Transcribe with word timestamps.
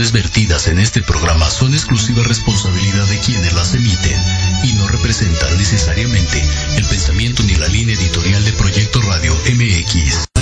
opiniones 0.00 0.12
vertidas 0.12 0.68
en 0.68 0.78
este 0.78 1.02
programa 1.02 1.50
son 1.50 1.74
exclusiva 1.74 2.22
responsabilidad 2.22 3.06
de 3.06 3.18
quienes 3.18 3.52
las 3.52 3.74
emiten 3.74 4.18
y 4.64 4.72
no 4.72 4.88
representan 4.88 5.58
necesariamente 5.58 6.42
el 6.76 6.84
pensamiento 6.86 7.42
ni 7.42 7.54
la 7.56 7.68
línea 7.68 7.94
editorial 7.94 8.42
de 8.42 8.52
Proyecto 8.52 9.02
Radio 9.02 9.34
MX. 9.34 10.39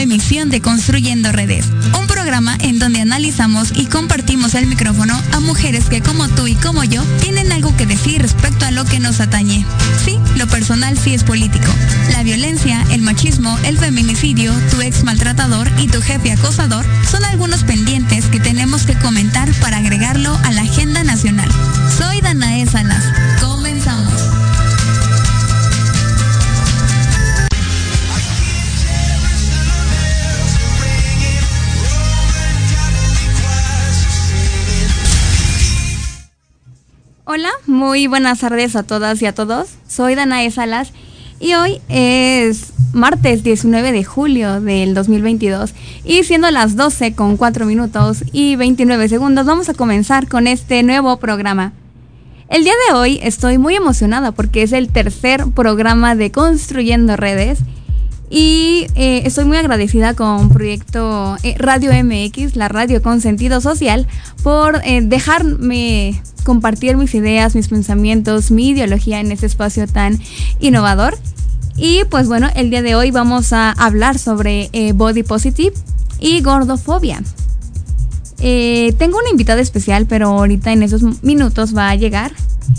Emisión 0.00 0.50
de 0.50 0.60
Construyendo 0.60 1.32
Redes, 1.32 1.66
un 1.98 2.06
programa 2.06 2.56
en 2.60 2.78
donde 2.78 3.00
analizamos 3.00 3.72
y 3.74 3.86
compartimos 3.86 4.54
el 4.54 4.66
micrófono 4.66 5.20
a 5.32 5.40
mujeres 5.40 5.86
que 5.86 6.00
como 6.00 6.28
tú 6.28 6.46
y 6.46 6.54
como 6.54 6.84
yo 6.84 7.02
tienen 7.20 7.52
algo 7.52 7.76
que 7.76 7.86
decir 7.86 8.22
respecto 8.22 8.64
a 8.64 8.70
lo 8.70 8.84
que 8.84 9.00
nos 9.00 9.20
atañe. 9.20 9.64
Sí, 10.04 10.18
lo 10.36 10.46
personal 10.46 10.98
sí 10.98 11.14
es 11.14 11.24
político. 11.24 11.70
La 12.12 12.22
violencia, 12.22 12.84
el 12.90 13.02
machismo, 13.02 13.58
el 13.64 13.78
feminicidio, 13.78 14.52
tu 14.70 14.80
ex 14.80 15.04
maltratador 15.04 15.70
y 15.78 15.88
tu 15.88 16.00
jefe 16.00 16.32
acosador 16.32 16.84
son 17.10 17.24
algunos 17.24 17.64
pendientes 17.64 18.26
que 18.26 18.40
tenemos 18.40 18.84
que 18.84 18.94
comentar 18.94 19.52
para 19.60 19.78
agregarlo 19.78 20.38
a 20.44 20.52
la 20.52 20.62
agenda 20.62 21.04
nacional. 21.04 21.48
Soy 21.98 22.20
Danae 22.20 22.66
Salas. 22.66 23.04
Hola, 37.32 37.52
muy 37.68 38.08
buenas 38.08 38.40
tardes 38.40 38.74
a 38.74 38.82
todas 38.82 39.22
y 39.22 39.26
a 39.26 39.32
todos. 39.32 39.68
Soy 39.86 40.16
Danae 40.16 40.50
Salas 40.50 40.90
y 41.38 41.54
hoy 41.54 41.80
es 41.88 42.72
martes 42.92 43.44
19 43.44 43.92
de 43.92 44.02
julio 44.02 44.60
del 44.60 44.94
2022 44.94 45.72
y 46.04 46.24
siendo 46.24 46.50
las 46.50 46.74
12 46.74 47.14
con 47.14 47.36
4 47.36 47.66
minutos 47.66 48.24
y 48.32 48.56
29 48.56 49.08
segundos 49.08 49.46
vamos 49.46 49.68
a 49.68 49.74
comenzar 49.74 50.26
con 50.26 50.48
este 50.48 50.82
nuevo 50.82 51.18
programa. 51.18 51.72
El 52.48 52.64
día 52.64 52.74
de 52.88 52.96
hoy 52.96 53.20
estoy 53.22 53.58
muy 53.58 53.76
emocionada 53.76 54.32
porque 54.32 54.64
es 54.64 54.72
el 54.72 54.88
tercer 54.88 55.44
programa 55.54 56.16
de 56.16 56.32
Construyendo 56.32 57.16
Redes 57.16 57.60
y 58.32 58.86
eh, 58.94 59.22
estoy 59.24 59.44
muy 59.44 59.56
agradecida 59.56 60.14
con 60.14 60.50
Proyecto 60.50 61.36
eh, 61.42 61.56
Radio 61.58 61.90
MX, 61.92 62.54
la 62.54 62.68
radio 62.68 63.02
con 63.02 63.20
sentido 63.20 63.60
social, 63.60 64.06
por 64.44 64.80
eh, 64.84 65.00
dejarme 65.02 66.22
compartir 66.44 66.96
mis 66.96 67.12
ideas, 67.16 67.56
mis 67.56 67.66
pensamientos, 67.66 68.52
mi 68.52 68.68
ideología 68.68 69.18
en 69.18 69.32
este 69.32 69.46
espacio 69.46 69.88
tan 69.88 70.20
innovador. 70.60 71.18
Y 71.76 72.04
pues 72.04 72.28
bueno, 72.28 72.48
el 72.54 72.70
día 72.70 72.82
de 72.82 72.94
hoy 72.94 73.10
vamos 73.10 73.52
a 73.52 73.72
hablar 73.72 74.18
sobre 74.18 74.70
body 74.94 75.24
positive 75.24 75.72
y 76.20 76.40
gordofobia. 76.40 77.22
Tengo 78.38 79.18
una 79.18 79.30
invitada 79.30 79.60
especial, 79.60 80.06
pero 80.06 80.28
ahorita 80.28 80.72
en 80.72 80.82
esos 80.82 81.22
minutos 81.22 81.76
va 81.76 81.90
a 81.90 81.96
llegar. 81.96 82.32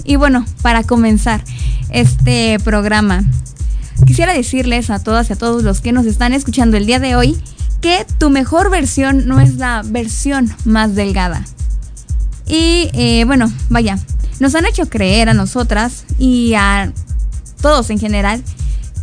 Y 0.03 0.17
bueno, 0.17 0.45
para 0.61 0.83
comenzar 0.83 1.43
este 1.89 2.57
programa, 2.63 3.23
quisiera 4.05 4.33
decirles 4.33 4.89
a 4.89 4.99
todas 4.99 5.29
y 5.29 5.33
a 5.33 5.35
todos 5.35 5.63
los 5.63 5.81
que 5.81 5.91
nos 5.91 6.05
están 6.05 6.33
escuchando 6.33 6.77
el 6.77 6.85
día 6.85 6.99
de 6.99 7.15
hoy 7.15 7.37
que 7.81 8.05
tu 8.17 8.29
mejor 8.29 8.69
versión 8.69 9.27
no 9.27 9.39
es 9.39 9.55
la 9.55 9.81
versión 9.83 10.53
más 10.65 10.95
delgada. 10.95 11.45
Y 12.47 12.89
eh, 12.93 13.23
bueno, 13.25 13.51
vaya, 13.69 13.97
nos 14.39 14.55
han 14.55 14.65
hecho 14.65 14.87
creer 14.87 15.29
a 15.29 15.33
nosotras 15.33 16.05
y 16.19 16.53
a 16.55 16.91
todos 17.61 17.89
en 17.89 17.99
general 17.99 18.43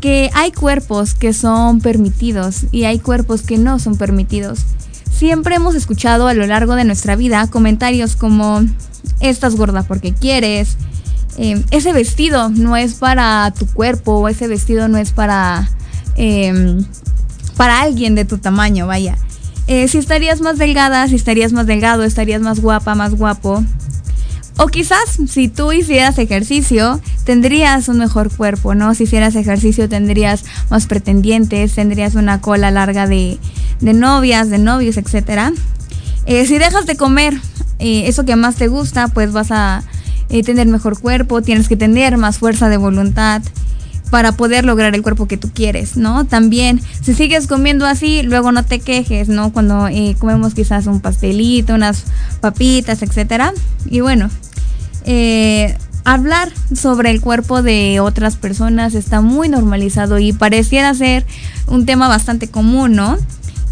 que 0.00 0.30
hay 0.34 0.52
cuerpos 0.52 1.14
que 1.14 1.32
son 1.32 1.80
permitidos 1.80 2.66
y 2.70 2.84
hay 2.84 2.98
cuerpos 2.98 3.42
que 3.42 3.58
no 3.58 3.78
son 3.78 3.96
permitidos. 3.96 4.60
Siempre 5.10 5.56
hemos 5.56 5.74
escuchado 5.74 6.28
a 6.28 6.34
lo 6.34 6.46
largo 6.46 6.76
de 6.76 6.84
nuestra 6.84 7.16
vida 7.16 7.48
comentarios 7.48 8.14
como, 8.14 8.64
estás 9.20 9.56
gorda 9.56 9.82
porque 9.82 10.12
quieres, 10.12 10.76
eh, 11.38 11.64
ese 11.70 11.92
vestido 11.92 12.50
no 12.50 12.76
es 12.76 12.94
para 12.94 13.52
tu 13.56 13.66
cuerpo, 13.66 14.28
ese 14.28 14.48
vestido 14.48 14.88
no 14.88 14.98
es 14.98 15.12
para, 15.12 15.70
eh, 16.16 16.82
para 17.56 17.80
alguien 17.80 18.14
de 18.14 18.24
tu 18.24 18.38
tamaño, 18.38 18.86
vaya. 18.86 19.16
Eh, 19.68 19.86
si 19.86 19.98
estarías 19.98 20.40
más 20.40 20.58
delgada, 20.58 21.06
si 21.08 21.14
estarías 21.14 21.52
más 21.52 21.66
delgado, 21.66 22.02
estarías 22.02 22.40
más 22.40 22.58
guapa, 22.58 22.94
más 22.94 23.14
guapo. 23.14 23.62
O 24.56 24.66
quizás 24.66 25.20
si 25.28 25.48
tú 25.48 25.70
hicieras 25.72 26.18
ejercicio, 26.18 27.00
tendrías 27.24 27.88
un 27.88 27.98
mejor 27.98 28.34
cuerpo, 28.34 28.74
¿no? 28.74 28.92
Si 28.94 29.04
hicieras 29.04 29.36
ejercicio 29.36 29.88
tendrías 29.88 30.44
más 30.70 30.86
pretendientes, 30.86 31.74
tendrías 31.74 32.16
una 32.16 32.40
cola 32.40 32.72
larga 32.72 33.06
de, 33.06 33.38
de 33.80 33.92
novias, 33.92 34.50
de 34.50 34.58
novios, 34.58 34.96
etc. 34.96 35.52
Eh, 36.26 36.46
si 36.46 36.58
dejas 36.58 36.86
de 36.86 36.96
comer 36.96 37.34
eh, 37.78 38.08
eso 38.08 38.24
que 38.24 38.34
más 38.34 38.56
te 38.56 38.66
gusta, 38.66 39.08
pues 39.08 39.32
vas 39.32 39.52
a 39.52 39.84
eh, 40.30 40.42
tener 40.42 40.66
mejor 40.66 41.00
cuerpo, 41.00 41.42
tienes 41.42 41.68
que 41.68 41.76
tener 41.76 42.16
más 42.16 42.38
fuerza 42.38 42.68
de 42.68 42.76
voluntad 42.76 43.42
para 44.10 44.32
poder 44.32 44.64
lograr 44.64 44.94
el 44.94 45.02
cuerpo 45.02 45.26
que 45.26 45.36
tú 45.36 45.50
quieres, 45.52 45.96
¿no? 45.96 46.24
También, 46.24 46.80
si 47.02 47.14
sigues 47.14 47.46
comiendo 47.46 47.86
así, 47.86 48.22
luego 48.22 48.52
no 48.52 48.64
te 48.64 48.80
quejes, 48.80 49.28
¿no? 49.28 49.52
Cuando 49.52 49.88
eh, 49.88 50.16
comemos 50.18 50.54
quizás 50.54 50.86
un 50.86 51.00
pastelito, 51.00 51.74
unas 51.74 52.04
papitas, 52.40 53.02
etcétera. 53.02 53.52
Y 53.86 54.00
bueno, 54.00 54.30
eh, 55.04 55.76
hablar 56.04 56.50
sobre 56.74 57.10
el 57.10 57.20
cuerpo 57.20 57.62
de 57.62 58.00
otras 58.00 58.36
personas 58.36 58.94
está 58.94 59.20
muy 59.20 59.48
normalizado 59.48 60.18
y 60.18 60.32
pareciera 60.32 60.94
ser 60.94 61.26
un 61.66 61.86
tema 61.86 62.08
bastante 62.08 62.48
común, 62.48 62.94
¿no? 62.94 63.18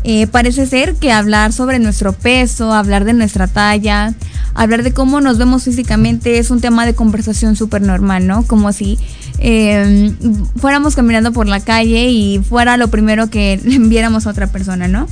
Eh, 0.08 0.28
parece 0.28 0.66
ser 0.66 0.94
que 0.94 1.10
hablar 1.10 1.52
sobre 1.52 1.80
nuestro 1.80 2.12
peso, 2.12 2.72
hablar 2.72 3.04
de 3.04 3.12
nuestra 3.12 3.48
talla, 3.48 4.14
hablar 4.54 4.84
de 4.84 4.92
cómo 4.92 5.20
nos 5.20 5.36
vemos 5.36 5.64
físicamente 5.64 6.38
es 6.38 6.52
un 6.52 6.60
tema 6.60 6.86
de 6.86 6.94
conversación 6.94 7.56
súper 7.56 7.82
normal, 7.82 8.24
¿no? 8.24 8.44
Como 8.44 8.72
si 8.72 9.00
eh, 9.40 10.14
fuéramos 10.60 10.94
caminando 10.94 11.32
por 11.32 11.48
la 11.48 11.58
calle 11.58 12.06
y 12.06 12.38
fuera 12.38 12.76
lo 12.76 12.86
primero 12.86 13.30
que 13.30 13.60
viéramos 13.64 14.28
a 14.28 14.30
otra 14.30 14.46
persona, 14.46 14.86
¿no? 14.86 15.08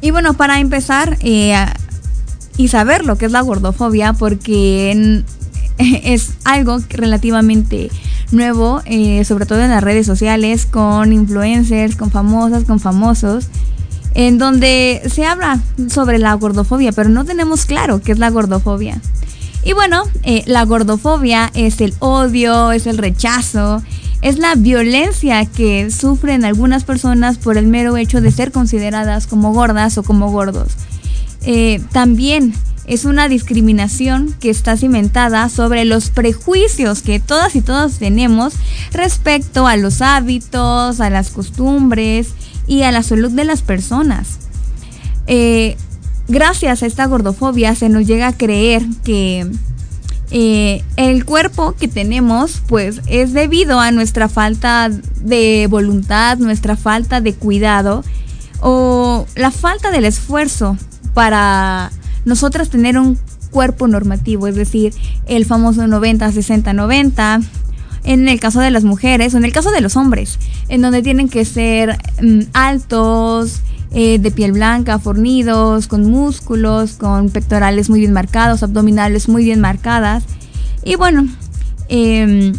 Y 0.00 0.10
bueno, 0.10 0.32
para 0.32 0.58
empezar 0.58 1.18
eh, 1.20 1.54
y 2.56 2.68
saber 2.68 3.04
lo 3.04 3.18
que 3.18 3.26
es 3.26 3.32
la 3.32 3.42
gordofobia, 3.42 4.14
porque 4.14 5.22
es 5.78 6.30
algo 6.44 6.78
relativamente 6.88 7.90
nuevo, 8.32 8.82
eh, 8.84 9.24
sobre 9.24 9.46
todo 9.46 9.60
en 9.60 9.70
las 9.70 9.82
redes 9.82 10.06
sociales, 10.06 10.66
con 10.66 11.12
influencers, 11.12 11.96
con 11.96 12.10
famosas, 12.10 12.64
con 12.64 12.80
famosos, 12.80 13.48
en 14.14 14.38
donde 14.38 15.02
se 15.12 15.24
habla 15.24 15.60
sobre 15.88 16.18
la 16.18 16.34
gordofobia, 16.34 16.92
pero 16.92 17.08
no 17.08 17.24
tenemos 17.24 17.66
claro 17.66 18.00
qué 18.00 18.12
es 18.12 18.18
la 18.18 18.30
gordofobia. 18.30 19.00
Y 19.62 19.72
bueno, 19.72 20.04
eh, 20.22 20.42
la 20.46 20.64
gordofobia 20.64 21.50
es 21.54 21.80
el 21.80 21.92
odio, 21.98 22.72
es 22.72 22.86
el 22.86 22.98
rechazo, 22.98 23.82
es 24.22 24.38
la 24.38 24.54
violencia 24.54 25.44
que 25.44 25.90
sufren 25.90 26.44
algunas 26.44 26.84
personas 26.84 27.38
por 27.38 27.58
el 27.58 27.66
mero 27.66 27.96
hecho 27.96 28.20
de 28.20 28.30
ser 28.30 28.52
consideradas 28.52 29.26
como 29.26 29.52
gordas 29.52 29.98
o 29.98 30.02
como 30.02 30.30
gordos. 30.30 30.72
Eh, 31.42 31.80
también 31.92 32.54
es 32.86 33.04
una 33.04 33.28
discriminación 33.28 34.34
que 34.40 34.50
está 34.50 34.76
cimentada 34.76 35.48
sobre 35.48 35.84
los 35.84 36.10
prejuicios 36.10 37.02
que 37.02 37.18
todas 37.18 37.56
y 37.56 37.60
todos 37.60 37.98
tenemos 37.98 38.54
respecto 38.92 39.66
a 39.66 39.76
los 39.76 40.02
hábitos, 40.02 41.00
a 41.00 41.10
las 41.10 41.30
costumbres 41.30 42.28
y 42.66 42.82
a 42.82 42.92
la 42.92 43.02
salud 43.02 43.30
de 43.30 43.44
las 43.44 43.62
personas. 43.62 44.38
Eh, 45.26 45.76
gracias 46.28 46.82
a 46.82 46.86
esta 46.86 47.06
gordofobia 47.06 47.74
se 47.74 47.88
nos 47.88 48.06
llega 48.06 48.28
a 48.28 48.36
creer 48.36 48.84
que, 49.04 49.50
eh, 50.30 50.82
el 50.96 51.24
cuerpo 51.24 51.74
que 51.78 51.86
tenemos 51.86 52.60
pues 52.66 53.00
es 53.06 53.32
debido 53.32 53.78
a 53.78 53.92
nuestra 53.92 54.28
falta 54.28 54.90
de 55.20 55.66
voluntad, 55.70 56.38
nuestra 56.38 56.76
falta 56.76 57.20
de 57.20 57.34
cuidado 57.34 58.04
o 58.60 59.26
la 59.36 59.50
falta 59.52 59.90
del 59.90 60.04
esfuerzo 60.04 60.76
para 61.14 61.92
nosotras 62.26 62.68
tener 62.68 62.98
un 62.98 63.18
cuerpo 63.50 63.88
normativo, 63.88 64.46
es 64.46 64.54
decir, 64.54 64.92
el 65.26 65.46
famoso 65.46 65.86
90, 65.86 66.30
60, 66.30 66.74
90, 66.74 67.40
en 68.04 68.28
el 68.28 68.38
caso 68.38 68.60
de 68.60 68.70
las 68.70 68.84
mujeres 68.84 69.32
o 69.32 69.38
en 69.38 69.46
el 69.46 69.52
caso 69.52 69.70
de 69.70 69.80
los 69.80 69.96
hombres, 69.96 70.38
en 70.68 70.82
donde 70.82 71.02
tienen 71.02 71.30
que 71.30 71.46
ser 71.46 71.98
mm, 72.20 72.40
altos, 72.52 73.62
eh, 73.92 74.18
de 74.18 74.30
piel 74.30 74.52
blanca, 74.52 74.98
fornidos, 74.98 75.86
con 75.86 76.10
músculos, 76.10 76.94
con 76.94 77.30
pectorales 77.30 77.88
muy 77.88 78.00
bien 78.00 78.12
marcados, 78.12 78.62
abdominales 78.62 79.28
muy 79.28 79.44
bien 79.44 79.60
marcadas. 79.60 80.24
Y 80.84 80.96
bueno, 80.96 81.26
em, 81.88 82.52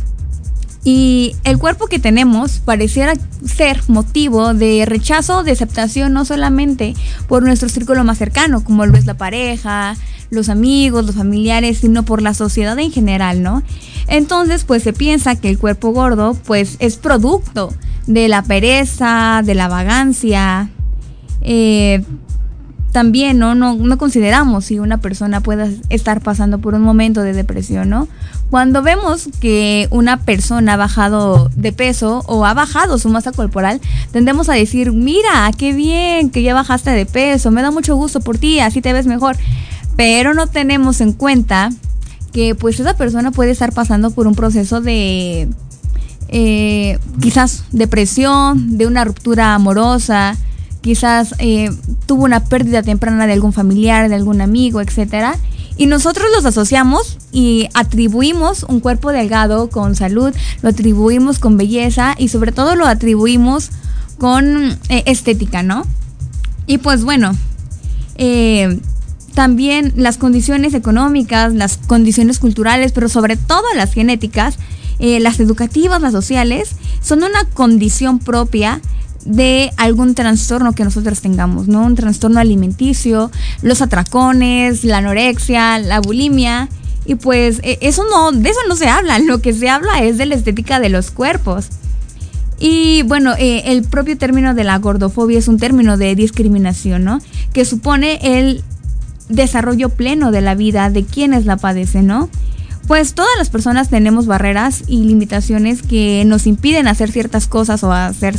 y 0.90 1.36
el 1.44 1.58
cuerpo 1.58 1.88
que 1.88 2.00
tenemos 2.00 2.60
pareciera 2.60 3.16
ser 3.46 3.82
motivo 3.90 4.54
de 4.54 4.86
rechazo, 4.86 5.44
de 5.44 5.52
aceptación, 5.52 6.14
no 6.14 6.24
solamente 6.24 6.94
por 7.28 7.44
nuestro 7.44 7.68
círculo 7.68 8.06
más 8.06 8.18
cercano, 8.18 8.64
como 8.64 8.86
lo 8.86 8.96
es 8.96 9.06
la 9.06 9.16
pareja, 9.16 9.98
los 10.30 10.48
amigos, 10.48 11.06
los 11.06 11.16
familiares, 11.16 11.80
sino 11.80 12.04
por 12.04 12.22
la 12.22 12.34
sociedad 12.34 12.80
en 12.80 12.94
general, 12.94 13.44
¿no? 13.44 13.64
Entonces, 14.08 14.64
pues 14.64 14.82
se 14.82 14.94
piensa 14.94 15.36
que 15.36 15.50
el 15.50 15.58
cuerpo 15.58 15.90
gordo, 15.90 16.38
pues 16.46 16.78
es 16.80 16.96
producto 16.96 17.74
de 18.06 18.30
la 18.30 18.44
pereza, 18.44 19.42
de 19.44 19.56
la 19.56 19.68
vagancia, 19.68 20.70
eh, 21.42 22.02
también 22.98 23.38
¿no? 23.38 23.54
No, 23.54 23.98
consideramos 24.00 24.66
si 24.66 24.80
una 24.80 24.98
persona 24.98 25.42
pueda 25.42 25.70
estar 25.92 26.20
pasando 26.20 26.58
por 26.58 26.74
un 26.74 26.82
momento 26.82 27.22
de 27.22 27.32
depresión, 27.32 27.92
¿no? 27.92 28.08
Cuando 28.50 28.82
vemos 28.82 29.30
que 29.40 29.88
una 29.92 30.18
persona 30.18 30.74
ha 30.74 30.78
bajado 30.78 31.52
de 31.56 31.74
peso 31.74 32.24
o 32.26 32.44
ha 32.44 32.56
bajado 32.56 32.98
su 32.98 33.10
masa 33.10 33.32
corporal, 33.34 33.82
tendemos 34.12 34.50
a 34.50 34.54
decir, 34.54 34.94
mira, 34.94 35.52
qué 35.56 35.74
bien 35.74 36.32
que 36.32 36.42
ya 36.42 36.56
bajaste 36.56 36.90
de 36.90 37.06
peso, 37.06 37.52
me 37.52 37.62
da 37.62 37.70
mucho 37.70 37.96
gusto 37.96 38.20
por 38.20 38.40
ti, 38.40 38.62
así 38.62 38.82
te 38.82 38.94
ves 38.94 39.06
mejor. 39.06 39.38
Pero 39.96 40.34
no 40.34 40.48
tenemos 40.48 41.00
en 41.00 41.14
cuenta 41.14 41.70
que 42.34 42.56
pues 42.56 42.80
esa 42.80 42.96
persona 42.96 43.30
puede 43.30 43.52
estar 43.52 43.74
pasando 43.74 44.10
por 44.10 44.26
un 44.26 44.34
proceso 44.34 44.82
de 44.82 45.50
eh, 46.30 46.98
quizás 47.22 47.64
depresión, 47.72 48.80
de 48.80 48.88
una 48.88 49.04
ruptura 49.04 49.54
amorosa, 49.54 50.36
quizás 50.88 51.36
eh, 51.40 51.70
tuvo 52.06 52.24
una 52.24 52.46
pérdida 52.46 52.82
temprana 52.82 53.28
de 53.28 53.34
algún 53.34 53.52
familiar, 53.52 54.08
de 54.08 54.16
algún 54.16 54.40
amigo, 54.40 54.80
etcétera. 54.80 55.36
Y 55.76 55.86
nosotros 55.86 56.28
los 56.34 56.46
asociamos 56.46 57.18
y 57.34 57.68
atribuimos 57.74 58.64
un 58.64 58.80
cuerpo 58.80 59.12
delgado 59.12 59.70
con 59.70 59.98
salud, 59.98 60.34
lo 60.62 60.70
atribuimos 60.70 61.40
con 61.40 61.58
belleza 61.58 62.16
y 62.18 62.30
sobre 62.30 62.54
todo 62.54 62.78
lo 62.78 62.86
atribuimos 62.86 63.70
con 64.18 64.80
eh, 64.88 65.04
estética, 65.08 65.62
¿no? 65.62 65.86
Y 66.68 66.78
pues 66.78 67.04
bueno, 67.04 67.36
eh, 68.16 68.80
también 69.34 69.92
las 69.98 70.16
condiciones 70.18 70.74
económicas, 70.74 71.54
las 71.54 71.76
condiciones 71.76 72.40
culturales, 72.40 72.94
pero 72.94 73.10
sobre 73.10 73.36
todo 73.36 73.66
las 73.76 73.92
genéticas, 73.92 74.58
las 75.00 75.40
educativas, 75.42 76.02
las 76.02 76.14
sociales, 76.14 76.70
son 77.02 77.20
una 77.24 77.44
condición 77.54 78.18
propia 78.18 78.82
de 79.28 79.72
algún 79.76 80.16
trastorno 80.16 80.74
que 80.74 80.86
nosotros 80.86 81.20
tengamos, 81.22 81.68
¿no? 81.68 81.84
Un 81.84 81.96
trastorno 81.96 82.40
alimenticio, 82.40 83.30
los 83.62 83.82
atracones, 83.82 84.84
la 84.84 84.98
anorexia, 84.98 85.80
la 85.80 86.00
bulimia. 86.00 86.70
Y 87.06 87.16
pues 87.16 87.60
e, 87.64 87.78
eso 87.82 88.04
no, 88.10 88.32
de 88.32 88.50
eso 88.50 88.60
no 88.68 88.76
se 88.76 88.88
habla, 88.88 89.20
lo 89.20 89.40
que 89.42 89.54
se 89.54 89.70
habla 89.70 90.04
es 90.04 90.18
de 90.18 90.26
la 90.26 90.36
estética 90.36 90.80
de 90.80 90.90
los 90.90 91.12
cuerpos. 91.12 91.68
Y 92.60 93.04
bueno, 93.04 93.34
eh, 93.38 93.64
el 93.66 93.84
propio 93.84 94.18
término 94.18 94.54
de 94.56 94.64
la 94.64 94.78
gordofobia 94.80 95.38
es 95.38 95.48
un 95.48 95.60
término 95.60 95.98
de 95.98 96.16
discriminación, 96.16 97.04
¿no? 97.04 97.20
Que 97.54 97.66
supone 97.66 98.20
el 98.24 98.64
desarrollo 99.30 99.90
pleno 99.90 100.32
de 100.32 100.42
la 100.42 100.56
vida 100.56 100.90
de 100.90 101.04
quienes 101.04 101.46
la 101.46 101.58
padecen, 101.58 102.08
¿no? 102.08 102.30
Pues 102.88 103.14
todas 103.14 103.32
las 103.38 103.50
personas 103.50 103.90
tenemos 103.90 104.26
barreras 104.26 104.86
y 104.88 105.04
limitaciones 105.04 105.82
que 105.82 106.24
nos 106.26 106.48
impiden 106.48 106.88
hacer 106.88 107.12
ciertas 107.12 107.46
cosas 107.48 107.84
o 107.84 107.92
hacer 107.92 108.36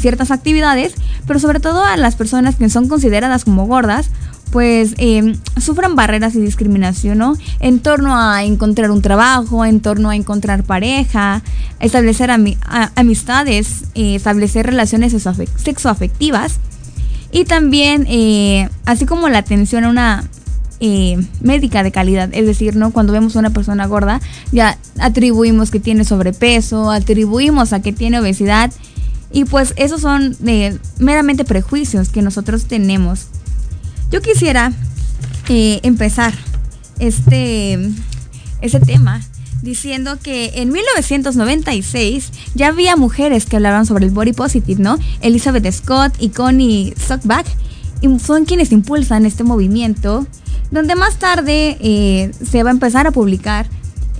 ciertas 0.00 0.30
actividades, 0.30 0.94
pero 1.26 1.38
sobre 1.38 1.60
todo 1.60 1.84
a 1.84 1.96
las 1.96 2.16
personas 2.16 2.56
que 2.56 2.68
son 2.68 2.88
consideradas 2.88 3.44
como 3.44 3.66
gordas, 3.66 4.10
pues 4.50 4.94
eh, 4.98 5.36
sufran 5.60 5.94
barreras 5.94 6.34
y 6.34 6.40
discriminación, 6.40 7.18
¿no? 7.18 7.36
En 7.60 7.78
torno 7.78 8.18
a 8.18 8.42
encontrar 8.42 8.90
un 8.90 9.00
trabajo, 9.00 9.64
en 9.64 9.80
torno 9.80 10.10
a 10.10 10.16
encontrar 10.16 10.64
pareja, 10.64 11.42
establecer 11.78 12.30
amistades, 12.96 13.84
eh, 13.94 14.16
establecer 14.16 14.66
relaciones 14.66 15.14
sexoafectivas 15.56 16.58
y 17.32 17.44
también, 17.44 18.06
eh, 18.08 18.68
así 18.86 19.06
como 19.06 19.28
la 19.28 19.38
atención 19.38 19.84
a 19.84 19.90
una 19.90 20.24
eh, 20.80 21.18
médica 21.42 21.82
de 21.82 21.92
calidad. 21.92 22.30
Es 22.32 22.46
decir, 22.46 22.74
¿no? 22.74 22.90
Cuando 22.90 23.12
vemos 23.12 23.36
a 23.36 23.38
una 23.38 23.50
persona 23.50 23.86
gorda, 23.86 24.20
ya 24.50 24.78
atribuimos 24.98 25.70
que 25.70 25.78
tiene 25.78 26.04
sobrepeso, 26.04 26.90
atribuimos 26.90 27.72
a 27.72 27.80
que 27.82 27.92
tiene 27.92 28.18
obesidad 28.18 28.72
y 29.32 29.44
pues 29.44 29.74
esos 29.76 30.00
son 30.00 30.36
eh, 30.46 30.78
meramente 30.98 31.44
prejuicios 31.44 32.08
que 32.08 32.22
nosotros 32.22 32.64
tenemos. 32.64 33.26
Yo 34.10 34.20
quisiera 34.20 34.72
eh, 35.48 35.80
empezar 35.82 36.34
este, 36.98 37.78
este 38.60 38.80
tema 38.80 39.20
diciendo 39.62 40.18
que 40.22 40.52
en 40.54 40.72
1996 40.72 42.30
ya 42.54 42.68
había 42.68 42.96
mujeres 42.96 43.46
que 43.46 43.56
hablaban 43.56 43.86
sobre 43.86 44.06
el 44.06 44.10
body 44.10 44.32
positive, 44.32 44.82
¿no? 44.82 44.98
Elizabeth 45.20 45.70
Scott 45.72 46.14
y 46.18 46.30
Connie 46.30 46.94
Sockback 46.96 47.46
son 48.18 48.46
quienes 48.46 48.72
impulsan 48.72 49.26
este 49.26 49.44
movimiento, 49.44 50.26
donde 50.70 50.94
más 50.96 51.18
tarde 51.18 51.76
eh, 51.80 52.32
se 52.50 52.62
va 52.62 52.70
a 52.70 52.72
empezar 52.72 53.06
a 53.06 53.10
publicar 53.10 53.68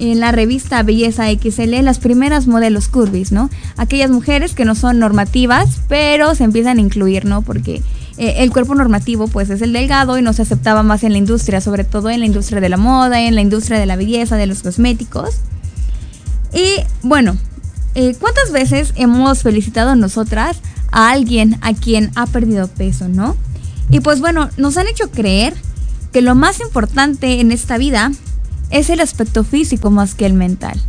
en 0.00 0.18
la 0.20 0.32
revista 0.32 0.82
Belleza 0.82 1.26
XL 1.30 1.82
las 1.82 1.98
primeras 1.98 2.46
modelos 2.46 2.88
curvis, 2.88 3.32
¿no? 3.32 3.50
Aquellas 3.76 4.10
mujeres 4.10 4.54
que 4.54 4.64
no 4.64 4.74
son 4.74 4.98
normativas, 4.98 5.80
pero 5.88 6.34
se 6.34 6.44
empiezan 6.44 6.78
a 6.78 6.80
incluir, 6.80 7.26
¿no? 7.26 7.42
Porque 7.42 7.82
eh, 8.16 8.36
el 8.38 8.50
cuerpo 8.50 8.74
normativo 8.74 9.28
pues 9.28 9.50
es 9.50 9.60
el 9.60 9.72
delgado 9.72 10.18
y 10.18 10.22
no 10.22 10.32
se 10.32 10.42
aceptaba 10.42 10.82
más 10.82 11.04
en 11.04 11.12
la 11.12 11.18
industria, 11.18 11.60
sobre 11.60 11.84
todo 11.84 12.08
en 12.08 12.20
la 12.20 12.26
industria 12.26 12.60
de 12.60 12.68
la 12.70 12.78
moda, 12.78 13.20
en 13.20 13.34
la 13.34 13.42
industria 13.42 13.78
de 13.78 13.86
la 13.86 13.96
belleza, 13.96 14.36
de 14.36 14.46
los 14.46 14.62
cosméticos. 14.62 15.36
Y 16.52 16.82
bueno, 17.02 17.36
eh, 17.94 18.14
¿cuántas 18.18 18.52
veces 18.52 18.94
hemos 18.96 19.42
felicitado 19.42 19.94
nosotras 19.96 20.60
a 20.92 21.10
alguien 21.10 21.58
a 21.60 21.74
quien 21.74 22.10
ha 22.14 22.26
perdido 22.26 22.68
peso, 22.68 23.08
no? 23.08 23.36
Y 23.90 24.00
pues 24.00 24.20
bueno, 24.20 24.48
nos 24.56 24.76
han 24.76 24.86
hecho 24.86 25.10
creer 25.10 25.54
que 26.12 26.22
lo 26.22 26.34
más 26.34 26.60
importante 26.60 27.40
en 27.40 27.52
esta 27.52 27.78
vida 27.78 28.12
es 28.70 28.90
el 28.90 29.00
aspecto 29.00 29.44
físico 29.44 29.90
más 29.90 30.14
que 30.14 30.26
el 30.26 30.34
mental, 30.34 30.80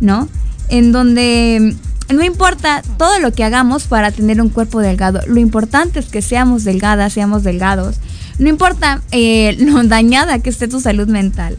¿no? 0.00 0.28
En 0.68 0.92
donde 0.92 1.74
no 2.12 2.24
importa 2.24 2.82
todo 2.98 3.18
lo 3.20 3.32
que 3.32 3.44
hagamos 3.44 3.84
para 3.84 4.10
tener 4.10 4.40
un 4.40 4.48
cuerpo 4.48 4.80
delgado, 4.80 5.20
lo 5.26 5.38
importante 5.40 6.00
es 6.00 6.06
que 6.06 6.22
seamos 6.22 6.64
delgadas, 6.64 7.12
seamos 7.12 7.42
delgados. 7.44 7.96
No 8.38 8.48
importa 8.48 9.02
eh, 9.12 9.56
lo 9.60 9.82
dañada 9.84 10.40
que 10.40 10.50
esté 10.50 10.68
tu 10.68 10.80
salud 10.80 11.08
mental. 11.08 11.56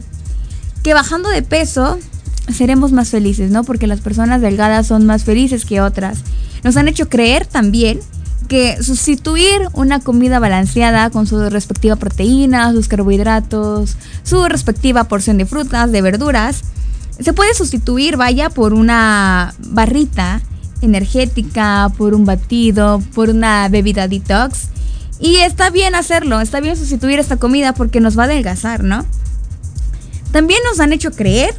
Que 0.82 0.94
bajando 0.94 1.28
de 1.28 1.42
peso 1.42 1.98
seremos 2.52 2.92
más 2.92 3.10
felices, 3.10 3.50
¿no? 3.50 3.64
Porque 3.64 3.86
las 3.86 4.00
personas 4.00 4.40
delgadas 4.40 4.88
son 4.88 5.06
más 5.06 5.24
felices 5.24 5.64
que 5.64 5.80
otras. 5.80 6.18
Nos 6.64 6.76
han 6.76 6.88
hecho 6.88 7.08
creer 7.08 7.46
también 7.46 8.00
que 8.48 8.82
sustituir 8.82 9.68
una 9.72 10.00
comida 10.00 10.38
balanceada 10.38 11.10
con 11.10 11.26
su 11.26 11.48
respectiva 11.50 11.96
proteína, 11.96 12.72
sus 12.72 12.88
carbohidratos, 12.88 13.96
su 14.22 14.44
respectiva 14.46 15.04
porción 15.04 15.38
de 15.38 15.46
frutas, 15.46 15.90
de 15.92 16.02
verduras, 16.02 16.62
se 17.20 17.32
puede 17.32 17.54
sustituir, 17.54 18.16
vaya, 18.16 18.50
por 18.50 18.74
una 18.74 19.54
barrita 19.58 20.40
energética, 20.80 21.92
por 21.96 22.14
un 22.14 22.24
batido, 22.24 23.02
por 23.14 23.30
una 23.30 23.68
bebida 23.68 24.08
detox. 24.08 24.68
Y 25.20 25.36
está 25.36 25.70
bien 25.70 25.94
hacerlo, 25.94 26.40
está 26.40 26.60
bien 26.60 26.76
sustituir 26.76 27.20
esta 27.20 27.36
comida 27.36 27.74
porque 27.74 28.00
nos 28.00 28.18
va 28.18 28.22
a 28.22 28.26
adelgazar, 28.26 28.82
¿no? 28.82 29.06
También 30.32 30.60
nos 30.68 30.80
han 30.80 30.92
hecho 30.92 31.12
creer 31.12 31.54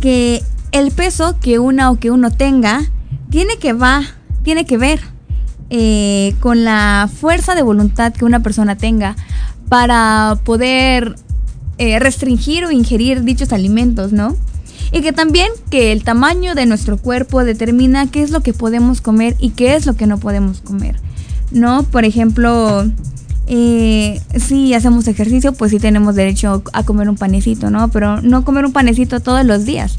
que 0.00 0.42
el 0.70 0.92
peso 0.92 1.36
que 1.40 1.58
una 1.58 1.90
o 1.90 1.98
que 1.98 2.10
uno 2.10 2.30
tenga 2.30 2.82
tiene 3.30 3.56
que 3.56 3.72
va, 3.72 4.02
tiene 4.44 4.66
que 4.66 4.76
ver 4.76 5.00
eh, 5.70 6.34
con 6.40 6.64
la 6.64 7.08
fuerza 7.12 7.54
de 7.54 7.62
voluntad 7.62 8.12
que 8.12 8.24
una 8.24 8.40
persona 8.40 8.76
tenga 8.76 9.16
para 9.68 10.38
poder 10.44 11.16
eh, 11.78 11.98
restringir 11.98 12.64
o 12.64 12.70
ingerir 12.70 13.22
dichos 13.24 13.52
alimentos, 13.52 14.12
¿no? 14.12 14.36
Y 14.92 15.00
que 15.00 15.12
también 15.12 15.48
que 15.70 15.92
el 15.92 16.04
tamaño 16.04 16.54
de 16.54 16.66
nuestro 16.66 16.98
cuerpo 16.98 17.44
determina 17.44 18.10
qué 18.10 18.22
es 18.22 18.30
lo 18.30 18.40
que 18.40 18.52
podemos 18.52 19.00
comer 19.00 19.34
y 19.40 19.50
qué 19.50 19.74
es 19.74 19.86
lo 19.86 19.94
que 19.94 20.06
no 20.06 20.18
podemos 20.18 20.60
comer, 20.60 20.96
¿no? 21.50 21.82
Por 21.82 22.04
ejemplo, 22.04 22.84
eh, 23.48 24.20
si 24.38 24.74
hacemos 24.74 25.08
ejercicio, 25.08 25.52
pues 25.52 25.72
sí 25.72 25.78
tenemos 25.78 26.14
derecho 26.14 26.62
a 26.72 26.84
comer 26.84 27.08
un 27.08 27.16
panecito, 27.16 27.70
¿no? 27.70 27.88
Pero 27.88 28.22
no 28.22 28.44
comer 28.44 28.64
un 28.64 28.72
panecito 28.72 29.20
todos 29.20 29.44
los 29.44 29.64
días, 29.64 29.98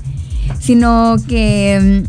sino 0.59 1.17
que 1.27 2.03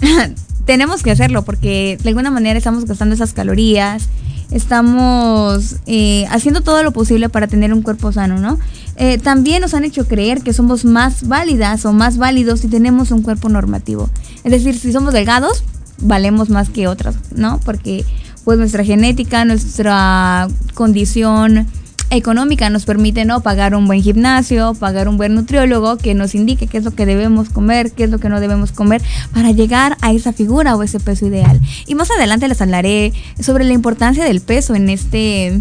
mm, 0.00 0.34
tenemos 0.66 1.02
que 1.02 1.12
hacerlo 1.12 1.42
porque 1.42 1.96
de 2.02 2.08
alguna 2.08 2.30
manera 2.30 2.58
estamos 2.58 2.84
gastando 2.84 3.14
esas 3.14 3.32
calorías, 3.32 4.08
estamos 4.50 5.76
eh, 5.86 6.26
haciendo 6.30 6.60
todo 6.60 6.82
lo 6.82 6.92
posible 6.92 7.28
para 7.28 7.46
tener 7.46 7.72
un 7.72 7.82
cuerpo 7.82 8.12
sano, 8.12 8.38
¿no? 8.38 8.58
Eh, 8.96 9.18
también 9.18 9.62
nos 9.62 9.74
han 9.74 9.84
hecho 9.84 10.06
creer 10.06 10.42
que 10.42 10.52
somos 10.52 10.84
más 10.84 11.26
válidas 11.28 11.84
o 11.84 11.92
más 11.92 12.18
válidos 12.18 12.60
si 12.60 12.68
tenemos 12.68 13.10
un 13.12 13.22
cuerpo 13.22 13.48
normativo. 13.48 14.10
Es 14.44 14.52
decir, 14.52 14.78
si 14.78 14.92
somos 14.92 15.14
delgados, 15.14 15.64
valemos 15.98 16.50
más 16.50 16.68
que 16.68 16.88
otras, 16.88 17.16
¿no? 17.34 17.60
Porque 17.64 18.04
pues 18.44 18.58
nuestra 18.58 18.84
genética, 18.84 19.44
nuestra 19.44 20.48
condición 20.74 21.66
económica 22.10 22.70
nos 22.70 22.84
permite 22.84 23.24
no 23.24 23.40
pagar 23.40 23.74
un 23.74 23.86
buen 23.86 24.02
gimnasio, 24.02 24.74
pagar 24.74 25.08
un 25.08 25.16
buen 25.16 25.34
nutriólogo 25.34 25.96
que 25.96 26.14
nos 26.14 26.34
indique 26.34 26.66
qué 26.66 26.78
es 26.78 26.84
lo 26.84 26.92
que 26.92 27.06
debemos 27.06 27.48
comer, 27.48 27.92
qué 27.92 28.04
es 28.04 28.10
lo 28.10 28.18
que 28.18 28.28
no 28.28 28.40
debemos 28.40 28.72
comer 28.72 29.02
para 29.32 29.50
llegar 29.50 29.96
a 30.00 30.12
esa 30.12 30.32
figura 30.32 30.76
o 30.76 30.82
ese 30.82 31.00
peso 31.00 31.26
ideal. 31.26 31.60
Y 31.86 31.94
más 31.94 32.10
adelante 32.10 32.48
les 32.48 32.60
hablaré 32.60 33.12
sobre 33.40 33.64
la 33.64 33.72
importancia 33.72 34.24
del 34.24 34.40
peso 34.40 34.74
en 34.74 34.88
este 34.88 35.60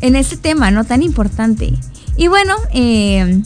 en 0.00 0.16
este 0.16 0.36
tema 0.36 0.70
no 0.70 0.84
tan 0.84 1.02
importante. 1.02 1.72
Y 2.16 2.28
bueno, 2.28 2.54
eh, 2.72 3.42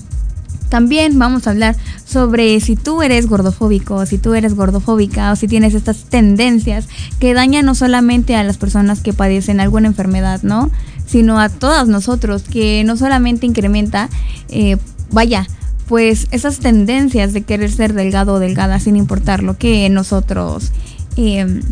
también 0.69 1.19
vamos 1.19 1.47
a 1.47 1.51
hablar 1.51 1.77
sobre 2.05 2.61
si 2.61 2.77
tú 2.77 3.03
eres 3.03 3.27
gordofóbico, 3.27 4.05
si 4.07 4.19
tú 4.19 4.35
eres 4.35 4.55
gordofóbica 4.55 5.33
o 5.33 5.37
si 5.37 5.49
tienes 5.49 5.75
estas 5.75 6.05
tendencias 6.05 6.89
que 7.19 7.33
dañan 7.33 7.65
no 7.65 7.75
solamente 7.75 8.35
a 8.37 8.45
las 8.45 8.59
personas 8.59 9.01
que 9.01 9.13
padecen 9.13 9.61
alguna 9.61 9.89
enfermedad, 9.89 10.43
¿no? 10.43 10.71
Sino 11.09 11.41
a 11.41 11.49
todas 11.49 11.89
nosotros, 11.89 12.43
que 12.43 12.85
no 12.85 12.97
solamente 12.97 13.47
incrementa, 13.47 14.09
eh, 14.49 14.77
vaya, 15.11 15.47
pues 15.89 16.29
esas 16.31 16.59
tendencias 16.59 17.33
de 17.33 17.43
querer 17.43 17.73
ser 17.73 17.95
delgado 17.95 18.35
o 18.35 18.39
delgada 18.39 18.79
sin 18.79 18.97
importar 18.97 19.43
lo 19.43 19.57
que 19.57 19.89
nosotros 19.89 20.71
eh, 21.17 21.63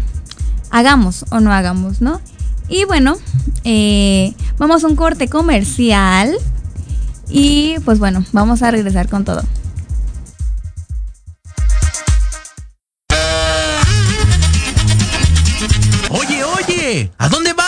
hagamos 0.70 1.26
o 1.30 1.40
no 1.40 1.52
hagamos, 1.52 2.00
¿no? 2.00 2.20
Y 2.68 2.84
bueno, 2.84 3.16
eh, 3.64 4.34
vamos 4.58 4.82
a 4.84 4.88
un 4.88 4.96
corte 4.96 5.28
comercial. 5.28 6.34
Y 7.28 7.78
pues 7.84 7.98
bueno, 7.98 8.24
vamos 8.32 8.62
a 8.62 8.70
regresar 8.70 9.08
con 9.08 9.24
todo. 9.24 9.42
Oye, 16.10 16.44
oye, 16.44 17.10
¿a 17.18 17.28
dónde 17.28 17.52
vas? 17.52 17.65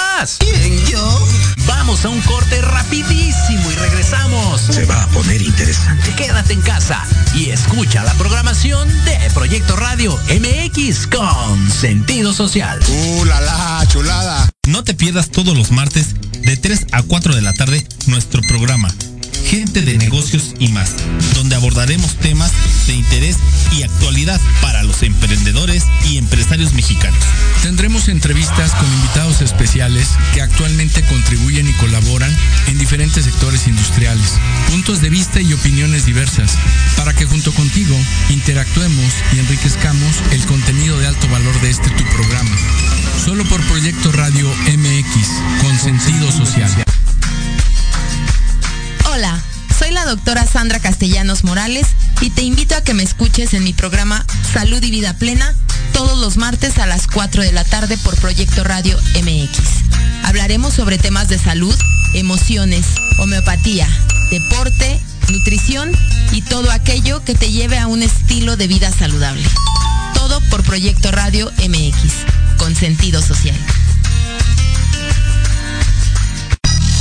A 1.88 2.08
un 2.10 2.20
corte 2.20 2.60
rapidísimo 2.60 3.72
y 3.72 3.74
regresamos. 3.74 4.60
Se 4.60 4.84
va 4.84 5.04
a 5.04 5.06
poner 5.08 5.40
interesante. 5.40 6.14
Quédate 6.16 6.52
en 6.52 6.60
casa 6.60 7.02
y 7.34 7.48
escucha 7.48 8.04
la 8.04 8.12
programación 8.12 8.86
de 9.06 9.18
Proyecto 9.32 9.74
Radio 9.74 10.14
MX 10.28 11.06
con 11.06 11.70
sentido 11.70 12.34
social. 12.34 12.78
¡Uh, 12.86 13.24
la, 13.24 13.40
la 13.40 13.86
chulada! 13.88 14.50
No 14.66 14.84
te 14.84 14.92
pierdas 14.92 15.30
todos 15.30 15.56
los 15.56 15.70
martes 15.70 16.14
de 16.42 16.58
3 16.58 16.88
a 16.92 17.02
4 17.02 17.34
de 17.34 17.40
la 17.40 17.54
tarde 17.54 17.84
nuestro 18.06 18.42
programa 18.42 18.94
gente 19.48 19.80
de 19.80 19.96
negocios 19.96 20.54
y 20.58 20.68
más, 20.68 20.94
donde 21.34 21.56
abordaremos 21.56 22.16
temas 22.16 22.52
de 22.86 22.92
interés 22.92 23.36
y 23.72 23.82
actualidad 23.82 24.38
para 24.60 24.82
los 24.82 25.02
emprendedores 25.02 25.84
y 26.06 26.18
empresarios 26.18 26.74
mexicanos. 26.74 27.18
Tendremos 27.62 28.08
entrevistas 28.08 28.72
con 28.72 28.92
invitados 28.92 29.40
especiales 29.40 30.08
que 30.34 30.42
actualmente 30.42 30.87
en 32.68 32.78
diferentes 32.78 33.24
sectores 33.24 33.66
industriales, 33.66 34.34
puntos 34.68 35.00
de 35.00 35.08
vista 35.08 35.40
y 35.40 35.52
opiniones 35.52 36.04
diversas, 36.04 36.52
para 36.96 37.14
que 37.14 37.24
junto 37.24 37.52
contigo 37.52 37.96
interactuemos 38.28 39.12
y 39.32 39.38
enriquezcamos 39.38 40.16
el 40.32 40.44
contenido 40.46 40.98
de 40.98 41.06
alto 41.06 41.28
valor 41.28 41.58
de 41.60 41.70
este 41.70 41.90
tu 41.90 42.04
programa. 42.04 42.56
Solo 43.24 43.44
por 43.46 43.60
Proyecto 43.62 44.12
Radio 44.12 44.48
MX, 44.48 45.62
con 45.62 45.78
sentido 45.78 46.30
social. 46.30 46.70
Hola, 49.10 49.40
soy 49.78 49.90
la 49.90 50.04
doctora 50.04 50.46
Sandra 50.46 50.78
Castellanos 50.78 51.44
Morales 51.44 51.86
y 52.20 52.30
te 52.30 52.42
invito 52.42 52.74
a 52.76 52.82
que 52.82 52.94
me 52.94 53.02
escuches 53.02 53.54
en 53.54 53.64
mi 53.64 53.72
programa 53.72 54.24
Salud 54.52 54.82
y 54.82 54.90
Vida 54.90 55.14
Plena 55.14 55.54
todos 55.92 56.18
los 56.18 56.36
martes 56.36 56.78
a 56.78 56.86
las 56.86 57.06
4 57.06 57.42
de 57.42 57.52
la 57.52 57.64
tarde 57.64 57.96
por 57.98 58.16
Proyecto 58.16 58.62
Radio 58.62 58.98
MX. 59.14 59.58
Hablaremos 60.24 60.74
sobre 60.74 60.98
temas 60.98 61.28
de 61.28 61.38
salud, 61.38 61.74
emociones, 62.14 62.86
homeopatía, 63.18 63.88
deporte, 64.30 65.00
nutrición 65.30 65.90
y 66.32 66.42
todo 66.42 66.70
aquello 66.70 67.22
que 67.24 67.34
te 67.34 67.50
lleve 67.50 67.78
a 67.78 67.86
un 67.86 68.02
estilo 68.02 68.56
de 68.56 68.66
vida 68.66 68.90
saludable. 68.90 69.44
Todo 70.14 70.40
por 70.50 70.62
Proyecto 70.62 71.10
Radio 71.10 71.50
MX, 71.58 72.12
con 72.58 72.74
sentido 72.74 73.22
social. 73.22 73.56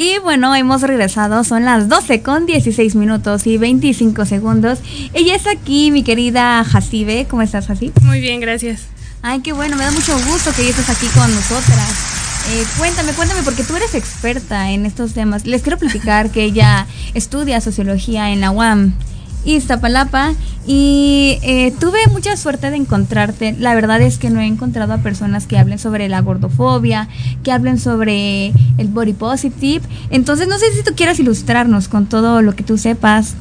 Y 0.00 0.18
bueno, 0.18 0.54
hemos 0.54 0.80
regresado, 0.80 1.44
son 1.44 1.66
las 1.66 1.90
12 1.90 2.22
con 2.22 2.46
16 2.46 2.94
minutos 2.94 3.46
y 3.46 3.58
25 3.58 4.24
segundos. 4.24 4.78
Ella 5.12 5.34
es 5.34 5.46
aquí, 5.46 5.90
mi 5.90 6.02
querida 6.02 6.64
Jacibe. 6.64 7.26
¿Cómo 7.28 7.42
estás, 7.42 7.66
Jacibe? 7.66 7.92
Muy 8.00 8.18
bien, 8.18 8.40
gracias. 8.40 8.84
Ay, 9.20 9.40
qué 9.40 9.52
bueno, 9.52 9.76
me 9.76 9.84
da 9.84 9.90
mucho 9.90 10.14
gusto 10.26 10.52
que 10.56 10.70
estés 10.70 10.88
aquí 10.88 11.06
con 11.08 11.30
nosotras. 11.34 11.90
Eh, 12.50 12.64
cuéntame, 12.78 13.12
cuéntame, 13.12 13.42
porque 13.42 13.62
tú 13.62 13.76
eres 13.76 13.94
experta 13.94 14.70
en 14.70 14.86
estos 14.86 15.12
temas. 15.12 15.44
Les 15.44 15.60
quiero 15.60 15.76
platicar 15.76 16.30
que 16.30 16.44
ella 16.44 16.86
estudia 17.12 17.60
sociología 17.60 18.30
en 18.30 18.40
la 18.40 18.52
UAM, 18.52 18.94
Iztapalapa, 19.44 20.34
y 20.66 21.38
eh, 21.42 21.72
tuve 21.80 21.98
mucha 22.12 22.36
suerte 22.36 22.70
de 22.70 22.76
encontrarte. 22.76 23.56
La 23.58 23.74
verdad 23.74 24.00
es 24.02 24.18
que 24.18 24.30
no 24.30 24.40
he 24.40 24.46
encontrado 24.46 24.92
a 24.92 24.98
personas 24.98 25.46
que 25.46 25.58
hablen 25.58 25.78
sobre 25.78 26.08
la 26.08 26.20
gordofobia, 26.20 27.08
que 27.42 27.50
hablen 27.50 27.78
sobre 27.78 28.52
el 28.78 28.88
body 28.88 29.14
positive. 29.14 29.80
Entonces, 30.10 30.48
no 30.48 30.58
sé 30.58 30.72
si 30.72 30.82
tú 30.82 30.92
quieras 30.94 31.18
ilustrarnos 31.18 31.88
con 31.88 32.06
todo 32.06 32.42
lo 32.42 32.54
que 32.54 32.62
tú 32.62 32.78
sepas. 32.78 33.34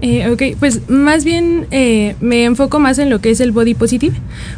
Eh, 0.00 0.30
ok, 0.30 0.58
pues 0.58 0.88
más 0.88 1.24
bien 1.24 1.66
eh, 1.70 2.16
me 2.20 2.44
enfoco 2.44 2.78
más 2.78 2.98
en 2.98 3.10
lo 3.10 3.20
que 3.20 3.30
es 3.30 3.40
el 3.40 3.50
body 3.50 3.74
positive, 3.74 4.14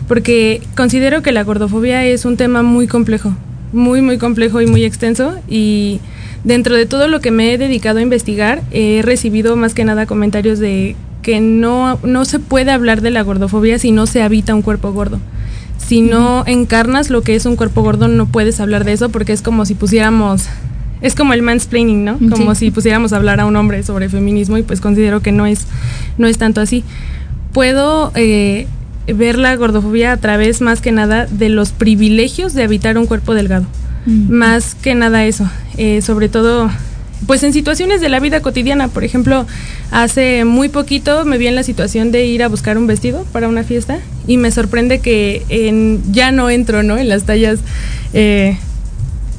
porque 0.09 0.61
considero 0.77 1.23
que 1.23 1.31
la 1.33 1.45
gordofobia 1.45 2.05
es 2.05 2.25
un 2.25 2.37
tema 2.37 2.63
muy 2.63 2.89
complejo, 2.89 3.35
muy, 3.73 4.03
muy 4.03 4.19
complejo 4.19 4.61
y 4.61 4.67
muy 4.67 4.85
extenso. 4.85 5.39
Y 5.49 6.01
dentro 6.45 6.77
de 6.77 6.87
todo 6.87 7.09
lo 7.09 7.21
que 7.21 7.31
me 7.31 7.53
he 7.53 7.59
dedicado 7.59 7.99
a 7.99 8.03
investigar, 8.03 8.63
he 8.71 9.03
recibido 9.03 9.57
más 9.57 9.75
que 9.75 9.85
nada 9.85 10.07
comentarios 10.07 10.59
de 10.59 10.97
que 11.23 11.41
no, 11.41 11.99
no 12.03 12.25
se 12.25 12.39
puede 12.39 12.71
hablar 12.71 13.03
de 13.03 13.11
la 13.11 13.23
gordofobia 13.23 13.79
si 13.79 13.93
no 13.93 14.07
se 14.07 14.23
habita 14.23 14.55
un 14.55 14.63
cuerpo 14.63 14.93
gordo. 14.93 15.21
Si 15.77 16.01
no 16.01 16.45
encarnas 16.47 17.11
lo 17.11 17.23
que 17.23 17.35
es 17.35 17.47
un 17.47 17.57
cuerpo 17.57 17.83
gordo, 17.83 18.09
no 18.09 18.27
puedes 18.27 18.61
hablar 18.61 18.85
de 18.85 18.93
eso 18.93 19.09
porque 19.09 19.33
es 19.33 19.43
como 19.43 19.65
si 19.65 19.75
pusiéramos 19.75 20.47
es 21.01 21.15
como 21.15 21.33
el 21.33 21.43
mansplaining, 21.43 22.05
¿no? 22.05 22.19
Como 22.31 22.55
si 22.55 22.71
pusiéramos 22.71 23.13
a 23.13 23.17
hablar 23.17 23.41
a 23.41 23.47
un 23.47 23.55
hombre 23.57 23.83
sobre 23.83 24.09
feminismo 24.09 24.59
y 24.59 24.63
pues 24.63 24.81
considero 24.81 25.21
que 25.21 25.33
no 25.33 25.47
es, 25.47 25.67
no 26.19 26.27
es 26.27 26.39
tanto 26.39 26.61
así. 26.61 26.83
Puedo 27.53 28.11
eh, 28.15 28.67
ver 29.07 29.39
la 29.39 29.55
gordofobia 29.55 30.13
a 30.13 30.17
través 30.17 30.61
más 30.61 30.81
que 30.81 30.93
nada 30.93 31.27
de 31.27 31.49
los 31.51 31.71
privilegios 31.71 32.53
de 32.55 32.65
habitar 32.65 32.99
un 32.99 33.07
cuerpo 33.07 33.35
delgado. 33.35 33.67
Más 34.09 34.75
que 34.75 34.95
nada 34.95 35.25
eso. 35.27 35.49
Eh, 35.77 36.01
sobre 36.01 36.29
todo, 36.29 36.71
pues 37.27 37.43
en 37.43 37.53
situaciones 37.53 38.01
de 38.01 38.09
la 38.09 38.21
vida 38.21 38.41
cotidiana. 38.41 38.89
Por 38.89 39.05
ejemplo, 39.05 39.47
hace 39.91 40.45
muy 40.45 40.69
poquito 40.69 41.25
me 41.25 41.39
vi 41.39 41.47
en 41.47 41.55
la 41.55 41.63
situación 41.63 42.11
de 42.11 42.25
ir 42.25 42.43
a 42.43 42.49
buscar 42.49 42.79
un 42.79 42.87
vestido 42.87 43.25
para 43.33 43.49
una 43.49 43.65
fiesta 43.65 43.99
y 44.27 44.39
me 44.39 44.51
sorprende 44.51 45.01
que 45.01 45.45
en, 45.49 46.01
ya 46.11 46.33
no 46.33 46.49
entro, 46.49 46.83
¿no? 46.83 46.97
En 46.97 47.09
las 47.09 47.25
tallas 47.25 47.61
eh, 48.15 48.57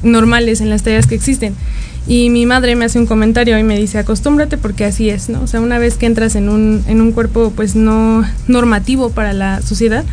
normales, 0.02 0.60
en 0.60 0.70
las 0.70 0.82
tallas 0.82 1.06
que 1.06 1.16
existen. 1.16 1.54
Y 2.06 2.30
mi 2.30 2.46
madre 2.46 2.76
me 2.76 2.86
hace 2.86 2.98
un 2.98 3.06
comentario 3.06 3.58
y 3.58 3.62
me 3.62 3.78
dice, 3.78 3.98
acostúmbrate 3.98 4.56
porque 4.56 4.84
así 4.84 5.10
es, 5.10 5.28
¿no? 5.28 5.42
O 5.42 5.46
sea, 5.46 5.60
una 5.60 5.78
vez 5.78 5.96
que 5.96 6.06
entras 6.06 6.34
en 6.34 6.48
un, 6.48 6.82
en 6.86 7.00
un 7.00 7.12
cuerpo 7.12 7.52
pues 7.54 7.76
no 7.76 8.24
normativo 8.48 9.10
para 9.10 9.32
la 9.32 9.60
sociedad, 9.62 10.04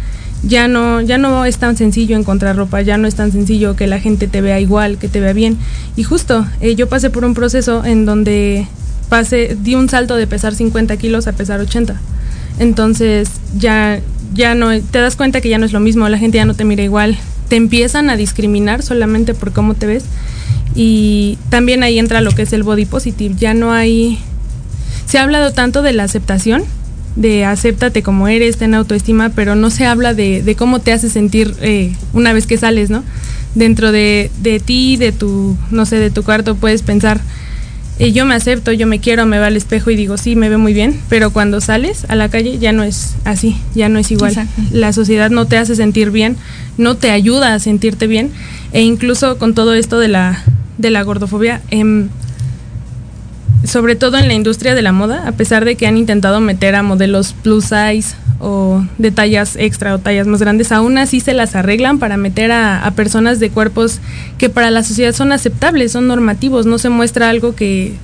ya 0.43 0.67
no, 0.67 1.01
ya 1.01 1.17
no 1.17 1.45
es 1.45 1.57
tan 1.57 1.77
sencillo 1.77 2.17
encontrar 2.17 2.55
ropa, 2.55 2.81
ya 2.81 2.97
no 2.97 3.07
es 3.07 3.15
tan 3.15 3.31
sencillo 3.31 3.75
que 3.75 3.87
la 3.87 3.99
gente 3.99 4.27
te 4.27 4.41
vea 4.41 4.59
igual, 4.59 4.97
que 4.97 5.07
te 5.07 5.19
vea 5.19 5.33
bien. 5.33 5.57
Y 5.95 6.03
justo, 6.03 6.45
eh, 6.61 6.75
yo 6.75 6.87
pasé 6.87 7.09
por 7.09 7.25
un 7.25 7.33
proceso 7.33 7.83
en 7.83 8.05
donde 8.05 8.67
pasé, 9.09 9.57
di 9.61 9.75
un 9.75 9.89
salto 9.89 10.15
de 10.15 10.27
pesar 10.27 10.53
50 10.53 10.97
kilos 10.97 11.27
a 11.27 11.33
pesar 11.33 11.59
80. 11.59 11.99
Entonces 12.59 13.29
ya, 13.57 13.99
ya 14.33 14.55
no, 14.55 14.69
te 14.79 14.99
das 14.99 15.15
cuenta 15.15 15.41
que 15.41 15.49
ya 15.49 15.57
no 15.57 15.65
es 15.65 15.73
lo 15.73 15.79
mismo, 15.79 16.07
la 16.09 16.17
gente 16.17 16.37
ya 16.37 16.45
no 16.45 16.53
te 16.53 16.65
mira 16.65 16.83
igual, 16.83 17.17
te 17.49 17.55
empiezan 17.55 18.09
a 18.09 18.17
discriminar 18.17 18.83
solamente 18.83 19.33
por 19.33 19.53
cómo 19.53 19.73
te 19.73 19.85
ves 19.85 20.03
y 20.75 21.39
también 21.49 21.81
ahí 21.81 21.97
entra 21.97 22.21
lo 22.21 22.31
que 22.31 22.43
es 22.43 22.53
el 22.53 22.61
body 22.63 22.85
positive. 22.85 23.35
Ya 23.37 23.53
no 23.53 23.71
hay... 23.71 24.19
Se 25.07 25.17
ha 25.17 25.23
hablado 25.23 25.51
tanto 25.51 25.81
de 25.81 25.93
la 25.93 26.03
aceptación, 26.03 26.63
de 27.17 27.45
acéptate 27.45 28.03
como 28.03 28.27
eres, 28.27 28.57
ten 28.57 28.75
autoestima, 28.75 29.29
pero 29.29 29.55
no 29.55 29.69
se 29.69 29.85
habla 29.85 30.13
de, 30.13 30.55
cómo 30.57 30.79
te 30.79 30.93
hace 30.93 31.09
sentir 31.09 31.53
eh, 31.61 31.93
una 32.13 32.31
vez 32.31 32.45
que 32.45 32.57
sales, 32.57 32.89
¿no? 32.89 33.03
Dentro 33.55 33.91
de, 33.91 34.29
de, 34.41 34.59
ti, 34.59 34.97
de 34.97 35.11
tu, 35.11 35.57
no 35.71 35.85
sé, 35.85 35.97
de 35.97 36.11
tu 36.11 36.23
cuarto 36.23 36.55
puedes 36.55 36.83
pensar, 36.83 37.19
eh, 37.97 38.11
yo 38.11 38.25
me 38.25 38.35
acepto, 38.35 38.71
yo 38.71 38.85
me 38.85 38.99
quiero, 38.99 39.25
me 39.25 39.37
veo 39.37 39.47
al 39.47 39.57
espejo 39.57 39.89
y 39.89 39.95
digo, 39.95 40.17
sí, 40.17 40.35
me 40.35 40.47
veo 40.47 40.59
muy 40.59 40.73
bien, 40.73 40.99
pero 41.09 41.31
cuando 41.31 41.59
sales 41.59 42.05
a 42.07 42.15
la 42.15 42.29
calle 42.29 42.59
ya 42.59 42.71
no 42.71 42.83
es 42.83 43.15
así, 43.25 43.57
ya 43.73 43.89
no 43.89 43.97
es 43.97 44.11
igual. 44.11 44.35
La 44.71 44.93
sociedad 44.93 45.31
no 45.31 45.45
te 45.45 45.57
hace 45.57 45.75
sentir 45.75 46.11
bien, 46.11 46.37
no 46.77 46.95
te 46.95 47.09
ayuda 47.09 47.55
a 47.55 47.59
sentirte 47.59 48.05
bien, 48.05 48.29
e 48.73 48.81
incluso 48.81 49.39
con 49.39 49.55
todo 49.55 49.73
esto 49.73 49.97
de 49.97 50.09
la 50.09 50.43
de 50.77 50.91
la 50.91 51.01
gordofobia, 51.01 51.61
em, 51.71 52.09
sobre 53.63 53.95
todo 53.95 54.17
en 54.17 54.27
la 54.27 54.33
industria 54.33 54.75
de 54.75 54.81
la 54.81 54.91
moda, 54.91 55.27
a 55.27 55.31
pesar 55.31 55.65
de 55.65 55.75
que 55.75 55.87
han 55.87 55.97
intentado 55.97 56.39
meter 56.39 56.75
a 56.75 56.83
modelos 56.83 57.33
plus 57.33 57.65
size 57.65 58.15
o 58.39 58.83
de 58.97 59.11
tallas 59.11 59.55
extra 59.55 59.95
o 59.95 59.99
tallas 59.99 60.27
más 60.27 60.39
grandes, 60.39 60.71
aún 60.71 60.97
así 60.97 61.19
se 61.19 61.33
las 61.33 61.55
arreglan 61.55 61.97
para 61.97 62.17
meter 62.17 62.51
a, 62.51 62.91
personas 62.95 63.39
de 63.39 63.49
cuerpos 63.49 63.99
que 64.37 64.49
para 64.49 64.71
la 64.71 64.83
sociedad 64.83 65.13
son 65.13 65.31
aceptables, 65.31 65.91
son 65.91 66.07
normativos, 66.07 66.65
no 66.65 66.77
se 66.77 66.89
muestra 66.89 67.29
algo 67.29 67.55
que, 67.55 67.95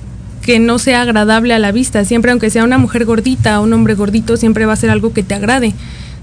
que 0.42 0.58
no 0.58 0.78
sea 0.78 1.02
agradable 1.02 1.54
a 1.54 1.58
la 1.58 1.72
vista. 1.72 2.04
Siempre, 2.04 2.32
aunque 2.32 2.50
sea 2.50 2.64
una 2.64 2.78
mujer 2.78 3.04
gordita 3.04 3.60
o 3.60 3.64
un 3.64 3.72
hombre 3.72 3.94
gordito, 3.94 4.36
siempre 4.36 4.66
va 4.66 4.72
a 4.72 4.76
ser 4.76 4.90
algo 4.90 5.12
que 5.12 5.22
te 5.22 5.34
agrade. 5.34 5.72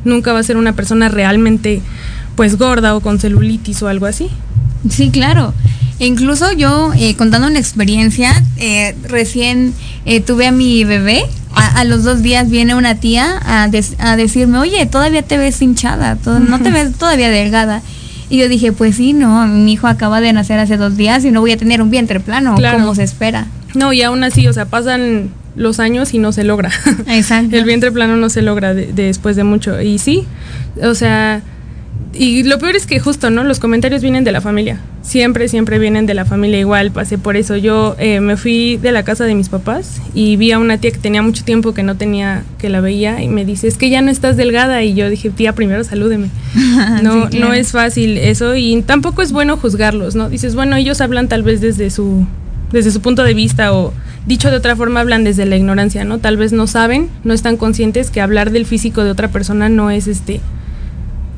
Nunca 0.03 0.33
va 0.33 0.39
a 0.39 0.43
ser 0.43 0.57
una 0.57 0.73
persona 0.73 1.09
realmente 1.09 1.81
pues 2.35 2.57
gorda 2.57 2.95
o 2.95 3.01
con 3.01 3.19
celulitis 3.19 3.81
o 3.81 3.87
algo 3.87 4.05
así. 4.05 4.29
Sí, 4.89 5.09
claro. 5.09 5.53
Incluso 5.99 6.51
yo, 6.53 6.91
eh, 6.95 7.15
contando 7.15 7.47
una 7.47 7.59
experiencia, 7.59 8.33
eh, 8.57 8.95
recién 9.03 9.73
eh, 10.05 10.19
tuve 10.19 10.47
a 10.47 10.51
mi 10.51 10.83
bebé. 10.83 11.23
A, 11.53 11.83
los 11.83 12.05
dos 12.05 12.21
días 12.23 12.49
viene 12.49 12.75
una 12.75 12.95
tía 12.95 13.39
a, 13.45 13.67
decirme, 14.15 14.57
oye, 14.57 14.85
todavía 14.85 15.21
te 15.21 15.37
ves 15.37 15.61
hinchada, 15.61 16.17
no 16.25 16.59
te 16.61 16.71
ves 16.71 16.93
todavía 16.93 17.29
delgada. 17.29 17.81
Y 18.29 18.37
yo 18.37 18.47
dije, 18.47 18.71
pues 18.71 18.95
sí, 18.95 19.11
no, 19.11 19.45
mi 19.47 19.73
hijo 19.73 19.87
acaba 19.87 20.21
de 20.21 20.31
nacer 20.31 20.59
hace 20.59 20.77
dos 20.77 20.95
días 20.95 21.25
y 21.25 21.31
no 21.31 21.41
voy 21.41 21.51
a 21.51 21.57
tener 21.57 21.81
un 21.81 21.91
vientre 21.91 22.21
plano, 22.21 22.55
como 22.55 22.95
se 22.95 23.03
espera. 23.03 23.47
No, 23.75 23.91
y 23.91 24.01
aún 24.01 24.23
así, 24.23 24.47
o 24.47 24.53
sea, 24.53 24.65
pasan 24.65 25.29
los 25.55 25.81
años 25.81 26.13
y 26.13 26.19
no 26.19 26.31
se 26.31 26.45
logra. 26.45 26.71
Exacto. 27.07 27.57
El 27.57 27.65
vientre 27.65 27.91
plano 27.91 28.15
no 28.15 28.29
se 28.29 28.41
logra 28.41 28.73
después 28.73 29.35
de 29.35 29.43
mucho. 29.43 29.81
Y 29.81 29.99
sí, 29.99 30.25
o 30.81 30.95
sea, 30.95 31.41
y 32.13 32.43
lo 32.43 32.59
peor 32.59 32.75
es 32.75 32.85
que 32.85 32.99
justo, 32.99 33.29
¿no? 33.29 33.43
Los 33.43 33.59
comentarios 33.59 34.01
vienen 34.01 34.23
de 34.23 34.31
la 34.31 34.41
familia. 34.41 34.79
Siempre, 35.01 35.47
siempre 35.47 35.79
vienen 35.79 36.05
de 36.05 36.13
la 36.13 36.25
familia 36.25 36.59
igual. 36.59 36.91
Pasé 36.91 37.17
por 37.17 37.37
eso. 37.37 37.55
Yo 37.55 37.95
eh, 37.99 38.19
me 38.19 38.35
fui 38.35 38.77
de 38.77 38.91
la 38.91 39.03
casa 39.03 39.23
de 39.23 39.33
mis 39.33 39.47
papás 39.47 40.01
y 40.13 40.35
vi 40.35 40.51
a 40.51 40.59
una 40.59 40.77
tía 40.77 40.91
que 40.91 40.97
tenía 40.97 41.21
mucho 41.21 41.45
tiempo 41.45 41.73
que 41.73 41.83
no 41.83 41.95
tenía, 41.95 42.43
que 42.57 42.69
la 42.69 42.81
veía 42.81 43.21
y 43.23 43.29
me 43.29 43.45
dice, 43.45 43.67
es 43.67 43.77
que 43.77 43.89
ya 43.89 44.01
no 44.01 44.11
estás 44.11 44.35
delgada. 44.35 44.83
Y 44.83 44.93
yo 44.93 45.09
dije, 45.09 45.29
tía, 45.29 45.53
primero 45.53 45.83
salúdeme. 45.83 46.29
No, 47.01 47.29
no 47.29 47.53
es 47.53 47.71
fácil 47.71 48.17
eso 48.17 48.55
y 48.55 48.81
tampoco 48.81 49.21
es 49.21 49.31
bueno 49.31 49.57
juzgarlos, 49.57 50.15
¿no? 50.15 50.29
Dices, 50.29 50.55
bueno, 50.55 50.75
ellos 50.75 50.99
hablan 51.01 51.27
tal 51.27 51.43
vez 51.43 51.61
desde 51.61 51.89
su, 51.89 52.25
desde 52.71 52.91
su 52.91 53.01
punto 53.01 53.23
de 53.23 53.33
vista 53.33 53.73
o 53.73 53.93
dicho 54.25 54.51
de 54.51 54.57
otra 54.57 54.75
forma 54.75 54.99
hablan 54.99 55.23
desde 55.23 55.45
la 55.45 55.55
ignorancia, 55.55 56.03
¿no? 56.03 56.19
Tal 56.19 56.37
vez 56.37 56.53
no 56.53 56.67
saben, 56.67 57.09
no 57.23 57.33
están 57.33 57.57
conscientes 57.57 58.09
que 58.09 58.21
hablar 58.21 58.51
del 58.51 58.65
físico 58.65 59.03
de 59.03 59.11
otra 59.11 59.29
persona 59.29 59.69
no 59.69 59.89
es 59.89 60.07
este 60.07 60.41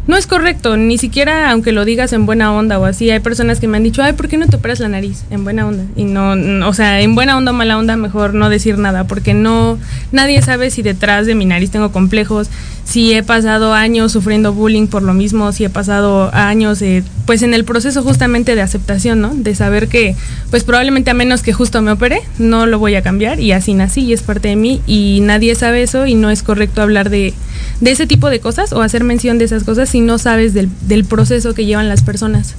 no 0.05 0.17
es 0.17 0.27
correcto, 0.27 0.75
ni 0.75 0.97
siquiera 0.97 1.51
aunque 1.51 1.71
lo 1.71 1.85
digas 1.85 2.11
en 2.13 2.25
buena 2.25 2.53
onda 2.53 2.79
o 2.79 2.85
así. 2.85 3.09
Hay 3.09 3.19
personas 3.19 3.59
que 3.59 3.67
me 3.67 3.77
han 3.77 3.83
dicho, 3.83 4.03
ay, 4.03 4.13
¿por 4.13 4.27
qué 4.27 4.37
no 4.37 4.47
te 4.47 4.57
operas 4.57 4.79
la 4.79 4.89
nariz? 4.89 5.23
En 5.29 5.43
buena 5.43 5.65
onda. 5.65 5.83
Y 5.95 6.03
no, 6.03 6.33
o 6.67 6.73
sea, 6.73 7.01
en 7.01 7.15
buena 7.15 7.37
onda 7.37 7.51
o 7.51 7.53
mala 7.53 7.77
onda, 7.77 7.95
mejor 7.95 8.33
no 8.33 8.49
decir 8.49 8.77
nada, 8.77 9.05
porque 9.05 9.33
no, 9.33 9.77
nadie 10.11 10.41
sabe 10.41 10.71
si 10.71 10.81
detrás 10.81 11.25
de 11.25 11.35
mi 11.35 11.45
nariz 11.45 11.71
tengo 11.71 11.91
complejos, 11.91 12.49
si 12.85 13.13
he 13.13 13.23
pasado 13.23 13.73
años 13.73 14.11
sufriendo 14.11 14.53
bullying 14.53 14.87
por 14.87 15.03
lo 15.03 15.13
mismo, 15.13 15.51
si 15.51 15.63
he 15.63 15.69
pasado 15.69 16.29
años, 16.33 16.81
eh, 16.81 17.03
pues 17.25 17.41
en 17.41 17.53
el 17.53 17.63
proceso 17.63 18.03
justamente 18.03 18.55
de 18.55 18.61
aceptación, 18.61 19.21
¿no? 19.21 19.33
De 19.33 19.55
saber 19.55 19.87
que, 19.87 20.15
pues 20.49 20.63
probablemente 20.63 21.11
a 21.11 21.13
menos 21.13 21.41
que 21.41 21.53
justo 21.53 21.81
me 21.81 21.91
opere, 21.91 22.21
no 22.37 22.65
lo 22.65 22.79
voy 22.79 22.95
a 22.95 23.01
cambiar 23.01 23.39
y 23.39 23.51
así 23.51 23.73
nací 23.73 24.01
y 24.01 24.13
es 24.13 24.21
parte 24.21 24.49
de 24.49 24.55
mí 24.55 24.81
y 24.85 25.19
nadie 25.21 25.55
sabe 25.55 25.83
eso 25.83 26.05
y 26.05 26.15
no 26.15 26.29
es 26.29 26.43
correcto 26.43 26.81
hablar 26.81 27.09
de 27.09 27.33
de 27.79 27.91
ese 27.91 28.07
tipo 28.07 28.29
de 28.29 28.39
cosas 28.39 28.73
o 28.73 28.81
hacer 28.81 29.03
mención 29.03 29.37
de 29.37 29.45
esas 29.45 29.63
cosas 29.63 29.89
si 29.89 29.99
no 29.99 30.17
sabes 30.17 30.53
del, 30.53 30.69
del 30.87 31.05
proceso 31.05 31.53
que 31.53 31.65
llevan 31.65 31.89
las 31.89 32.03
personas 32.03 32.55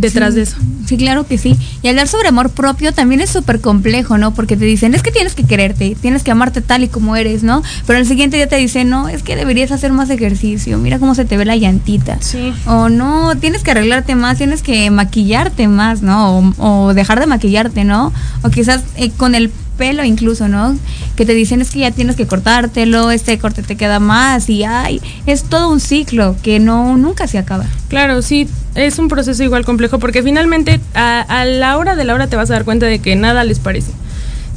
detrás 0.00 0.34
de 0.34 0.42
eso. 0.42 0.56
Sí, 0.86 0.96
claro 0.96 1.26
que 1.26 1.38
sí. 1.38 1.56
Y 1.82 1.88
hablar 1.88 2.08
sobre 2.08 2.28
amor 2.28 2.50
propio 2.50 2.92
también 2.92 3.20
es 3.20 3.30
súper 3.30 3.60
complejo, 3.60 4.16
¿no? 4.18 4.32
Porque 4.32 4.56
te 4.56 4.64
dicen, 4.64 4.94
es 4.94 5.02
que 5.02 5.10
tienes 5.10 5.34
que 5.34 5.44
quererte, 5.44 5.96
tienes 6.00 6.22
que 6.22 6.30
amarte 6.30 6.60
tal 6.60 6.84
y 6.84 6.88
como 6.88 7.16
eres, 7.16 7.42
¿no? 7.42 7.62
Pero 7.86 7.98
el 7.98 8.06
siguiente 8.06 8.36
día 8.36 8.48
te 8.48 8.56
dicen, 8.56 8.88
no, 8.88 9.08
es 9.08 9.22
que 9.22 9.36
deberías 9.36 9.70
hacer 9.70 9.92
más 9.92 10.10
ejercicio, 10.10 10.78
mira 10.78 10.98
cómo 10.98 11.14
se 11.14 11.24
te 11.24 11.36
ve 11.36 11.44
la 11.44 11.56
llantita. 11.56 12.18
Sí. 12.20 12.52
O 12.66 12.88
no, 12.88 13.36
tienes 13.36 13.62
que 13.62 13.72
arreglarte 13.72 14.14
más, 14.14 14.38
tienes 14.38 14.62
que 14.62 14.90
maquillarte 14.90 15.68
más, 15.68 16.02
¿no? 16.02 16.52
O, 16.58 16.94
dejar 16.94 17.20
de 17.20 17.26
maquillarte, 17.26 17.84
¿no? 17.84 18.12
O 18.42 18.50
quizás 18.50 18.82
eh, 18.96 19.10
con 19.10 19.34
el 19.34 19.50
pelo 19.78 20.04
incluso, 20.04 20.48
¿no? 20.48 20.76
Que 21.16 21.24
te 21.24 21.32
dicen 21.32 21.62
es 21.62 21.70
que 21.70 21.78
ya 21.78 21.90
tienes 21.90 22.16
que 22.16 22.26
cortártelo, 22.26 23.10
este 23.10 23.38
corte 23.38 23.62
te 23.62 23.76
queda 23.76 24.00
más 24.00 24.50
y 24.50 24.64
ay, 24.64 25.00
es 25.24 25.44
todo 25.44 25.70
un 25.70 25.80
ciclo 25.80 26.36
que 26.42 26.58
no 26.60 26.98
nunca 26.98 27.26
se 27.26 27.38
acaba. 27.38 27.64
Claro, 27.88 28.20
sí, 28.20 28.46
es 28.74 28.98
un 28.98 29.08
proceso 29.08 29.42
igual 29.42 29.64
complejo 29.64 29.98
porque 29.98 30.22
finalmente 30.22 30.80
a, 30.94 31.20
a 31.20 31.44
la 31.46 31.78
hora 31.78 31.96
de 31.96 32.04
la 32.04 32.12
hora 32.12 32.26
te 32.26 32.36
vas 32.36 32.50
a 32.50 32.54
dar 32.54 32.64
cuenta 32.64 32.84
de 32.84 32.98
que 32.98 33.16
nada 33.16 33.44
les 33.44 33.58
parece 33.58 33.92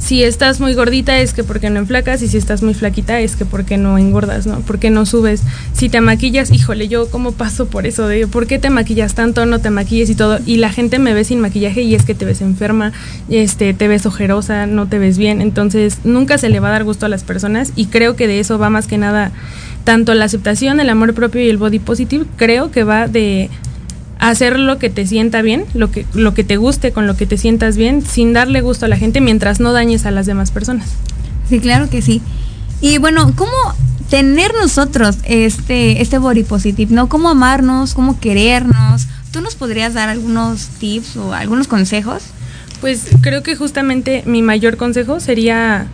si 0.04 0.24
estás 0.24 0.60
muy 0.60 0.74
gordita 0.74 1.20
es 1.20 1.32
que 1.32 1.44
porque 1.44 1.70
no 1.70 1.78
enflacas 1.78 2.22
y 2.22 2.28
si 2.28 2.36
estás 2.36 2.62
muy 2.62 2.74
flaquita 2.74 3.20
es 3.20 3.36
que 3.36 3.44
porque 3.44 3.76
no 3.76 3.98
engordas, 3.98 4.46
¿no? 4.46 4.60
Porque 4.60 4.90
no 4.90 5.06
subes. 5.06 5.42
Si 5.72 5.88
te 5.88 6.00
maquillas, 6.00 6.50
híjole, 6.50 6.88
yo 6.88 7.08
cómo 7.08 7.32
paso 7.32 7.66
por 7.66 7.86
eso 7.86 8.08
de 8.08 8.26
por 8.26 8.48
qué 8.48 8.58
te 8.58 8.68
maquillas 8.68 9.14
tanto, 9.14 9.46
no 9.46 9.60
te 9.60 9.70
maquilles 9.70 10.10
y 10.10 10.16
todo 10.16 10.40
y 10.44 10.56
la 10.56 10.70
gente 10.70 10.98
me 10.98 11.14
ve 11.14 11.22
sin 11.22 11.40
maquillaje 11.40 11.82
y 11.82 11.94
es 11.94 12.04
que 12.04 12.14
te 12.14 12.24
ves 12.24 12.40
enferma, 12.40 12.92
este 13.28 13.74
te 13.74 13.86
ves 13.86 14.04
ojerosa, 14.04 14.66
no 14.66 14.88
te 14.88 14.98
ves 14.98 15.18
bien, 15.18 15.40
entonces 15.40 15.98
nunca 16.02 16.36
se 16.36 16.48
le 16.48 16.58
va 16.58 16.68
a 16.68 16.72
dar 16.72 16.84
gusto 16.84 17.06
a 17.06 17.08
las 17.08 17.22
personas 17.22 17.72
y 17.76 17.86
creo 17.86 18.16
que 18.16 18.26
de 18.26 18.40
eso 18.40 18.58
va 18.58 18.70
más 18.70 18.88
que 18.88 18.98
nada 18.98 19.30
tanto 19.84 20.14
la 20.14 20.24
aceptación, 20.24 20.80
el 20.80 20.90
amor 20.90 21.14
propio 21.14 21.42
y 21.42 21.48
el 21.48 21.58
body 21.58 21.78
positive, 21.78 22.26
creo 22.36 22.72
que 22.72 22.82
va 22.82 23.06
de 23.06 23.50
hacer 24.22 24.58
lo 24.58 24.78
que 24.78 24.88
te 24.88 25.04
sienta 25.04 25.42
bien, 25.42 25.64
lo 25.74 25.90
que, 25.90 26.06
lo 26.14 26.32
que 26.32 26.44
te 26.44 26.56
guste, 26.56 26.92
con 26.92 27.08
lo 27.08 27.16
que 27.16 27.26
te 27.26 27.36
sientas 27.36 27.76
bien, 27.76 28.02
sin 28.02 28.32
darle 28.32 28.60
gusto 28.60 28.86
a 28.86 28.88
la 28.88 28.96
gente 28.96 29.20
mientras 29.20 29.58
no 29.58 29.72
dañes 29.72 30.06
a 30.06 30.12
las 30.12 30.26
demás 30.26 30.52
personas. 30.52 30.90
Sí, 31.48 31.58
claro 31.58 31.90
que 31.90 32.02
sí. 32.02 32.22
Y 32.80 32.98
bueno, 32.98 33.34
¿cómo 33.34 33.50
tener 34.08 34.52
nosotros 34.54 35.16
este, 35.24 36.00
este 36.00 36.18
body 36.18 36.44
positive, 36.44 36.94
¿no? 36.94 37.08
¿Cómo 37.08 37.30
amarnos, 37.30 37.94
cómo 37.94 38.20
querernos? 38.20 39.08
¿Tú 39.32 39.40
nos 39.40 39.56
podrías 39.56 39.94
dar 39.94 40.08
algunos 40.08 40.68
tips 40.78 41.16
o 41.16 41.34
algunos 41.34 41.66
consejos? 41.66 42.22
Pues 42.80 43.06
creo 43.22 43.42
que 43.42 43.56
justamente 43.56 44.22
mi 44.24 44.40
mayor 44.40 44.76
consejo 44.76 45.18
sería 45.18 45.88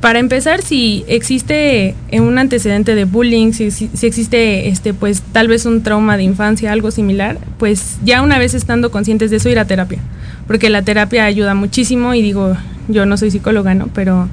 para 0.00 0.18
empezar, 0.18 0.62
si 0.62 1.04
existe 1.08 1.94
un 2.12 2.38
antecedente 2.38 2.94
de 2.94 3.04
bullying, 3.04 3.52
si, 3.52 3.66
existe 4.02 4.68
este, 4.68 4.94
pues 4.94 5.22
tal 5.32 5.48
vez 5.48 5.66
un 5.66 5.82
trauma 5.82 6.16
de 6.16 6.22
infancia, 6.22 6.72
algo 6.72 6.90
similar, 6.90 7.38
pues 7.58 7.98
ya 8.04 8.22
una 8.22 8.38
vez 8.38 8.54
estando 8.54 8.90
conscientes 8.90 9.30
de 9.30 9.38
eso, 9.38 9.48
ir 9.48 9.58
a 9.58 9.64
terapia. 9.64 9.98
Porque 10.46 10.70
la 10.70 10.82
terapia 10.82 11.24
ayuda 11.24 11.54
muchísimo 11.54 12.14
y 12.14 12.22
digo, 12.22 12.56
yo 12.88 13.06
no 13.06 13.16
soy 13.16 13.30
psicóloga, 13.30 13.74
¿no? 13.74 13.88
Pero 13.88 14.28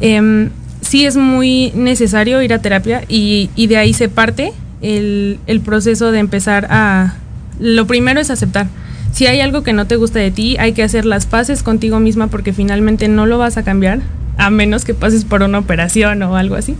eh, 0.00 0.48
sí 0.80 1.06
es 1.06 1.16
muy 1.16 1.72
necesario 1.74 2.42
ir 2.42 2.52
a 2.52 2.60
terapia 2.60 3.02
y, 3.08 3.48
de 3.56 3.76
ahí 3.76 3.94
se 3.94 4.08
parte 4.08 4.52
el 4.82 5.60
proceso 5.64 6.12
de 6.12 6.18
empezar 6.18 6.66
a... 6.70 7.16
Lo 7.58 7.86
primero 7.86 8.20
es 8.20 8.30
aceptar 8.30 8.68
si 9.12 9.26
hay 9.26 9.40
algo 9.40 9.62
que 9.62 9.72
no 9.72 9.86
te 9.86 9.96
gusta 9.96 10.18
de 10.18 10.30
ti, 10.30 10.56
hay 10.58 10.72
que 10.72 10.82
hacer 10.82 11.04
las 11.04 11.26
paces 11.26 11.62
contigo 11.62 12.00
misma 12.00 12.28
porque 12.28 12.52
finalmente 12.52 13.08
no 13.08 13.26
lo 13.26 13.38
vas 13.38 13.56
a 13.56 13.64
cambiar, 13.64 14.00
a 14.40 14.50
menos 14.50 14.84
que 14.84 14.94
pases 14.94 15.24
por 15.24 15.42
una 15.42 15.58
operación 15.58 16.22
o 16.22 16.36
algo 16.36 16.56
así. 16.56 16.76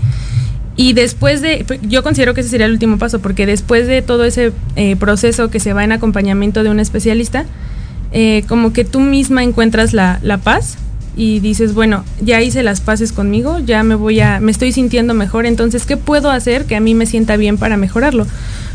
Y 0.77 0.95
después 0.95 1.43
de, 1.43 1.67
yo 1.83 2.03
considero 2.03 2.33
que 2.33 2.41
ese 2.41 2.51
sería 2.51 2.67
el 2.67 2.73
último 2.73 2.99
paso, 2.99 3.21
porque 3.21 3.45
después 3.45 3.87
de 3.87 4.01
todo 4.03 4.25
ese 4.25 4.53
eh, 4.77 4.97
proceso 4.97 5.51
que 5.51 5.61
se 5.61 5.75
va 5.75 5.85
en 5.85 5.93
acompañamiento 5.93 6.63
de 6.63 6.71
un 6.71 6.81
especialista, 6.81 7.45
eh, 8.13 8.45
como 8.49 8.73
que 8.73 8.85
tú 8.85 9.01
misma 9.01 9.43
encuentras 9.43 9.93
la, 9.93 10.21
la 10.23 10.39
paz 10.39 10.79
y 11.17 11.41
dices, 11.41 11.75
bueno, 11.75 12.05
ya 12.23 12.41
hice 12.41 12.63
las 12.63 12.81
paces 12.81 13.13
conmigo, 13.13 13.59
ya 13.59 13.83
me 13.83 13.95
voy 13.95 14.21
a, 14.21 14.41
me 14.41 14.51
estoy 14.51 14.73
sintiendo 14.73 15.13
mejor, 15.13 15.45
entonces, 15.45 15.85
¿qué 15.85 15.99
puedo 15.99 16.31
hacer 16.31 16.65
que 16.65 16.77
a 16.77 16.81
mí 16.81 16.95
me 16.95 17.05
sienta 17.05 17.37
bien 17.37 17.59
para 17.59 17.77
mejorarlo? 17.77 18.27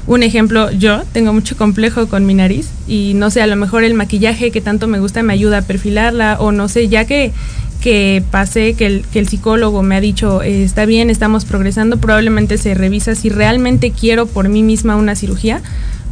Un 0.05 0.21
ejemplo, 0.21 0.69
yo 0.71 1.01
tengo 1.13 1.33
mucho 1.33 1.57
complejo 1.57 2.07
con 2.07 2.27
mi 2.27 2.35
nariz 2.35 2.69
y 2.87 3.13
no 3.15 3.31
sé, 3.31 3.41
a 3.41 3.47
lo 3.47 3.55
mejor 3.55 3.83
el 3.83 3.95
maquillaje 3.95 4.51
que 4.51 4.61
tanto 4.61 4.87
me 4.87 4.99
gusta 4.99 5.23
me 5.23 5.33
ayuda 5.33 5.59
a 5.59 5.61
perfilarla 5.63 6.37
o 6.39 6.51
no 6.51 6.67
sé, 6.67 6.87
ya 6.87 7.05
que, 7.05 7.31
que 7.85 8.23
pasé, 8.31 8.73
que 8.73 8.87
el, 8.87 9.05
que 9.13 9.19
el 9.19 9.27
psicólogo 9.27 9.83
me 9.83 9.95
ha 9.95 10.01
dicho, 10.01 10.41
eh, 10.41 10.63
está 10.63 10.87
bien, 10.87 11.11
estamos 11.11 11.45
progresando, 11.45 11.97
probablemente 11.97 12.57
se 12.57 12.73
revisa 12.73 13.13
si 13.13 13.29
realmente 13.29 13.91
quiero 13.91 14.25
por 14.25 14.49
mí 14.49 14.63
misma 14.63 14.95
una 14.95 15.15
cirugía 15.15 15.61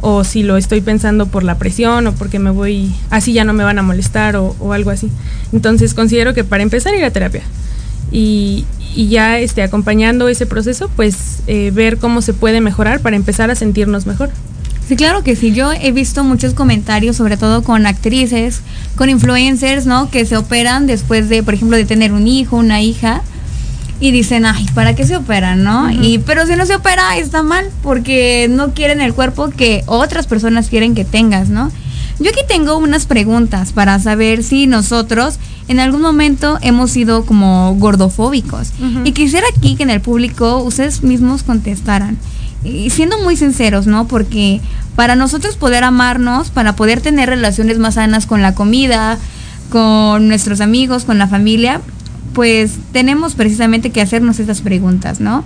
o 0.00 0.22
si 0.22 0.44
lo 0.44 0.56
estoy 0.56 0.82
pensando 0.82 1.26
por 1.26 1.42
la 1.42 1.58
presión 1.58 2.06
o 2.06 2.12
porque 2.12 2.38
me 2.38 2.50
voy, 2.52 2.94
así 3.10 3.32
ya 3.32 3.42
no 3.42 3.54
me 3.54 3.64
van 3.64 3.80
a 3.80 3.82
molestar 3.82 4.36
o, 4.36 4.54
algo 4.72 4.90
así. 4.90 5.10
Entonces 5.52 5.94
considero 5.94 6.32
que 6.32 6.44
para 6.44 6.62
empezar 6.62 6.94
ir 6.94 7.04
a 7.04 7.10
terapia. 7.10 7.42
Y, 8.12 8.66
y 8.94 9.08
ya 9.08 9.40
este, 9.40 9.64
acompañando 9.64 10.28
ese 10.28 10.46
proceso, 10.46 10.88
pues 10.94 11.42
eh, 11.48 11.72
ver 11.74 11.98
cómo 11.98 12.22
se 12.22 12.34
puede 12.34 12.60
mejorar 12.60 13.00
para 13.00 13.16
empezar 13.16 13.50
a 13.50 13.56
sentirnos 13.56 14.06
mejor. 14.06 14.30
Sí, 14.88 14.96
claro 14.96 15.22
que 15.22 15.34
sí. 15.34 15.52
Yo 15.52 15.72
he 15.72 15.92
visto 15.92 16.24
muchos 16.24 16.52
comentarios, 16.52 17.16
sobre 17.16 17.36
todo 17.36 17.62
con 17.62 17.86
actrices, 17.86 18.60
con 18.96 19.08
influencers, 19.08 19.86
¿no? 19.86 20.10
Que 20.10 20.26
se 20.26 20.36
operan 20.36 20.86
después 20.86 21.28
de, 21.28 21.42
por 21.42 21.54
ejemplo, 21.54 21.76
de 21.76 21.84
tener 21.86 22.12
un 22.12 22.26
hijo, 22.28 22.56
una 22.56 22.82
hija. 22.82 23.22
Y 24.00 24.10
dicen, 24.10 24.44
ay, 24.44 24.66
¿para 24.74 24.94
qué 24.94 25.06
se 25.06 25.16
operan, 25.16 25.62
no? 25.62 25.84
Uh 25.84 25.88
-huh. 25.88 26.04
Y, 26.04 26.18
pero 26.18 26.46
si 26.46 26.56
no 26.56 26.66
se 26.66 26.74
opera, 26.74 27.16
está 27.16 27.42
mal, 27.42 27.70
porque 27.82 28.48
no 28.50 28.74
quieren 28.74 29.00
el 29.00 29.14
cuerpo 29.14 29.48
que 29.50 29.84
otras 29.86 30.26
personas 30.26 30.68
quieren 30.68 30.94
que 30.94 31.04
tengas, 31.04 31.48
¿no? 31.48 31.70
Yo 32.18 32.30
aquí 32.30 32.40
tengo 32.46 32.76
unas 32.76 33.06
preguntas 33.06 33.72
para 33.72 33.98
saber 33.98 34.42
si 34.42 34.66
nosotros 34.66 35.38
en 35.68 35.80
algún 35.80 36.02
momento 36.02 36.58
hemos 36.60 36.90
sido 36.90 37.24
como 37.24 37.74
gordofóbicos. 37.76 38.72
Uh 38.80 38.84
-huh. 38.84 39.08
Y 39.08 39.12
quisiera 39.12 39.46
aquí 39.56 39.76
que 39.76 39.84
en 39.84 39.90
el 39.90 40.00
público 40.00 40.58
ustedes 40.58 41.02
mismos 41.02 41.42
contestaran. 41.42 42.18
Y 42.64 42.90
siendo 42.90 43.18
muy 43.18 43.36
sinceros, 43.36 43.86
¿no? 43.86 44.08
Porque 44.08 44.60
para 44.96 45.16
nosotros 45.16 45.56
poder 45.56 45.84
amarnos, 45.84 46.50
para 46.50 46.74
poder 46.76 47.00
tener 47.00 47.28
relaciones 47.28 47.78
más 47.78 47.94
sanas 47.94 48.26
con 48.26 48.42
la 48.42 48.54
comida, 48.54 49.18
con 49.70 50.28
nuestros 50.28 50.60
amigos, 50.60 51.04
con 51.04 51.18
la 51.18 51.28
familia, 51.28 51.80
pues 52.32 52.72
tenemos 52.92 53.34
precisamente 53.34 53.90
que 53.90 54.00
hacernos 54.00 54.40
estas 54.40 54.60
preguntas, 54.60 55.20
¿no? 55.20 55.44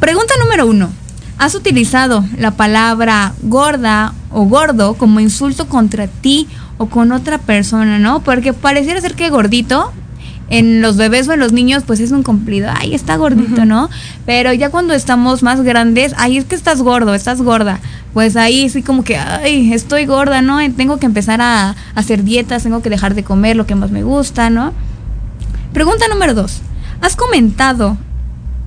Pregunta 0.00 0.34
número 0.40 0.66
uno. 0.66 0.90
¿Has 1.38 1.54
utilizado 1.54 2.24
la 2.38 2.52
palabra 2.52 3.34
gorda 3.42 4.14
o 4.30 4.44
gordo 4.44 4.94
como 4.94 5.20
insulto 5.20 5.68
contra 5.68 6.06
ti 6.06 6.48
o 6.78 6.86
con 6.86 7.12
otra 7.12 7.38
persona, 7.38 7.98
¿no? 7.98 8.20
Porque 8.20 8.52
pareciera 8.52 9.00
ser 9.00 9.14
que 9.14 9.28
gordito 9.30 9.92
en 10.48 10.80
los 10.80 10.96
bebés 10.96 11.28
o 11.28 11.32
en 11.32 11.40
los 11.40 11.52
niños 11.52 11.82
pues 11.86 12.00
es 12.00 12.12
un 12.12 12.22
cumplido, 12.22 12.70
ay, 12.72 12.94
está 12.94 13.16
gordito. 13.16 13.64
¿no? 13.64 13.90
Pero 14.24 14.52
ya 14.52 14.70
cuando 14.70 14.94
estamos 14.94 15.42
más 15.42 15.62
grandes, 15.62 16.14
ay, 16.16 16.38
es 16.38 16.44
que 16.44 16.54
estás 16.54 16.82
gordo, 16.82 17.14
estás 17.14 17.42
gorda. 17.42 17.80
Pues 18.12 18.36
ahí 18.36 18.68
sí 18.68 18.82
como 18.82 19.04
que, 19.04 19.16
ay, 19.16 19.72
estoy 19.74 20.06
gorda, 20.06 20.40
¿no? 20.40 20.58
Tengo 20.72 20.98
que 20.98 21.06
empezar 21.06 21.40
a, 21.42 21.70
a 21.70 21.74
hacer 21.94 22.24
dietas, 22.24 22.62
tengo 22.62 22.80
que 22.80 22.88
dejar 22.88 23.14
de 23.14 23.24
comer 23.24 23.56
lo 23.56 23.66
que 23.66 23.74
más 23.74 23.90
me 23.90 24.02
gusta, 24.02 24.48
¿no? 24.48 24.72
Pregunta 25.74 26.06
número 26.08 26.32
dos. 26.32 26.62
¿Has 27.02 27.16
comentado 27.16 27.98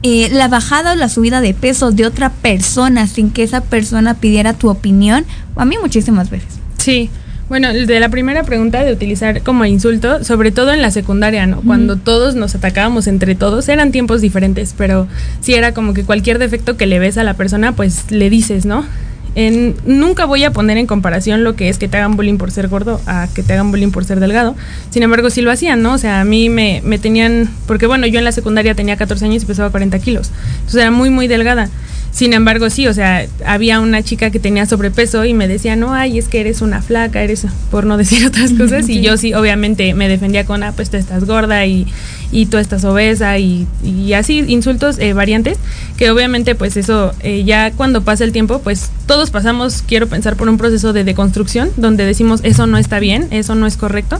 eh, 0.03 0.29
la 0.31 0.47
bajada 0.47 0.93
o 0.93 0.95
la 0.95 1.09
subida 1.09 1.41
de 1.41 1.53
peso 1.53 1.91
de 1.91 2.05
otra 2.05 2.29
persona 2.29 3.07
sin 3.07 3.31
que 3.31 3.41
esa 3.41 3.61
persona 3.61 4.13
pidiera 4.13 4.53
tu 4.53 4.69
opinión? 4.69 5.25
A 5.55 5.65
mí 5.65 5.75
muchísimas 5.81 6.29
veces. 6.29 6.59
Sí. 6.77 7.09
Bueno, 7.49 7.73
de 7.73 7.99
la 7.99 8.09
primera 8.09 8.43
pregunta 8.43 8.83
de 8.83 8.93
utilizar 8.93 9.41
como 9.41 9.65
insulto, 9.65 10.23
sobre 10.23 10.51
todo 10.51 10.71
en 10.71 10.83
la 10.83 10.91
secundaria, 10.91 11.47
¿no? 11.47 11.61
Cuando 11.61 11.95
mm. 11.95 11.99
todos 12.01 12.35
nos 12.35 12.53
atacábamos 12.53 13.07
entre 13.07 13.33
todos, 13.33 13.67
eran 13.69 13.91
tiempos 13.91 14.21
diferentes, 14.21 14.75
pero 14.77 15.07
sí 15.41 15.55
era 15.55 15.73
como 15.73 15.95
que 15.95 16.03
cualquier 16.03 16.37
defecto 16.37 16.77
que 16.77 16.85
le 16.85 16.99
ves 16.99 17.17
a 17.17 17.23
la 17.23 17.33
persona, 17.33 17.71
pues 17.71 18.11
le 18.11 18.29
dices, 18.29 18.67
¿no? 18.67 18.85
En, 19.33 19.75
nunca 19.85 20.25
voy 20.25 20.43
a 20.43 20.51
poner 20.51 20.77
en 20.77 20.85
comparación 20.85 21.43
lo 21.43 21.55
que 21.55 21.69
es 21.69 21.79
que 21.79 21.87
te 21.87 21.97
hagan 21.97 22.15
bullying 22.15 22.37
por 22.37 22.51
ser 22.51 22.67
gordo 22.67 23.01
a 23.07 23.27
que 23.33 23.41
te 23.41 23.53
hagan 23.53 23.71
bullying 23.71 23.91
por 23.91 24.05
ser 24.05 24.19
delgado. 24.19 24.55
Sin 24.91 25.01
embargo, 25.01 25.31
sí 25.31 25.41
lo 25.41 25.49
hacían, 25.49 25.81
¿no? 25.81 25.93
O 25.93 25.97
sea, 25.97 26.21
a 26.21 26.25
mí 26.25 26.49
me, 26.49 26.81
me 26.83 26.99
tenían, 26.99 27.49
porque 27.65 27.87
bueno, 27.87 28.05
yo 28.05 28.19
en 28.19 28.25
la 28.25 28.31
secundaria 28.31 28.75
tenía 28.75 28.95
14 28.95 29.25
años 29.25 29.41
y 29.41 29.45
pesaba 29.47 29.71
40 29.71 29.97
kilos. 29.97 30.29
Entonces 30.57 30.81
era 30.81 30.91
muy, 30.91 31.09
muy 31.09 31.27
delgada. 31.27 31.69
Sin 32.11 32.33
embargo, 32.33 32.69
sí, 32.69 32.87
o 32.87 32.93
sea, 32.93 33.27
había 33.45 33.79
una 33.79 34.01
chica 34.03 34.31
que 34.31 34.39
tenía 34.39 34.65
sobrepeso 34.65 35.25
y 35.25 35.33
me 35.33 35.47
decía, 35.47 35.75
no, 35.75 35.93
ay, 35.93 36.17
es 36.17 36.27
que 36.27 36.39
eres 36.39 36.61
una 36.61 36.81
flaca, 36.81 37.21
eres, 37.21 37.45
por 37.69 37.85
no 37.85 37.97
decir 37.97 38.25
otras 38.27 38.53
cosas. 38.53 38.85
Sí. 38.85 38.99
Y 38.99 39.01
yo 39.01 39.17
sí, 39.17 39.33
obviamente, 39.33 39.93
me 39.93 40.07
defendía 40.09 40.45
con, 40.45 40.63
ah, 40.63 40.73
pues 40.75 40.89
tú 40.89 40.97
estás 40.97 41.25
gorda 41.25 41.65
y, 41.65 41.87
y 42.31 42.47
tú 42.47 42.57
estás 42.57 42.83
obesa 42.83 43.37
y, 43.37 43.67
y 43.83 44.13
así, 44.13 44.43
insultos 44.47 44.97
eh, 44.99 45.13
variantes, 45.13 45.57
que 45.97 46.09
obviamente, 46.09 46.55
pues 46.55 46.77
eso, 46.77 47.13
eh, 47.21 47.43
ya 47.43 47.71
cuando 47.71 48.01
pasa 48.01 48.23
el 48.23 48.31
tiempo, 48.31 48.59
pues 48.59 48.89
todos 49.05 49.29
pasamos, 49.29 49.83
quiero 49.83 50.07
pensar, 50.07 50.35
por 50.35 50.49
un 50.49 50.57
proceso 50.57 50.93
de 50.93 51.03
deconstrucción, 51.03 51.69
donde 51.77 52.05
decimos, 52.05 52.41
eso 52.43 52.65
no 52.67 52.77
está 52.77 52.99
bien, 52.99 53.27
eso 53.31 53.55
no 53.55 53.67
es 53.67 53.77
correcto. 53.77 54.19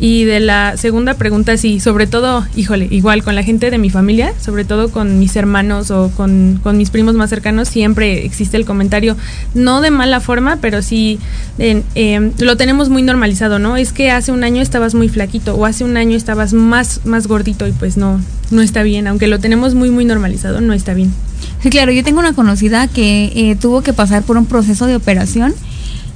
Y 0.00 0.24
de 0.24 0.38
la 0.38 0.76
segunda 0.76 1.14
pregunta, 1.14 1.56
sí, 1.56 1.80
sobre 1.80 2.06
todo, 2.06 2.46
híjole, 2.54 2.86
igual 2.90 3.24
con 3.24 3.34
la 3.34 3.42
gente 3.42 3.68
de 3.70 3.78
mi 3.78 3.90
familia, 3.90 4.32
sobre 4.40 4.64
todo 4.64 4.90
con 4.92 5.18
mis 5.18 5.34
hermanos 5.34 5.90
o 5.90 6.12
con, 6.16 6.60
mis 6.74 6.90
primos 6.90 7.14
más 7.16 7.30
cercanos, 7.30 7.68
siempre 7.68 8.24
existe 8.24 8.56
el 8.56 8.64
comentario, 8.64 9.16
no 9.54 9.80
de 9.80 9.90
mala 9.90 10.20
forma, 10.20 10.58
pero 10.60 10.82
sí 10.82 11.18
eh, 11.58 12.30
lo 12.38 12.56
tenemos 12.56 12.90
muy 12.90 13.02
normalizado, 13.02 13.58
¿no? 13.58 13.76
Es 13.76 13.92
que 13.92 14.12
hace 14.12 14.30
un 14.30 14.44
año 14.44 14.62
estabas 14.62 14.94
muy 14.94 15.08
flaquito 15.08 15.56
o 15.56 15.64
hace 15.64 15.82
un 15.82 15.96
año 15.96 16.16
estabas 16.16 16.52
más, 16.52 17.00
más 17.04 17.26
gordito 17.26 17.66
y 17.66 17.72
pues 17.72 17.96
no, 17.96 18.20
no 18.52 18.62
está 18.62 18.84
bien, 18.84 19.08
aunque 19.08 19.26
lo 19.26 19.40
tenemos 19.40 19.74
muy, 19.74 19.90
muy 19.90 20.04
normalizado, 20.04 20.60
no 20.60 20.74
está 20.74 20.94
bien. 20.94 21.12
Sí, 21.60 21.70
claro, 21.70 21.90
yo 21.90 22.04
tengo 22.04 22.20
una 22.20 22.34
conocida 22.34 22.86
que 22.86 23.32
eh, 23.34 23.56
tuvo 23.56 23.82
que 23.82 23.92
pasar 23.92 24.22
por 24.22 24.36
un 24.36 24.46
proceso 24.46 24.86
de 24.86 24.94
operación 24.94 25.54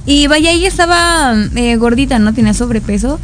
y 0.05 0.27
vaya, 0.27 0.51
ella 0.51 0.67
estaba 0.67 1.33
eh, 1.55 1.75
gordita, 1.77 2.19
¿no? 2.19 2.33
Tenía 2.33 2.53
sobrepeso 2.53 3.19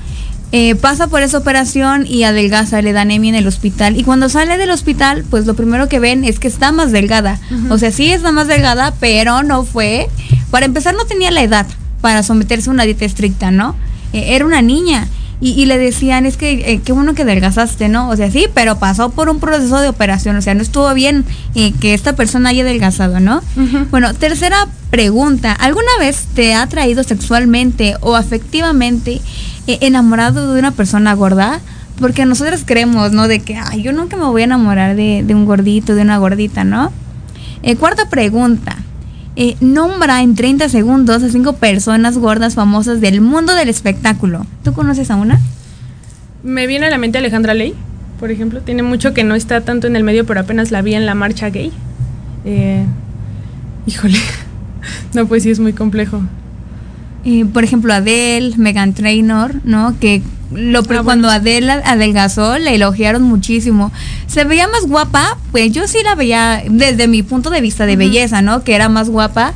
eh, 0.51 0.75
pasa 0.75 1.07
por 1.07 1.21
esa 1.21 1.37
operación 1.37 2.05
y 2.07 2.23
adelgaza, 2.23 2.81
le 2.81 2.91
da 2.91 3.01
anemia 3.01 3.29
en 3.29 3.35
el 3.35 3.47
hospital. 3.47 3.97
Y 3.97 4.03
cuando 4.03 4.29
sale 4.29 4.57
del 4.57 4.71
hospital, 4.71 5.23
pues 5.29 5.45
lo 5.45 5.53
primero 5.53 5.87
que 5.87 5.99
ven 5.99 6.23
es 6.23 6.39
que 6.39 6.47
está 6.47 6.71
más 6.71 6.91
delgada. 6.91 7.39
Uh 7.51 7.53
-huh. 7.53 7.71
O 7.73 7.77
sea, 7.77 7.91
sí 7.91 8.11
está 8.11 8.31
más 8.31 8.47
delgada, 8.47 8.93
pero 8.99 9.43
no 9.43 9.63
fue. 9.63 10.09
Para 10.49 10.65
empezar, 10.65 10.95
no 10.95 11.05
tenía 11.05 11.29
la 11.29 11.43
edad 11.43 11.67
para 12.01 12.23
someterse 12.23 12.69
a 12.69 12.73
una 12.73 12.83
dieta 12.83 13.05
estricta, 13.05 13.51
¿no? 13.51 13.75
Eh, 14.13 14.35
era 14.35 14.45
una 14.45 14.61
niña. 14.61 15.07
Y, 15.41 15.51
y, 15.51 15.67
le 15.67 15.77
decían, 15.77 16.25
es 16.25 16.35
que 16.35 16.51
eh, 16.73 16.81
qué 16.83 16.91
bueno 16.91 17.13
que 17.13 17.21
adelgazaste, 17.21 17.87
¿no? 17.87 18.09
O 18.09 18.15
sea, 18.17 18.29
sí, 18.29 18.47
pero 18.53 18.77
pasó 18.77 19.11
por 19.11 19.29
un 19.29 19.39
proceso 19.39 19.79
de 19.79 19.87
operación, 19.87 20.35
o 20.35 20.41
sea, 20.41 20.53
no 20.53 20.61
estuvo 20.61 20.93
bien 20.93 21.23
eh, 21.55 21.71
que 21.79 21.93
esta 21.93 22.13
persona 22.13 22.49
haya 22.49 22.63
adelgazado, 22.63 23.21
¿no? 23.21 23.37
Uh 23.55 23.61
-huh. 23.61 23.89
Bueno, 23.89 24.13
tercera 24.13 24.67
pregunta, 24.89 25.53
¿alguna 25.53 25.91
vez 25.99 26.25
te 26.33 26.55
ha 26.55 26.67
traído 26.67 27.03
sexualmente 27.05 27.95
o 28.01 28.17
afectivamente 28.17 29.21
enamorado 29.81 30.53
de 30.53 30.59
una 30.59 30.71
persona 30.71 31.13
gorda? 31.13 31.59
Porque 31.99 32.25
nosotros 32.25 32.63
creemos, 32.65 33.11
¿no? 33.11 33.27
De 33.27 33.41
que, 33.41 33.57
ay, 33.57 33.83
yo 33.83 33.91
nunca 33.91 34.15
me 34.17 34.25
voy 34.25 34.41
a 34.41 34.45
enamorar 34.45 34.95
de, 34.95 35.23
de 35.25 35.35
un 35.35 35.45
gordito, 35.45 35.95
de 35.95 36.01
una 36.01 36.17
gordita, 36.17 36.63
¿no? 36.63 36.91
Eh, 37.61 37.75
cuarta 37.75 38.09
pregunta. 38.09 38.77
Eh, 39.35 39.55
nombra 39.61 40.21
en 40.21 40.35
30 40.35 40.69
segundos 40.69 41.23
a 41.23 41.29
cinco 41.29 41.53
personas 41.53 42.17
gordas 42.17 42.55
famosas 42.55 42.99
del 42.99 43.21
mundo 43.21 43.53
del 43.53 43.69
espectáculo. 43.69 44.45
¿Tú 44.63 44.73
conoces 44.73 45.11
a 45.11 45.15
una? 45.15 45.39
Me 46.43 46.67
viene 46.67 46.87
a 46.87 46.89
la 46.89 46.97
mente 46.97 47.17
Alejandra 47.17 47.53
Ley, 47.53 47.73
por 48.19 48.31
ejemplo. 48.31 48.61
Tiene 48.61 48.83
mucho 48.83 49.13
que 49.13 49.23
no 49.23 49.35
está 49.35 49.61
tanto 49.61 49.87
en 49.87 49.95
el 49.95 50.03
medio, 50.03 50.25
pero 50.25 50.41
apenas 50.41 50.71
la 50.71 50.81
vi 50.81 50.93
en 50.93 51.05
la 51.05 51.15
marcha 51.15 51.49
gay. 51.49 51.71
Eh, 52.45 52.83
híjole, 53.85 54.17
no, 55.13 55.25
pues 55.25 55.43
sí 55.43 55.51
es 55.51 55.59
muy 55.59 55.73
complejo. 55.73 56.21
Eh, 57.25 57.45
por 57.45 57.63
ejemplo, 57.63 57.93
Adele, 57.93 58.53
Megan 58.57 58.93
Trainor, 58.93 59.55
¿no? 59.63 59.95
Que 59.99 60.21
lo, 60.51 60.83
cuando 61.03 61.29
Adela 61.29 61.81
adelgazó, 61.85 62.57
le 62.57 62.75
elogiaron 62.75 63.23
muchísimo. 63.23 63.91
Se 64.27 64.45
veía 64.45 64.67
más 64.67 64.85
guapa, 64.87 65.37
pues 65.51 65.71
yo 65.71 65.87
sí 65.87 65.99
la 66.03 66.15
veía 66.15 66.63
desde 66.67 67.07
mi 67.07 67.21
punto 67.21 67.49
de 67.49 67.61
vista 67.61 67.85
de 67.85 67.95
belleza, 67.95 68.41
¿no? 68.41 68.63
Que 68.63 68.73
era 68.73 68.89
más 68.89 69.09
guapa. 69.09 69.53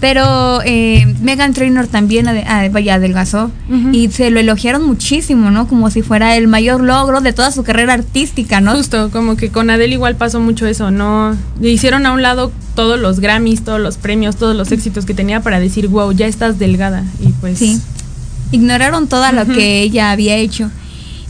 Pero 0.00 0.60
eh, 0.64 1.12
Megan 1.20 1.52
Trainor 1.54 1.88
también 1.88 2.26
vaya, 2.70 2.94
adelgazó 2.94 3.50
y 3.92 4.08
se 4.10 4.30
lo 4.30 4.38
elogiaron 4.38 4.86
muchísimo, 4.86 5.50
¿no? 5.50 5.66
Como 5.66 5.90
si 5.90 6.02
fuera 6.02 6.36
el 6.36 6.46
mayor 6.46 6.82
logro 6.82 7.20
de 7.20 7.32
toda 7.32 7.50
su 7.50 7.64
carrera 7.64 7.94
artística, 7.94 8.60
¿no? 8.60 8.76
Justo, 8.76 9.10
como 9.10 9.36
que 9.36 9.50
con 9.50 9.70
Adele 9.70 9.94
igual 9.94 10.14
pasó 10.14 10.38
mucho 10.38 10.66
eso, 10.66 10.90
¿no? 10.90 11.36
Le 11.60 11.70
hicieron 11.70 12.06
a 12.06 12.12
un 12.12 12.22
lado 12.22 12.52
todos 12.76 12.98
los 13.00 13.18
Grammys, 13.18 13.64
todos 13.64 13.80
los 13.80 13.96
premios, 13.96 14.36
todos 14.36 14.54
los 14.54 14.70
éxitos 14.70 15.04
que 15.04 15.14
tenía 15.14 15.40
para 15.40 15.58
decir, 15.58 15.88
wow, 15.88 16.12
ya 16.12 16.26
estás 16.26 16.58
delgada. 16.58 17.04
Y 17.20 17.28
pues... 17.40 17.58
Sí 17.58 17.80
ignoraron 18.52 19.08
todo 19.08 19.30
lo 19.32 19.46
que 19.46 19.82
ella 19.82 20.10
había 20.10 20.36
hecho. 20.36 20.70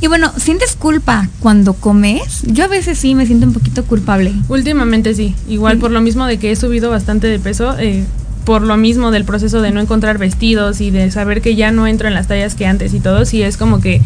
Y 0.00 0.06
bueno, 0.06 0.32
¿sientes 0.36 0.76
culpa 0.76 1.28
cuando 1.40 1.72
comes? 1.72 2.42
Yo 2.46 2.64
a 2.64 2.68
veces 2.68 2.98
sí 2.98 3.16
me 3.16 3.26
siento 3.26 3.46
un 3.46 3.52
poquito 3.52 3.84
culpable. 3.84 4.32
Últimamente 4.48 5.12
sí, 5.14 5.34
igual 5.48 5.78
por 5.78 5.90
lo 5.90 6.00
mismo 6.00 6.26
de 6.26 6.38
que 6.38 6.52
he 6.52 6.56
subido 6.56 6.88
bastante 6.88 7.26
de 7.26 7.40
peso, 7.40 7.76
eh, 7.78 8.04
por 8.48 8.62
lo 8.62 8.78
mismo 8.78 9.10
del 9.10 9.26
proceso 9.26 9.60
de 9.60 9.72
no 9.72 9.80
encontrar 9.82 10.16
vestidos 10.16 10.80
y 10.80 10.90
de 10.90 11.10
saber 11.10 11.42
que 11.42 11.54
ya 11.54 11.70
no 11.70 11.86
entro 11.86 12.08
en 12.08 12.14
las 12.14 12.28
tallas 12.28 12.54
que 12.54 12.64
antes 12.64 12.94
y 12.94 12.98
todo, 12.98 13.26
sí 13.26 13.42
es 13.42 13.58
como 13.58 13.82
que 13.82 14.00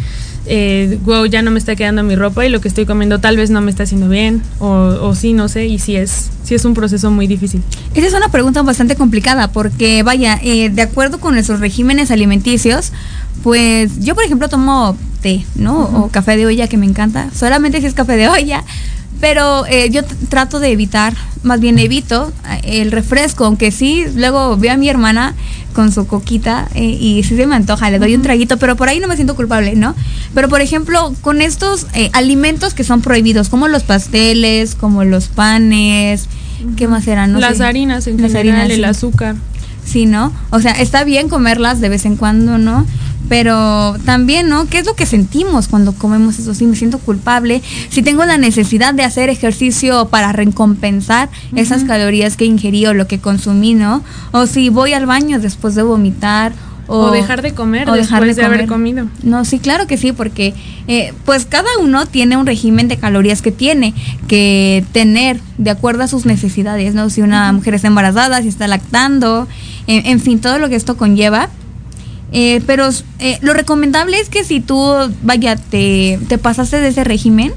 eh, 0.46 0.98
wow, 1.04 1.26
ya 1.26 1.42
no 1.42 1.52
me 1.52 1.60
está 1.60 1.76
quedando 1.76 2.02
mi 2.02 2.16
ropa 2.16 2.44
y 2.44 2.48
lo 2.48 2.60
que 2.60 2.66
estoy 2.66 2.84
comiendo 2.84 3.20
tal 3.20 3.36
vez 3.36 3.50
no 3.50 3.60
me 3.60 3.70
está 3.70 3.84
haciendo 3.84 4.08
bien 4.08 4.42
o, 4.58 4.66
o 4.68 5.14
sí, 5.14 5.32
no 5.32 5.48
sé, 5.48 5.66
y 5.66 5.78
sí 5.78 5.94
es, 5.94 6.30
sí 6.42 6.56
es 6.56 6.64
un 6.64 6.74
proceso 6.74 7.12
muy 7.12 7.28
difícil. 7.28 7.62
Esa 7.94 8.08
es 8.08 8.14
una 8.14 8.30
pregunta 8.30 8.62
bastante 8.62 8.96
complicada 8.96 9.52
porque 9.52 10.02
vaya, 10.02 10.40
eh, 10.42 10.70
de 10.70 10.82
acuerdo 10.82 11.20
con 11.20 11.34
nuestros 11.34 11.60
regímenes 11.60 12.10
alimenticios, 12.10 12.92
pues 13.44 14.00
yo 14.00 14.16
por 14.16 14.24
ejemplo 14.24 14.48
tomo 14.48 14.96
té, 15.20 15.46
¿no? 15.54 15.82
O 15.82 16.08
café 16.08 16.36
de 16.36 16.46
olla 16.46 16.66
que 16.66 16.78
me 16.78 16.86
encanta, 16.86 17.30
solamente 17.32 17.80
si 17.80 17.86
es 17.86 17.94
café 17.94 18.16
de 18.16 18.26
olla, 18.26 18.64
pero 19.22 19.64
eh, 19.66 19.88
yo 19.90 20.02
trato 20.28 20.58
de 20.58 20.72
evitar, 20.72 21.14
más 21.44 21.60
bien 21.60 21.78
evito 21.78 22.32
eh, 22.64 22.82
el 22.82 22.90
refresco, 22.90 23.44
aunque 23.44 23.70
sí, 23.70 24.04
luego 24.16 24.56
veo 24.56 24.72
a 24.72 24.76
mi 24.76 24.88
hermana 24.88 25.36
con 25.74 25.92
su 25.92 26.08
coquita 26.08 26.66
eh, 26.74 26.82
y 26.82 27.22
sí 27.22 27.36
se 27.36 27.46
me 27.46 27.54
antoja, 27.54 27.88
le 27.92 28.00
doy 28.00 28.16
un 28.16 28.22
traguito, 28.22 28.56
pero 28.56 28.74
por 28.74 28.88
ahí 28.88 28.98
no 28.98 29.06
me 29.06 29.14
siento 29.14 29.36
culpable, 29.36 29.76
¿no? 29.76 29.94
Pero 30.34 30.48
por 30.48 30.60
ejemplo, 30.60 31.14
con 31.20 31.40
estos 31.40 31.86
alimentos 32.14 32.74
que 32.74 32.82
son 32.82 33.00
prohibidos, 33.00 33.48
como 33.48 33.68
los 33.68 33.84
pasteles, 33.84 34.74
como 34.74 35.04
los 35.04 35.28
panes, 35.28 36.26
¿qué 36.76 36.88
más 36.88 37.06
eran? 37.06 37.40
Las 37.40 37.60
harinas 37.60 38.08
en 38.08 38.20
Las 38.20 38.32
general, 38.32 38.62
harinas, 38.62 38.76
el 38.76 38.84
azúcar. 38.84 39.36
Sí, 39.84 40.04
¿no? 40.04 40.32
O 40.50 40.58
sea, 40.58 40.72
está 40.72 41.04
bien 41.04 41.28
comerlas 41.28 41.80
de 41.80 41.88
vez 41.88 42.06
en 42.06 42.16
cuando, 42.16 42.58
¿no? 42.58 42.86
Pero 43.28 43.96
también, 44.04 44.48
¿no? 44.48 44.66
¿Qué 44.66 44.78
es 44.78 44.86
lo 44.86 44.94
que 44.94 45.06
sentimos 45.06 45.68
cuando 45.68 45.92
comemos 45.94 46.38
eso? 46.38 46.54
Si 46.54 46.66
me 46.66 46.76
siento 46.76 46.98
culpable, 46.98 47.62
si 47.88 48.02
tengo 48.02 48.24
la 48.24 48.36
necesidad 48.36 48.94
de 48.94 49.04
hacer 49.04 49.30
ejercicio 49.30 50.08
para 50.08 50.32
recompensar 50.32 51.30
esas 51.54 51.84
calorías 51.84 52.36
que 52.36 52.44
ingerí 52.44 52.84
o 52.86 52.94
lo 52.94 53.06
que 53.06 53.20
consumí, 53.20 53.74
¿no? 53.74 54.02
O 54.32 54.46
si 54.46 54.68
voy 54.68 54.92
al 54.92 55.06
baño 55.06 55.40
después 55.40 55.74
de 55.74 55.82
vomitar 55.82 56.52
o, 56.88 57.10
dejar 57.10 57.42
de 57.42 57.54
comer 57.54 57.88
o 57.88 57.94
después 57.94 58.20
dejar 58.20 58.34
de, 58.34 58.56
haber 58.56 58.66
comido. 58.66 59.06
No, 59.22 59.44
sí, 59.44 59.58
claro 59.58 59.86
que 59.86 59.96
sí, 59.96 60.12
porque 60.12 60.52
eh, 60.88 61.14
pues 61.24 61.46
cada 61.46 61.68
uno 61.80 62.06
tiene 62.06 62.36
un 62.36 62.46
régimen 62.46 62.88
de 62.88 62.96
calorías 62.96 63.40
que 63.40 63.52
tiene 63.52 63.94
que 64.28 64.84
tener 64.92 65.40
de 65.58 65.70
acuerdo 65.70 66.02
a 66.02 66.08
sus 66.08 66.26
necesidades, 66.26 66.94
¿no? 66.94 67.08
Si 67.08 67.22
una 67.22 67.52
mujer 67.52 67.74
está 67.74 67.88
embarazada, 67.88 68.42
si 68.42 68.48
está 68.48 68.66
lactando, 68.66 69.46
en, 69.86 70.20
fin, 70.20 70.40
todo 70.40 70.58
lo 70.58 70.68
que 70.68 70.76
esto 70.76 70.96
conlleva. 70.96 71.48
Eh, 72.32 72.62
pero 72.66 72.88
eh, 73.18 73.38
lo 73.42 73.52
recomendable 73.52 74.18
es 74.18 74.28
que 74.30 74.42
si 74.42 74.60
tú, 74.60 74.80
vaya, 75.22 75.56
te, 75.56 76.18
te 76.28 76.38
pasaste 76.38 76.80
de 76.80 76.88
ese 76.88 77.04
régimen, 77.04 77.52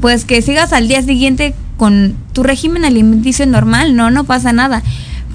pues 0.00 0.24
que 0.24 0.40
sigas 0.40 0.72
al 0.72 0.88
día 0.88 1.02
siguiente 1.02 1.54
con 1.76 2.14
tu 2.32 2.42
régimen 2.42 2.84
alimenticio 2.84 3.46
normal, 3.46 3.96
no, 3.96 4.10
no 4.10 4.24
pasa 4.24 4.52
nada. 4.52 4.82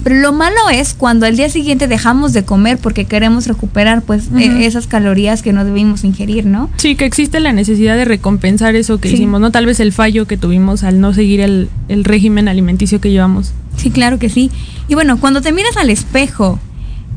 Pero 0.02 0.16
lo 0.16 0.32
malo 0.32 0.70
es 0.72 0.94
cuando 0.94 1.26
al 1.26 1.36
día 1.36 1.50
siguiente 1.50 1.86
dejamos 1.86 2.32
de 2.32 2.44
comer 2.44 2.78
porque 2.78 3.04
queremos 3.04 3.46
recuperar 3.46 4.00
pues 4.02 4.30
e, 4.34 4.64
esas 4.64 4.86
calorías 4.86 5.42
que 5.42 5.52
no 5.52 5.64
debimos 5.64 6.04
ingerir, 6.04 6.46
¿no? 6.46 6.70
Sí, 6.78 6.96
que 6.96 7.04
existe 7.04 7.38
la 7.38 7.52
necesidad 7.52 7.96
de 7.96 8.06
recompensar 8.06 8.76
eso 8.76 8.98
que 8.98 9.10
hicimos, 9.10 9.42
¿no? 9.42 9.50
Tal 9.50 9.66
vez 9.66 9.78
el 9.78 9.92
fallo 9.92 10.26
que 10.26 10.38
tuvimos 10.38 10.84
al 10.84 11.00
no 11.00 11.12
seguir 11.12 11.40
el, 11.40 11.68
el 11.88 12.04
régimen 12.04 12.48
alimenticio 12.48 13.00
que 13.00 13.10
llevamos. 13.10 13.52
Sí, 13.76 13.90
claro 13.90 14.18
que 14.18 14.30
sí. 14.30 14.50
Y 14.88 14.94
bueno, 14.94 15.20
cuando 15.20 15.42
te 15.42 15.52
miras 15.52 15.76
al 15.76 15.90
espejo, 15.90 16.58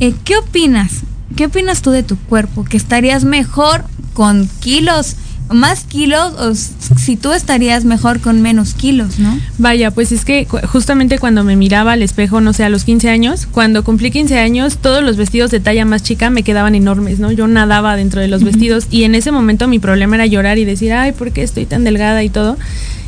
eh, 0.01 0.13
¿qué 0.25 0.36
opinas? 0.36 1.03
¿Qué 1.36 1.46
opinas 1.46 1.82
tú 1.82 1.91
de 1.91 2.04
tu 2.04 2.17
cuerpo? 2.17 2.63
¿Que 2.63 2.78
estarías 2.78 3.24
mejor 3.24 3.86
con 4.13 4.48
kilos 4.60 5.15
más 5.50 5.84
kilos 5.84 6.34
o 6.39 6.54
si 6.56 7.15
tú 7.15 7.32
estarías 7.32 7.86
mejor 7.86 8.19
con 8.19 8.41
menos 8.41 8.74
kilos, 8.74 9.19
¿no? 9.19 9.38
Vaya, 9.58 9.91
pues 9.91 10.12
es 10.12 10.26
que 10.26 10.46
justamente 10.46 11.19
cuando 11.19 11.43
me 11.43 11.56
miraba 11.56 11.93
al 11.93 12.02
espejo, 12.02 12.41
no 12.41 12.54
sé, 12.54 12.63
a 12.63 12.69
los 12.69 12.84
15 12.84 13.10
años, 13.10 13.48
cuando 13.52 13.84
cumplí 13.84 14.12
15 14.12 14.39
años, 14.39 14.78
todos 14.78 15.04
los 15.04 15.17
vestidos 15.17 15.52
de 15.52 15.60
talla 15.60 15.86
más 15.86 16.04
chica 16.04 16.30
me 16.30 16.43
quedaban 16.43 16.76
enormes, 16.76 17.19
¿no? 17.19 17.32
Yo 17.32 17.48
nadaba 17.48 17.96
dentro 17.96 18.22
de 18.22 18.28
los 18.28 18.43
vestidos 18.43 18.88
y 18.89 19.04
en 19.04 19.15
ese 19.15 19.32
momento 19.32 19.67
mi 19.67 19.80
problema 19.80 20.15
era 20.15 20.26
llorar 20.26 20.58
y 20.58 20.65
decir, 20.65 20.93
ay, 20.93 21.12
¿por 21.12 21.32
qué 21.32 21.43
estoy 21.43 21.65
tan 21.65 21.84
delgada 21.84 22.24
y 22.24 22.30
todo? 22.30 22.58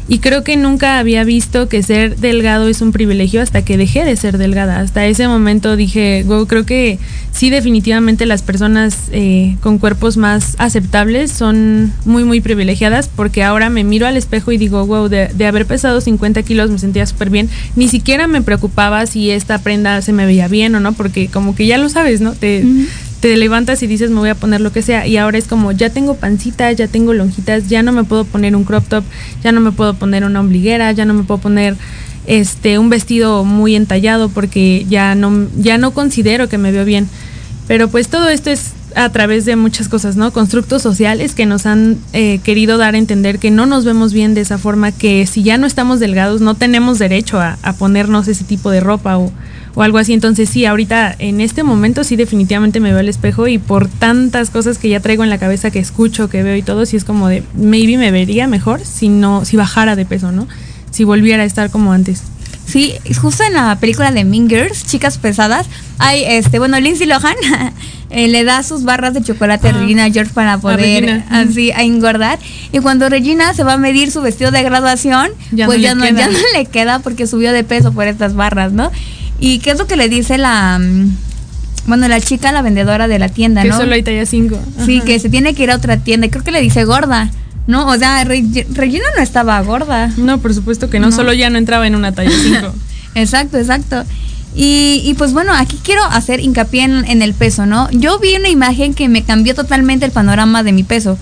Y 0.08 0.20
creo 0.20 0.44
que 0.44 0.56
nunca 0.56 1.00
había 1.00 1.24
visto 1.24 1.68
que 1.68 1.82
ser 1.82 2.18
delgado 2.18 2.68
es 2.68 2.82
un 2.82 2.92
privilegio 2.92 3.42
hasta 3.42 3.66
que 3.66 3.76
dejé 3.76 4.06
de 4.06 4.16
ser 4.16 4.38
delgada. 4.38 4.80
Hasta 4.80 5.06
ese 5.08 5.28
momento 5.28 5.76
dije, 5.76 6.24
wow, 6.28 6.46
creo 6.46 6.64
que 6.64 7.00
sí 7.32 7.50
definitivamente 7.50 8.28
las 8.28 8.44
personas 8.44 9.10
eh, 9.12 9.58
con 9.62 9.80
cuerpos 9.80 10.16
más 10.16 10.56
aceptables 10.60 11.32
son 11.32 11.92
muy, 12.06 12.24
muy 12.24 12.40
privilegiadas 12.40 13.10
porque 13.14 13.44
ahora 13.44 13.72
me 13.72 13.84
miro 13.84 14.06
al 14.06 14.16
espejo 14.16 14.52
y 14.52 14.58
digo, 14.58 14.86
wow, 14.86 15.10
de, 15.10 15.46
haber 15.46 15.66
pesado 15.66 16.00
50 16.00 16.44
kilos 16.44 16.70
me 16.70 16.78
sentía 16.78 17.08
súper 17.08 17.32
bien. 17.32 17.50
Ni 17.76 17.88
siquiera 17.88 18.28
me 18.28 18.44
preocupaba 18.44 19.08
si 19.08 19.32
esta 19.32 19.58
prenda 19.58 20.04
se 20.04 20.14
me 20.14 20.28
veía 20.28 20.48
bien 20.48 20.76
o 20.76 20.80
no, 20.80 20.94
porque 20.94 21.30
como 21.30 21.56
que 21.56 21.66
ya 21.66 21.80
lo 21.80 21.90
sabes, 21.90 22.22
¿no? 22.22 22.34
Te, 22.34 22.64
te 23.26 23.36
levantas 23.38 23.82
y 23.82 23.88
dices 23.88 24.12
me 24.12 24.18
voy 24.18 24.30
a 24.30 24.36
poner 24.36 24.62
lo 24.62 24.72
que 24.72 24.84
sea 24.84 25.08
y 25.08 25.18
ahora 25.18 25.40
es 25.40 25.48
como 25.48 25.72
ya 25.72 25.90
tengo 25.90 26.14
pancita, 26.14 26.72
ya 26.74 26.88
tengo 26.88 27.12
lonjitas, 27.12 27.68
ya 27.68 27.82
no 27.82 27.92
me 27.92 28.04
puedo 28.04 28.24
poner 28.24 28.56
un 28.56 28.66
crop 28.66 28.88
top, 28.88 29.04
ya 29.44 29.52
no 29.52 29.62
me 29.62 29.72
puedo 29.72 29.96
poner 29.96 30.24
una 30.26 30.42
ombliguera, 30.42 30.92
ya 30.92 31.06
no 31.06 31.16
me 31.16 31.24
puedo 31.24 31.40
poner 31.40 31.76
este 32.28 32.78
un 32.78 32.92
vestido 32.92 33.44
muy 33.44 33.76
entallado 33.76 34.30
porque 34.30 34.86
ya 34.88 35.16
no 35.16 35.48
ya 35.58 35.80
no 35.80 35.90
considero 35.90 36.50
que 36.50 36.60
me 36.60 36.72
veo 36.72 36.86
bien. 36.86 37.10
Pero 37.68 37.88
pues 37.88 38.10
todo 38.10 38.30
esto 38.30 38.52
es 38.52 38.74
a 38.94 39.10
través 39.10 39.46
de 39.46 39.56
muchas 39.56 39.90
cosas, 39.90 40.18
¿no? 40.18 40.32
Constructos 40.32 40.84
sociales 40.84 41.34
que 41.34 41.48
nos 41.48 41.66
han 41.66 41.98
eh, 42.14 42.38
querido 42.44 42.78
dar 42.78 42.94
a 42.94 43.00
entender 43.00 43.40
que 43.40 43.50
no 43.50 43.66
nos 43.66 43.86
vemos 43.86 44.14
bien 44.14 44.36
de 44.36 44.42
esa 44.42 44.60
forma, 44.60 44.92
que 44.92 45.26
si 45.26 45.42
ya 45.42 45.58
no 45.58 45.66
estamos 45.66 46.00
delgados 46.00 46.42
no 46.42 46.54
tenemos 46.54 47.00
derecho 47.00 47.40
a, 47.40 47.58
a 47.64 47.74
ponernos 47.74 48.28
ese 48.28 48.44
tipo 48.44 48.70
de 48.70 48.82
ropa 48.82 49.18
o, 49.18 49.32
o 49.76 49.84
algo 49.84 49.98
así. 49.98 50.14
Entonces 50.14 50.50
sí, 50.50 50.66
ahorita 50.66 51.16
en 51.20 51.42
este 51.42 51.64
momento 51.64 52.04
sí 52.04 52.16
definitivamente 52.16 52.80
me 52.80 52.90
veo 52.90 53.00
al 53.00 53.10
espejo 53.10 53.48
y 53.48 53.58
por 53.58 53.88
tantas 53.88 54.50
cosas 54.50 54.78
que 54.78 54.90
ya 54.90 55.00
traigo 55.00 55.24
en 55.24 55.30
la 55.30 55.38
cabeza 55.38 55.70
que 55.70 55.80
escucho, 55.80 56.30
que 56.30 56.42
veo 56.42 56.56
y 56.56 56.62
todo, 56.62 56.86
sí 56.86 56.98
es 56.98 57.04
como 57.04 57.28
de, 57.28 57.44
maybe 57.54 57.98
me 57.98 58.12
vería 58.12 58.48
mejor 58.48 58.82
si 58.84 59.10
no, 59.10 59.46
si 59.46 59.58
bajara 59.58 59.96
de 59.96 60.06
peso, 60.06 60.32
¿no? 60.32 60.48
Si 60.92 61.04
volviera 61.04 61.44
a 61.44 61.46
estar 61.46 61.70
como 61.70 61.92
antes. 61.92 62.24
Sí, 62.66 62.96
justo 63.22 63.44
en 63.44 63.54
la 63.54 63.78
película 63.80 64.12
de 64.12 64.24
Mingers, 64.24 64.88
Chicas 64.88 65.20
Pesadas, 65.20 65.68
hay, 66.00 66.24
este, 66.26 66.58
bueno, 66.58 66.80
Lindsay 66.80 67.06
Lohan 67.06 67.36
eh, 68.10 68.28
le 68.28 68.44
da 68.44 68.64
sus 68.64 68.84
barras 68.84 69.14
de 69.14 69.22
chocolate 69.22 69.68
a 69.68 69.72
ah. 69.72 69.74
Regina 69.74 70.10
George 70.10 70.34
para 70.34 70.58
poder 70.58 71.24
así 71.30 71.72
a 71.72 71.84
engordar. 71.84 72.40
Y 72.72 72.80
cuando 72.80 73.08
Regina 73.08 73.54
se 73.54 73.64
va 73.64 73.74
a 73.74 73.78
medir 73.78 74.10
su 74.10 74.22
vestido 74.22 74.50
de 74.50 74.64
graduación, 74.64 75.30
pues 75.66 75.80
ya, 75.80 75.94
no, 75.94 76.06
ya 76.06 76.28
no 76.28 76.40
le 76.54 76.66
queda 76.66 77.00
porque 77.00 77.28
subió 77.28 77.52
de 77.52 77.64
peso 77.64 77.92
por 77.92 78.08
estas 78.08 78.34
barras, 78.34 78.72
¿no? 78.72 78.92
¿Y 79.40 79.60
qué 79.60 79.72
es 79.72 79.78
lo 79.78 79.88
que 79.88 79.96
le 79.96 80.10
dice 80.10 80.38
la... 80.38 80.80
Mm, 80.80 81.16
bueno, 81.88 82.08
la 82.08 82.20
chica, 82.20 82.52
la 82.52 82.62
vendedora 82.62 83.08
de 83.08 83.20
la 83.20 83.30
tienda, 83.30 83.64
¿no? 83.64 83.72
Que 83.72 83.78
solo 83.78 83.94
hay 83.94 84.02
talla 84.02 84.26
5. 84.26 84.60
Sí, 84.86 85.02
que 85.02 85.20
se 85.20 85.30
tiene 85.30 85.54
que 85.54 85.64
ir 85.64 85.72
a 85.72 85.76
otra 85.76 85.98
tienda. 85.98 86.28
Creo 86.30 86.44
que 86.44 86.52
le 86.52 86.62
dice 86.62 86.84
gorda. 86.84 87.30
¿no? 87.68 87.88
O 87.88 87.98
sea, 87.98 88.24
Regina 88.24 89.06
no 89.16 89.22
estaba 89.22 89.60
gorda. 89.62 90.12
No, 90.18 90.40
por 90.40 90.54
supuesto 90.54 90.90
que 90.90 91.00
no, 91.00 91.12
solo 91.12 91.34
ya 91.34 91.50
no 91.50 91.58
entraba 91.58 91.88
en 91.88 91.96
una 91.96 92.12
talla 92.12 92.32
5. 92.44 92.74
exacto, 93.16 93.58
exacto. 93.58 94.04
Y, 94.56 95.02
y, 95.04 95.16
pues 95.16 95.34
bueno, 95.34 95.54
aquí 95.54 95.78
quiero 95.84 96.04
hacer 96.06 96.40
hincapié 96.40 96.84
en, 96.84 97.22
el 97.22 97.34
peso, 97.34 97.66
¿no? 97.66 97.90
Yo 97.92 98.20
vi 98.20 98.36
una 98.36 98.48
imagen 98.48 98.94
que 98.94 99.10
me 99.10 99.24
cambió 99.24 99.54
totalmente 99.54 100.06
el 100.06 100.12
panorama 100.12 100.64
de 100.64 100.72
mi 100.72 100.84
peso, 100.84 101.18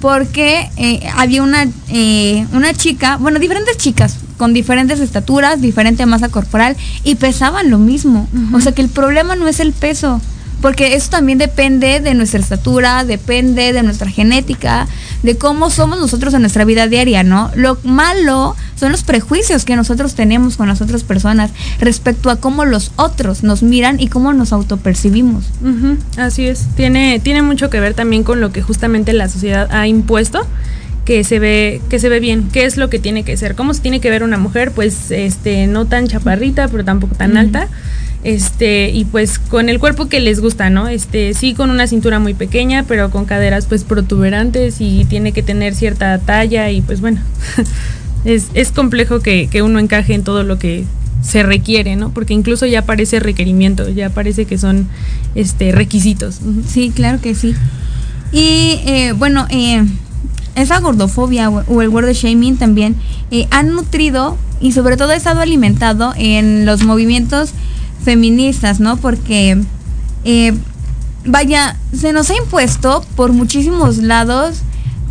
porque 0.00 0.70
eh, 0.76 1.00
había 1.16 1.42
una, 1.42 1.66
eh, 1.88 2.46
una 2.52 2.72
chica, 2.74 3.16
bueno, 3.16 3.40
diferentes 3.40 3.76
chicas, 3.76 4.18
con 4.36 4.52
diferentes 4.52 5.00
estaturas, 5.00 5.60
diferente 5.60 6.06
masa 6.06 6.28
corporal 6.28 6.76
y 7.04 7.16
pesaban 7.16 7.70
lo 7.70 7.78
mismo. 7.78 8.28
O 8.52 8.60
sea 8.60 8.72
que 8.72 8.82
el 8.82 8.88
problema 8.88 9.36
no 9.36 9.48
es 9.48 9.60
el 9.60 9.72
peso, 9.72 10.20
porque 10.60 10.94
eso 10.94 11.10
también 11.10 11.38
depende 11.38 12.00
de 12.00 12.14
nuestra 12.14 12.40
estatura, 12.40 13.04
depende 13.04 13.72
de 13.72 13.82
nuestra 13.82 14.08
genética, 14.10 14.88
de 15.22 15.36
cómo 15.36 15.70
somos 15.70 15.98
nosotros 15.98 16.34
en 16.34 16.40
nuestra 16.40 16.64
vida 16.64 16.86
diaria, 16.86 17.22
¿no? 17.22 17.50
Lo 17.54 17.78
malo 17.84 18.56
son 18.74 18.92
los 18.92 19.02
prejuicios 19.02 19.64
que 19.64 19.76
nosotros 19.76 20.14
tenemos 20.14 20.56
con 20.56 20.68
las 20.68 20.80
otras 20.80 21.02
personas 21.02 21.50
respecto 21.78 22.30
a 22.30 22.36
cómo 22.36 22.64
los 22.64 22.92
otros 22.96 23.42
nos 23.42 23.62
miran 23.62 24.00
y 24.00 24.08
cómo 24.08 24.32
nos 24.32 24.52
autopercibimos. 24.52 25.44
así 26.16 26.46
es, 26.46 26.66
tiene, 26.74 27.20
tiene 27.20 27.42
mucho 27.42 27.70
que 27.70 27.80
ver 27.80 27.94
también 27.94 28.22
con 28.22 28.40
lo 28.40 28.52
que 28.52 28.62
justamente 28.62 29.12
la 29.12 29.28
sociedad 29.28 29.68
ha 29.70 29.86
impuesto 29.86 30.46
que 31.06 31.24
se 31.24 31.38
ve 31.38 31.80
que 31.88 31.98
se 31.98 32.10
ve 32.10 32.20
bien 32.20 32.48
qué 32.52 32.66
es 32.66 32.76
lo 32.76 32.90
que 32.90 32.98
tiene 32.98 33.22
que 33.22 33.36
ser 33.38 33.54
cómo 33.54 33.72
se 33.72 33.80
tiene 33.80 34.00
que 34.00 34.10
ver 34.10 34.22
una 34.22 34.36
mujer 34.36 34.72
pues 34.72 35.10
este 35.10 35.66
no 35.66 35.86
tan 35.86 36.08
chaparrita 36.08 36.68
pero 36.68 36.84
tampoco 36.84 37.14
tan 37.14 37.38
alta 37.38 37.68
este 38.24 38.90
y 38.90 39.04
pues 39.06 39.38
con 39.38 39.68
el 39.68 39.78
cuerpo 39.78 40.08
que 40.08 40.20
les 40.20 40.40
gusta 40.40 40.68
no 40.68 40.88
este 40.88 41.32
sí 41.32 41.54
con 41.54 41.70
una 41.70 41.86
cintura 41.86 42.18
muy 42.18 42.34
pequeña 42.34 42.84
pero 42.86 43.10
con 43.10 43.24
caderas 43.24 43.66
pues 43.66 43.84
protuberantes 43.84 44.80
y 44.80 45.06
tiene 45.06 45.32
que 45.32 45.42
tener 45.42 45.74
cierta 45.74 46.18
talla 46.18 46.70
y 46.70 46.82
pues 46.82 47.00
bueno 47.00 47.20
es, 48.24 48.48
es 48.54 48.72
complejo 48.72 49.20
que, 49.20 49.48
que 49.48 49.62
uno 49.62 49.78
encaje 49.78 50.12
en 50.12 50.24
todo 50.24 50.42
lo 50.42 50.58
que 50.58 50.84
se 51.22 51.42
requiere, 51.42 51.96
¿no? 51.96 52.10
Porque 52.10 52.34
incluso 52.34 52.66
ya 52.66 52.82
parece 52.82 53.18
requerimiento, 53.18 53.88
ya 53.88 54.10
parece 54.10 54.44
que 54.44 54.58
son 54.58 54.86
este 55.34 55.72
requisitos. 55.72 56.40
Sí, 56.68 56.92
claro 56.94 57.20
que 57.20 57.34
sí. 57.34 57.54
Y 58.32 58.80
eh, 58.86 59.12
bueno, 59.16 59.46
eh, 59.50 59.84
esa 60.56 60.80
gordofobia 60.80 61.50
o 61.50 61.82
el 61.82 61.90
word 61.90 62.10
shaming 62.12 62.56
también 62.56 62.96
eh, 63.30 63.46
han 63.50 63.74
nutrido 63.74 64.36
y 64.60 64.72
sobre 64.72 64.96
todo 64.96 65.10
ha 65.10 65.16
estado 65.16 65.40
alimentado 65.40 66.14
en 66.16 66.64
los 66.64 66.82
movimientos 66.82 67.52
feministas, 68.02 68.80
¿no? 68.80 68.96
Porque, 68.96 69.62
eh, 70.24 70.54
vaya, 71.26 71.76
se 71.92 72.12
nos 72.12 72.30
ha 72.30 72.36
impuesto 72.36 73.04
por 73.16 73.32
muchísimos 73.32 73.98
lados 73.98 74.62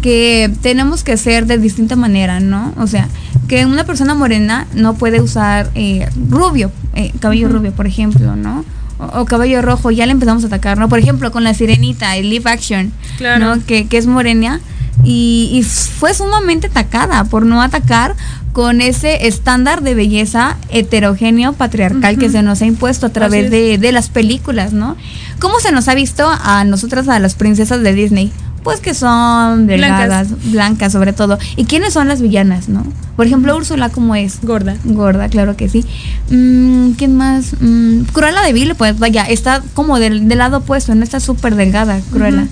que 0.01 0.51
tenemos 0.62 1.03
que 1.03 1.15
ser 1.15 1.45
de 1.45 1.60
distinta 1.60 1.95
manera, 1.95 2.39
¿no? 2.39 2.73
O 2.77 2.88
sea, 2.88 3.08
que 3.47 3.65
una 3.65 3.84
persona 3.84 4.15
morena 4.15 4.65
no 4.73 4.95
puede 4.95 5.21
usar 5.21 5.69
eh, 5.75 6.10
rubio, 6.29 6.71
cabello 7.19 7.49
rubio, 7.49 7.71
por 7.71 7.86
ejemplo, 7.86 8.36
¿no? 8.36 8.65
O, 8.97 9.25
cabello 9.25 9.62
rojo, 9.62 9.91
ya 9.91 10.05
le 10.05 10.13
empezamos 10.13 10.43
a 10.43 10.47
atacar, 10.47 10.77
¿no? 10.77 10.89
Por 10.89 10.99
ejemplo, 10.99 11.31
con 11.31 11.43
la 11.43 11.53
sirenita, 11.53 12.15
el 12.15 12.29
live 12.29 12.49
action, 12.49 12.91
¿no? 13.39 13.63
Que, 13.65 13.88
que 13.88 13.97
es 13.97 14.08
morena 14.08 14.62
y, 15.03 15.63
fue 15.63 16.13
sumamente 16.13 16.67
atacada 16.67 17.23
por 17.25 17.45
no 17.45 17.62
atacar 17.62 18.15
con 18.53 18.79
ese 18.79 19.27
estándar 19.27 19.81
de 19.81 19.95
belleza 19.95 20.58
heterogéneo 20.69 21.53
patriarcal 21.53 22.17
que 22.17 22.29
se 22.29 22.41
nos 22.41 22.62
ha 22.62 22.65
impuesto 22.65 23.08
a 23.08 23.10
través 23.10 23.51
de, 23.51 23.77
de, 23.77 23.91
las 23.91 24.10
películas, 24.10 24.71
¿no? 24.71 24.95
¿Cómo 25.39 25.60
se 25.60 25.71
nos 25.71 25.88
ha 25.89 25.95
visto 25.95 26.25
a 26.29 26.63
nosotras, 26.63 27.10
a 27.10 27.19
las 27.19 27.36
princesas 27.36 27.81
de 27.81 27.93
Disney? 27.93 28.31
Pues 28.65 28.79
que 28.79 28.95
son 28.95 29.67
delgadas, 29.67 30.29
blancas. 30.51 30.91
sobre 30.91 31.13
todo. 31.13 31.38
¿Y 31.55 31.65
quiénes 31.65 31.93
son 31.93 32.08
las 32.08 32.19
villanas, 32.19 32.67
no? 32.67 32.84
Por 33.15 33.27
ejemplo, 33.27 33.55
Úrsula, 33.55 33.89
¿cómo 33.89 34.15
es? 34.15 34.39
Gorda. 34.41 34.75
Gorda, 34.86 35.29
claro 35.29 35.55
que 35.55 35.69
sí. 35.69 35.86
Mm, 36.31 36.93
¿Quién 36.93 37.15
más? 37.15 37.53
Mm, 37.60 38.05
Cruella 38.12 38.41
de 38.41 38.53
Vil, 38.53 38.73
pues 38.73 38.97
vaya, 38.97 39.23
está 39.23 39.62
como 39.75 39.99
del, 39.99 40.27
lado 40.29 40.58
opuesto, 40.58 40.95
no 40.95 41.03
está 41.03 41.19
súper 41.19 41.53
delgada, 41.53 42.01
Cruella. 42.12 42.47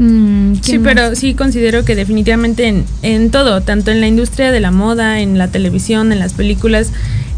Mm, 0.00 0.54
sí, 0.62 0.78
pero 0.78 1.14
sí 1.14 1.34
considero 1.34 1.84
que 1.84 1.94
definitivamente 1.94 2.66
en, 2.66 2.86
en, 3.02 3.30
todo, 3.30 3.60
tanto 3.60 3.90
en 3.90 4.00
la 4.00 4.08
industria 4.08 4.50
de 4.50 4.58
la 4.58 4.70
moda, 4.70 5.20
en 5.20 5.36
la 5.36 5.48
televisión, 5.48 6.10
en 6.10 6.18
las 6.18 6.32
películas, 6.32 6.90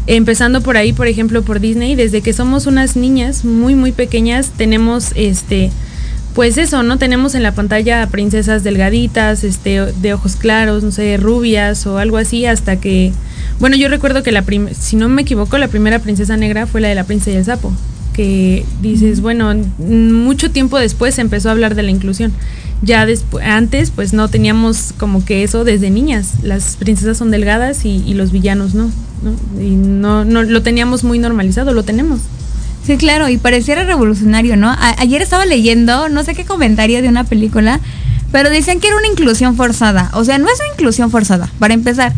empezando 0.07 0.61
por 0.61 0.77
ahí, 0.77 0.93
por 0.93 1.07
ejemplo, 1.07 1.41
por 1.41 1.59
Disney, 1.59 1.95
desde 1.95 2.21
que 2.21 2.31
somos 2.31 2.65
unas 2.65 2.95
niñas 2.95 3.43
muy, 3.43 3.75
muy 3.75 3.91
pequeñas, 3.91 4.51
tenemos 4.55 5.11
este 5.15 5.71
pues 6.35 6.57
eso, 6.57 6.81
¿no? 6.81 6.97
Tenemos 6.97 7.35
en 7.35 7.43
la 7.43 7.51
pantalla 7.51 8.07
princesas 8.07 8.63
delgaditas, 8.63 9.43
este, 9.43 9.81
de 9.81 10.13
ojos 10.13 10.35
claros, 10.35 10.83
no 10.83 10.89
sé, 10.89 11.17
rubias 11.17 11.85
o 11.85 11.99
algo 11.99 12.17
así, 12.17 12.45
hasta 12.47 12.77
que, 12.77 13.11
bueno, 13.59 13.75
yo 13.75 13.87
recuerdo 13.89 14.23
que 14.23 14.31
la 14.31 14.43
si 14.71 14.95
no 14.95 15.09
me 15.09 15.23
equivoco, 15.23 15.57
la 15.57 15.67
primera 15.67 15.99
princesa 15.99 16.37
negra 16.37 16.65
fue 16.65 16.79
la 16.79 16.87
de 16.87 16.95
la 16.95 17.03
princesa 17.03 17.31
y 17.31 17.35
el 17.35 17.45
sapo 17.45 17.73
que 18.13 18.65
dices, 18.81 19.21
bueno, 19.21 19.53
mucho 19.77 20.51
tiempo 20.51 20.77
después 20.77 21.15
se 21.15 21.21
empezó 21.21 21.49
a 21.49 21.51
hablar 21.51 21.75
de 21.75 21.83
la 21.83 21.91
inclusión. 21.91 22.31
Ya 22.81 23.05
después, 23.05 23.45
antes, 23.45 23.91
pues 23.91 24.13
no 24.13 24.27
teníamos 24.27 24.93
como 24.97 25.25
que 25.25 25.43
eso 25.43 25.63
desde 25.63 25.89
niñas. 25.89 26.43
Las 26.43 26.75
princesas 26.75 27.17
son 27.17 27.31
delgadas 27.31 27.85
y, 27.85 28.13
los 28.13 28.31
villanos 28.31 28.73
no, 28.73 28.89
¿no? 29.21 29.61
Y 29.61 29.71
no, 29.71 30.23
lo 30.23 30.61
teníamos 30.61 31.03
muy 31.03 31.19
normalizado, 31.19 31.73
lo 31.73 31.83
tenemos. 31.83 32.19
Sí, 32.85 32.97
claro, 32.97 33.29
y 33.29 33.37
pareciera 33.37 33.85
revolucionario, 33.85 34.57
¿no? 34.57 34.75
ayer 34.97 35.21
estaba 35.21 35.45
leyendo, 35.45 36.09
no 36.09 36.21
sé 36.23 36.35
qué 36.35 36.43
comentario 36.43 37.01
de 37.01 37.07
una 37.07 37.23
película, 37.23 37.79
pero 38.33 38.49
decían 38.49 38.81
que 38.81 38.87
era 38.87 38.97
una 38.97 39.07
inclusión 39.07 39.55
forzada. 39.55 40.11
O 40.13 40.25
sea, 40.25 40.37
no 40.37 40.47
es 40.49 40.59
una 40.59 40.73
inclusión 40.73 41.09
forzada, 41.09 41.49
para 41.59 41.73
empezar. 41.73 42.11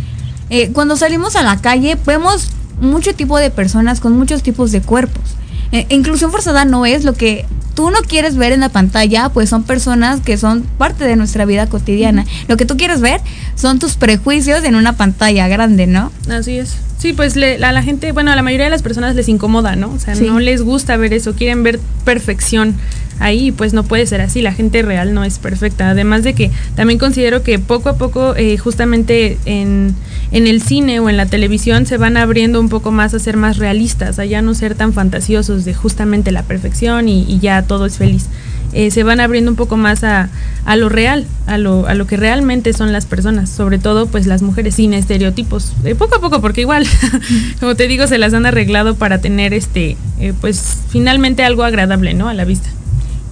Eh, 0.49 0.71
cuando 0.73 0.95
salimos 0.95 1.35
a 1.35 1.43
la 1.43 1.61
calle, 1.61 1.97
vemos 2.07 2.49
mucho 2.81 3.13
tipo 3.13 3.37
de 3.37 3.51
personas 3.51 3.99
con 3.99 4.17
muchos 4.17 4.41
tipos 4.41 4.71
de 4.71 4.81
cuerpos. 4.81 5.35
Eh, 5.75 5.85
inclusión 5.89 6.31
forzada 6.31 6.63
no 6.63 6.85
es 6.85 7.03
lo 7.03 7.15
que 7.15 7.45
tú 7.73 7.89
no 7.89 7.99
quieres 7.99 8.37
ver 8.37 8.53
en 8.53 8.61
la 8.61 8.69
pantalla, 8.69 9.27
pues 9.27 9.49
son 9.49 9.63
personas 9.63 10.21
que 10.21 10.37
son 10.37 10.61
parte 10.61 11.03
de 11.03 11.17
nuestra 11.17 11.43
vida 11.43 11.67
cotidiana. 11.67 12.25
Lo 12.47 12.55
que 12.55 12.65
tú 12.65 12.77
quieres 12.77 13.01
ver 13.01 13.19
son 13.55 13.77
tus 13.77 13.97
prejuicios 13.97 14.63
en 14.63 14.75
una 14.75 14.95
pantalla 14.95 15.49
grande, 15.49 15.85
¿no? 15.85 16.13
Así 16.29 16.59
es. 16.59 16.77
Sí, 16.97 17.11
pues 17.11 17.35
a 17.35 17.71
la 17.73 17.83
gente, 17.83 18.13
bueno, 18.13 18.31
a 18.31 18.37
la 18.37 18.41
mayoría 18.41 18.67
de 18.67 18.69
las 18.69 18.83
personas 18.83 19.17
les 19.17 19.27
incomoda, 19.27 19.75
¿no? 19.75 19.91
O 19.91 19.99
sea, 19.99 20.15
no 20.15 20.39
les 20.39 20.61
gusta 20.61 20.95
ver 20.95 21.13
eso, 21.13 21.33
quieren 21.33 21.61
ver 21.61 21.81
perfección 22.05 22.75
ahí, 23.19 23.51
pues 23.51 23.73
no 23.73 23.83
puede 23.83 24.05
ser 24.05 24.21
así, 24.21 24.41
la 24.41 24.53
gente 24.53 24.81
real 24.81 25.13
no 25.13 25.23
es 25.23 25.39
perfecta. 25.39 25.89
Además 25.89 26.23
de 26.23 26.33
que 26.33 26.51
también 26.75 26.99
considero 26.99 27.43
que 27.43 27.59
poco 27.59 27.89
a 27.89 27.97
poco, 27.97 28.35
eh, 28.35 28.57
justamente 28.57 29.37
en, 29.45 29.95
en, 30.31 30.47
el 30.47 30.61
cine 30.61 30.99
o 30.99 31.09
en 31.09 31.17
la 31.17 31.25
televisión, 31.25 31.85
se 31.85 31.97
van 31.97 32.17
abriendo 32.17 32.59
un 32.59 32.69
poco 32.69 32.91
más 32.91 33.13
a 33.13 33.19
ser 33.19 33.37
más 33.37 33.57
realistas, 33.57 34.19
a 34.19 34.25
ya 34.25 34.41
no 34.41 34.53
ser 34.53 34.75
tan 34.75 34.93
fantasiosos 34.93 35.65
de 35.65 35.73
justamente 35.73 36.31
la 36.31 36.43
perfección 36.43 37.07
y 37.09 37.39
ya 37.39 37.61
todo 37.63 37.85
es 37.85 37.97
feliz. 37.97 38.27
Eh, 38.75 38.91
se 38.91 39.03
van 39.03 39.21
abriendo 39.21 39.49
un 39.49 39.55
poco 39.55 39.77
más 39.77 40.03
a, 40.03 40.27
a 40.65 40.75
lo 40.75 40.89
real, 40.89 41.25
a 41.47 41.57
lo, 41.57 41.87
a 41.87 41.93
lo 41.93 42.07
que 42.07 42.17
realmente 42.17 42.73
son 42.73 42.91
las 42.91 43.05
personas, 43.05 43.49
sobre 43.49 43.79
todo 43.79 44.07
pues 44.07 44.27
las 44.27 44.41
mujeres 44.41 44.75
sin 44.75 44.93
estereotipos, 44.93 45.71
eh, 45.85 45.95
poco 45.95 46.15
a 46.15 46.19
poco, 46.19 46.41
porque 46.41 46.59
igual, 46.59 46.85
como 47.61 47.75
te 47.75 47.87
digo, 47.87 48.05
se 48.07 48.17
las 48.17 48.33
han 48.33 48.45
arreglado 48.45 48.95
para 48.95 49.21
tener 49.21 49.53
este, 49.53 49.95
eh, 50.19 50.33
pues 50.41 50.79
finalmente 50.89 51.45
algo 51.45 51.63
agradable, 51.63 52.13
¿no? 52.15 52.27
A 52.27 52.33
la 52.33 52.43
vista. 52.43 52.69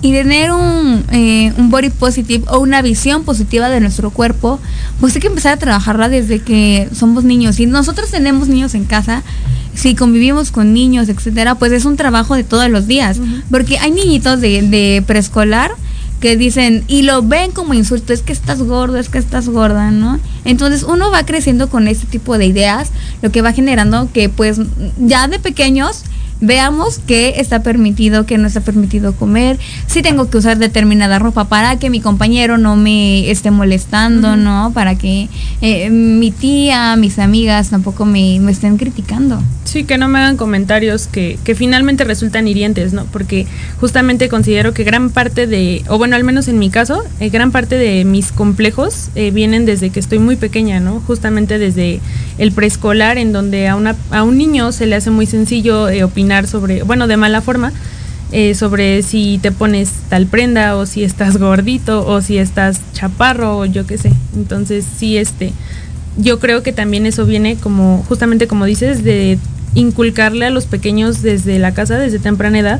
Y 0.03 0.11
tener 0.11 0.51
un, 0.51 1.05
un 1.57 1.69
body 1.71 1.89
positive 1.89 2.43
o 2.49 2.59
una 2.59 2.83
visión 2.83 3.23
positiva 3.23 3.69
de 3.69 3.79
nuestro 3.79 4.11
cuerpo, 4.11 4.59
pues 4.99 5.15
hay 5.15 5.21
que 5.21 5.27
empezar 5.27 5.53
a 5.53 5.57
trabajarla 5.57 6.09
desde 6.09 6.39
que 6.39 6.89
somos 6.93 7.23
niños. 7.23 7.59
Y 7.59 7.65
nosotros 7.65 8.11
tenemos 8.11 8.47
niños 8.47 8.75
en 8.75 8.83
casa, 8.83 9.23
si 9.73 9.95
convivimos 9.95 10.51
con 10.51 10.73
niños, 10.73 11.09
etcétera, 11.09 11.55
pues 11.55 11.71
es 11.71 11.85
un 11.85 11.95
trabajo 11.95 12.35
de 12.35 12.43
todos 12.43 12.69
los 12.69 12.85
días. 12.85 13.17
Porque 13.49 13.79
hay 13.79 13.91
niñitos 13.91 14.39
de, 14.41 14.61
de 14.61 15.03
preescolar 15.07 15.71
que 16.23 16.37
dicen 16.37 16.85
y 16.87 17.01
lo 17.01 17.21
ven 17.21 17.51
como 17.51 17.73
insulto, 17.73 18.13
es 18.13 18.21
que 18.21 18.31
estás 18.31 18.61
gordo, 18.61 18.97
es 18.97 19.09
que 19.09 19.17
estás 19.17 19.49
gorda, 19.49 19.91
¿no? 19.91 20.21
Entonces 20.45 20.83
uno 20.83 21.11
va 21.11 21.25
creciendo 21.25 21.69
con 21.69 21.89
este 21.89 22.07
tipo 22.07 22.37
de 22.37 22.45
ideas, 22.45 22.91
lo 23.21 23.29
que 23.29 23.41
va 23.41 23.51
generando 23.51 24.07
que 24.13 24.29
pues 24.29 24.57
ya 24.97 25.27
de 25.27 25.39
pequeños 25.39 26.03
veamos 26.43 26.99
qué 26.99 27.35
está 27.37 27.63
permitido, 27.63 28.25
qué 28.25 28.37
no 28.37 28.47
está 28.47 28.59
permitido 28.59 29.13
comer, 29.13 29.57
si 29.87 30.01
tengo 30.01 30.29
que 30.29 30.37
usar 30.37 30.57
determinada 30.57 31.17
ropa 31.17 31.45
para 31.45 31.79
que 31.79 31.89
mi 31.89 32.01
compañero 32.01 32.57
no 32.57 32.75
me 32.75 33.31
esté 33.31 33.49
molestando, 33.49 34.35
¿no? 34.35 34.71
Para 34.73 34.95
que 34.95 35.29
eh, 35.61 35.89
mi 35.89 36.31
tía, 36.31 36.97
mis 36.97 37.17
amigas 37.17 37.69
tampoco 37.69 38.03
me, 38.03 38.41
me, 38.41 38.51
estén 38.51 38.77
criticando. 38.77 39.41
Sí, 39.63 39.85
que 39.85 39.97
no 39.97 40.09
me 40.09 40.19
hagan 40.19 40.35
comentarios 40.35 41.07
que, 41.07 41.39
que 41.45 41.55
finalmente 41.55 42.03
resultan 42.03 42.45
hirientes, 42.45 42.91
¿no? 42.91 43.05
Porque 43.05 43.47
justamente 43.79 44.27
considero 44.27 44.73
que 44.73 44.83
gran 44.83 45.11
parte 45.11 45.47
de, 45.47 45.83
o 45.87 45.97
bueno, 45.97 46.17
al 46.17 46.25
menos 46.25 46.49
en 46.49 46.59
mi 46.59 46.69
caso, 46.69 47.03
eh, 47.21 47.29
gran 47.29 47.51
parte 47.51 47.77
de 47.77 48.03
mis 48.03 48.33
complejos 48.33 49.09
eh, 49.15 49.31
vienen 49.31 49.65
desde 49.65 49.91
que 49.91 50.01
estoy 50.01 50.19
muy 50.19 50.35
pequeña, 50.35 50.81
¿no? 50.81 51.01
Justamente 51.07 51.57
desde 51.57 52.01
el 52.43 52.51
preescolar, 52.51 53.17
en 53.17 53.31
donde 53.31 53.67
a, 53.67 53.75
una, 53.75 53.95
a 54.11 54.23
un 54.23 54.37
niño 54.37 54.71
se 54.71 54.85
le 54.85 54.95
hace 54.95 55.09
muy 55.09 55.25
sencillo 55.25 55.87
opinar 56.05 56.45
sobre, 56.45 56.83
bueno, 56.83 57.07
de 57.07 57.15
mala 57.17 57.41
forma, 57.41 57.71
eh, 58.33 58.53
sobre 58.53 59.01
si 59.03 59.39
te 59.41 59.51
pones 59.51 59.91
tal 60.09 60.25
prenda 60.27 60.75
o 60.75 60.85
si 60.85 61.03
estás 61.03 61.37
gordito 61.37 62.05
o 62.05 62.19
si 62.21 62.37
estás 62.37 62.81
chaparro 62.91 63.59
o 63.59 63.65
yo 63.65 63.85
qué 63.85 63.97
sé. 63.97 64.11
Entonces 64.35 64.85
sí, 64.97 65.17
este, 65.17 65.53
yo 66.17 66.39
creo 66.39 66.63
que 66.63 66.73
también 66.73 67.05
eso 67.05 67.25
viene 67.25 67.55
como, 67.55 68.03
justamente 68.09 68.47
como 68.47 68.65
dices, 68.65 69.03
de 69.03 69.37
inculcarle 69.73 70.45
a 70.45 70.49
los 70.49 70.65
pequeños 70.65 71.21
desde 71.21 71.59
la 71.59 71.73
casa, 71.73 71.97
desde 71.97 72.19
temprana 72.19 72.59
edad, 72.59 72.79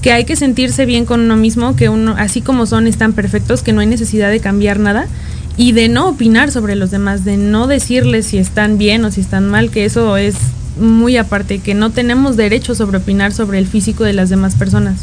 que 0.00 0.12
hay 0.12 0.24
que 0.24 0.36
sentirse 0.36 0.86
bien 0.86 1.06
con 1.06 1.20
uno 1.20 1.36
mismo, 1.36 1.74
que 1.74 1.88
uno, 1.88 2.14
así 2.18 2.40
como 2.40 2.66
son, 2.66 2.86
están 2.86 3.14
perfectos, 3.14 3.62
que 3.62 3.72
no 3.72 3.80
hay 3.80 3.86
necesidad 3.86 4.30
de 4.30 4.40
cambiar 4.40 4.78
nada 4.78 5.06
y 5.56 5.72
de 5.72 5.88
no 5.88 6.08
opinar 6.08 6.50
sobre 6.50 6.76
los 6.76 6.90
demás, 6.90 7.24
de 7.24 7.36
no 7.36 7.66
decirles 7.66 8.26
si 8.26 8.38
están 8.38 8.78
bien 8.78 9.04
o 9.04 9.10
si 9.10 9.20
están 9.20 9.48
mal, 9.48 9.70
que 9.70 9.84
eso 9.84 10.16
es 10.16 10.34
muy 10.80 11.16
aparte, 11.16 11.58
que 11.58 11.74
no 11.74 11.90
tenemos 11.90 12.36
derecho 12.36 12.74
sobre 12.74 12.98
opinar 12.98 13.32
sobre 13.32 13.58
el 13.58 13.66
físico 13.66 14.04
de 14.04 14.14
las 14.14 14.30
demás 14.30 14.54
personas. 14.54 15.00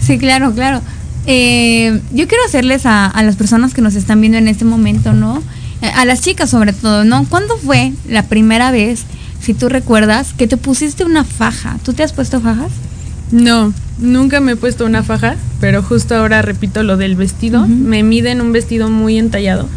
Sí, 0.00 0.18
claro, 0.18 0.52
claro. 0.52 0.80
Eh, 1.26 2.00
yo 2.12 2.28
quiero 2.28 2.44
hacerles 2.46 2.82
a, 2.84 3.12
las 3.22 3.36
personas 3.36 3.74
que 3.74 3.82
nos 3.82 3.94
están 3.94 4.20
viendo 4.20 4.38
en 4.38 4.48
este 4.48 4.64
momento, 4.64 5.12
¿no? 5.12 5.42
eh, 5.82 5.90
a 5.94 6.04
las 6.04 6.20
chicas 6.20 6.50
sobre 6.50 6.72
todo, 6.72 7.04
¿no? 7.04 7.26
¿Cuándo 7.28 7.56
fue 7.58 7.92
la 8.08 8.24
primera 8.24 8.70
vez, 8.70 9.04
si 9.40 9.54
tú 9.54 9.68
recuerdas, 9.68 10.32
que 10.32 10.46
te 10.46 10.56
pusiste 10.56 11.04
una 11.04 11.24
faja? 11.24 11.78
¿Tú 11.84 11.92
te 11.92 12.02
has 12.02 12.12
puesto 12.12 12.40
fajas? 12.40 12.72
No, 13.32 13.72
nunca 13.98 14.40
me 14.40 14.52
he 14.52 14.56
puesto 14.56 14.84
una 14.84 15.02
faja, 15.02 15.36
pero 15.60 15.82
justo 15.82 16.14
ahora 16.14 16.42
repito 16.42 16.82
lo 16.82 16.96
del 16.96 17.16
vestido. 17.16 17.66
Me 17.66 18.02
miden 18.02 18.40
un 18.40 18.52
vestido 18.52 18.90
muy 18.90 19.18
entallado 19.18 19.68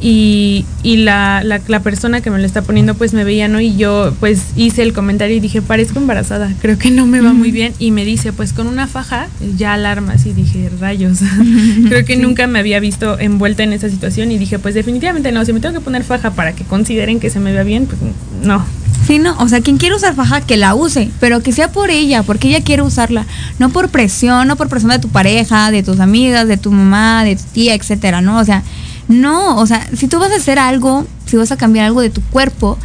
y, 0.00 0.66
y 0.82 0.98
la, 0.98 1.42
la, 1.44 1.62
la, 1.66 1.80
persona 1.80 2.20
que 2.20 2.30
me 2.30 2.38
lo 2.38 2.44
está 2.44 2.60
poniendo 2.60 2.94
pues 2.94 3.14
me 3.14 3.24
veía, 3.24 3.48
¿no? 3.48 3.58
Y 3.60 3.76
yo 3.76 4.14
pues 4.20 4.48
hice 4.54 4.82
el 4.82 4.92
comentario 4.92 5.34
y 5.34 5.40
dije, 5.40 5.62
parezco 5.62 5.98
embarazada, 5.98 6.52
creo 6.60 6.76
que 6.76 6.90
no 6.90 7.06
me 7.06 7.22
va 7.22 7.32
muy 7.32 7.50
bien. 7.50 7.72
Y 7.78 7.90
me 7.90 8.04
dice, 8.04 8.32
pues 8.34 8.52
con 8.52 8.66
una 8.66 8.86
faja 8.86 9.28
ya 9.56 9.72
alarmas 9.72 10.26
y 10.26 10.34
dije, 10.34 10.70
rayos, 10.78 11.20
creo 11.88 12.04
que 12.04 12.16
nunca 12.16 12.46
me 12.46 12.58
había 12.58 12.80
visto 12.80 13.18
envuelta 13.18 13.62
en 13.62 13.72
esa 13.72 13.88
situación 13.88 14.30
y 14.30 14.36
dije, 14.36 14.58
pues 14.58 14.74
definitivamente 14.74 15.32
no, 15.32 15.42
si 15.44 15.54
me 15.54 15.60
tengo 15.60 15.74
que 15.74 15.80
poner 15.80 16.04
faja 16.04 16.32
para 16.32 16.54
que 16.54 16.64
consideren 16.64 17.18
que 17.18 17.30
se 17.30 17.40
me 17.40 17.52
vea 17.52 17.62
bien, 17.62 17.86
pues 17.86 17.98
no. 18.42 18.62
Sí, 19.06 19.18
no, 19.18 19.36
o 19.38 19.48
sea, 19.48 19.60
quien 19.60 19.76
quiere 19.76 19.94
usar 19.94 20.14
faja, 20.14 20.40
que 20.40 20.56
la 20.56 20.74
use, 20.74 21.10
pero 21.20 21.42
que 21.42 21.52
sea 21.52 21.70
por 21.70 21.90
ella, 21.90 22.22
porque 22.22 22.48
ella 22.48 22.62
quiere 22.62 22.82
usarla, 22.82 23.26
no 23.58 23.68
por 23.68 23.90
presión, 23.90 24.48
no 24.48 24.56
por 24.56 24.68
presión 24.68 24.92
de 24.92 24.98
tu 24.98 25.08
pareja, 25.08 25.70
de 25.70 25.82
tus 25.82 26.00
amigas, 26.00 26.48
de 26.48 26.56
tu 26.56 26.70
mamá, 26.72 27.24
de 27.24 27.36
tu 27.36 27.42
tía, 27.52 27.74
etcétera, 27.74 28.20
¿no? 28.22 28.38
O 28.38 28.44
sea, 28.44 28.62
no, 29.08 29.58
o 29.58 29.66
sea, 29.66 29.86
si 29.94 30.08
tú 30.08 30.18
vas 30.18 30.32
a 30.32 30.36
hacer 30.36 30.58
algo, 30.58 31.06
si 31.26 31.36
vas 31.36 31.52
a 31.52 31.56
cambiar 31.56 31.86
algo 31.86 32.00
de 32.00 32.10
tu 32.10 32.22
cuerpo, 32.22 32.78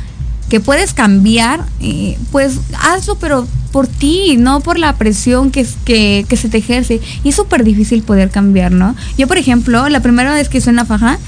que 0.50 0.60
puedes 0.60 0.94
cambiar, 0.94 1.64
eh, 1.80 2.18
pues 2.32 2.60
hazlo, 2.82 3.16
pero 3.16 3.48
por 3.72 3.88
ti, 3.88 4.36
no 4.38 4.62
por 4.62 4.80
la 4.80 4.98
presión 4.98 5.52
que, 5.52 5.66
que, 5.86 6.26
que 6.28 6.36
se 6.36 6.50
te 6.50 6.58
ejerce. 6.58 7.00
Y 7.24 7.30
es 7.30 7.36
súper 7.36 7.64
difícil 7.64 8.02
poder 8.02 8.32
cambiar, 8.32 8.72
¿no? 8.72 8.96
Yo, 9.18 9.28
por 9.28 9.38
ejemplo, 9.38 9.88
la 9.90 10.02
primera 10.02 10.34
vez 10.34 10.50
que 10.50 10.58
hice 10.58 10.72
una 10.72 10.86
faja 10.86 11.20